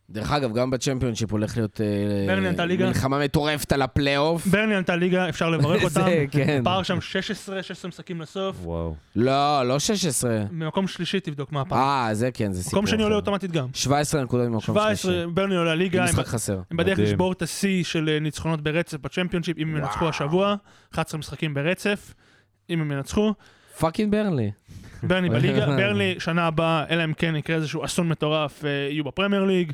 [0.09, 1.85] דרך אגב, גם בצ'מפיונשיפ הולך להיות אה,
[2.27, 2.87] ברני עלתה ליגה.
[2.87, 4.47] מלחמה מטורפת על הפלייאוף.
[4.47, 6.01] ברנלי עלתה ליגה, אפשר לברך אותם.
[6.05, 6.61] זה, כן.
[6.63, 8.55] פער שם 16, 16 משחקים לסוף.
[8.63, 8.95] וואו.
[9.15, 10.43] לא, לא 16.
[10.51, 11.79] ממקום שלישי תבדוק מה הפער.
[12.07, 13.03] אה, זה כן, זה סיפור מקום שני.
[13.03, 13.67] עולה אוטומטית גם.
[13.73, 15.27] 17 נקודות ממקום 17, שלישי.
[15.33, 15.99] ברנלי עולה ליגה.
[16.01, 16.59] עם הם- משחק חסר.
[16.71, 16.99] הם בדרך.
[16.99, 20.55] לשבור את השיא של אה, ניצחונות ברצף בצ'מפיונשיפ, אם הם ינצחו השבוע,
[20.93, 22.13] 11 משחקים ברצף,
[22.69, 23.33] אם הם ינצחו.
[23.79, 24.51] fucking ברנלי.
[25.03, 29.43] ברנלי בליגה, ברנלי שנה הבאה, אלא אם כן יקרה איזשהו אסון מטורף, אה, יהיו בפרמייר
[29.43, 29.71] ליג.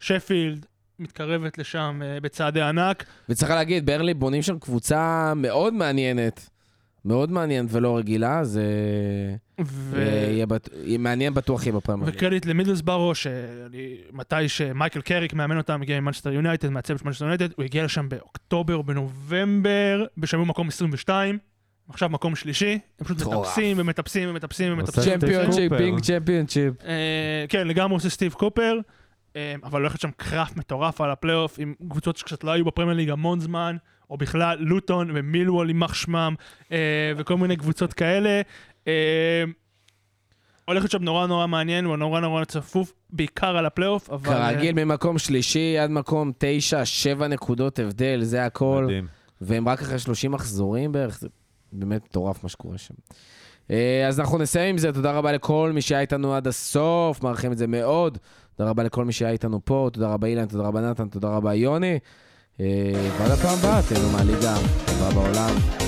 [0.00, 0.66] שפילד
[0.98, 3.04] מתקרבת לשם אה, בצעדי ענק.
[3.28, 6.48] וצריך להגיד, ברנלי בונים שם קבוצה מאוד מעניינת.
[7.04, 8.62] מאוד מעניינת ולא רגילה, זה
[9.64, 10.00] ו...
[10.30, 10.68] יהיה בט-
[10.98, 12.12] מעניין בטוח יהיה בפרמייר.
[12.14, 17.48] וקרדיט למידלסברו, שאני, מתי שמייקל קריק מאמן אותם, הגיע ממנצ'סטר יונייטד, מהצוות של מנצ'סטר יונייטד,
[17.56, 21.38] הוא הגיע לשם באוקטובר או בנובמבר, בשבוע מקום 22,
[21.88, 23.22] עכשיו מקום שלישי, הם פשוט.
[23.22, 25.18] מטפסים ומטפסים ומטפסים ומטפסים.
[25.68, 25.78] קופר.
[25.78, 26.72] בינג צ'מפיונשיפ.
[26.84, 28.80] אה, כן, לגמרי עושה סטיב קופר, אה,
[29.64, 33.40] אבל הולכת שם קראפ מטורף על הפלייאוף, עם קבוצות שקצת לא היו בפרמייר ליג המון
[33.40, 33.76] זמן,
[34.10, 36.34] או בכלל לוטון ומילוול יימח שמם,
[36.72, 38.40] אה, וכל מיני קבוצות כאלה.
[38.88, 39.44] אה,
[40.64, 44.32] הולכת שם נורא נורא מעניין, הוא נורא נורא צפוף, בעיקר על הפלייאוף, אבל...
[44.32, 48.84] אה, כרגיל ממקום שלישי עד מקום תשע, שבע נקודות הבדל, זה הכל.
[48.84, 49.06] מדהים.
[49.40, 51.28] והם רק אחרי 30 מחזורים בערך, זה
[51.72, 52.94] באמת מטורף מה שקורה שם.
[53.70, 57.52] אה, אז אנחנו נסיים עם זה, תודה רבה לכל מי שהיה איתנו עד הסוף, מעריכים
[57.52, 58.18] את זה מאוד.
[58.58, 61.54] תודה רבה לכל מי שהיה איתנו פה, תודה רבה אילן, תודה רבה נתן, תודה רבה
[61.54, 61.98] יוני.
[62.60, 62.66] אה,
[63.18, 65.87] ועד הפעם הבאה, תהנו מהליגה הטובה בעולם.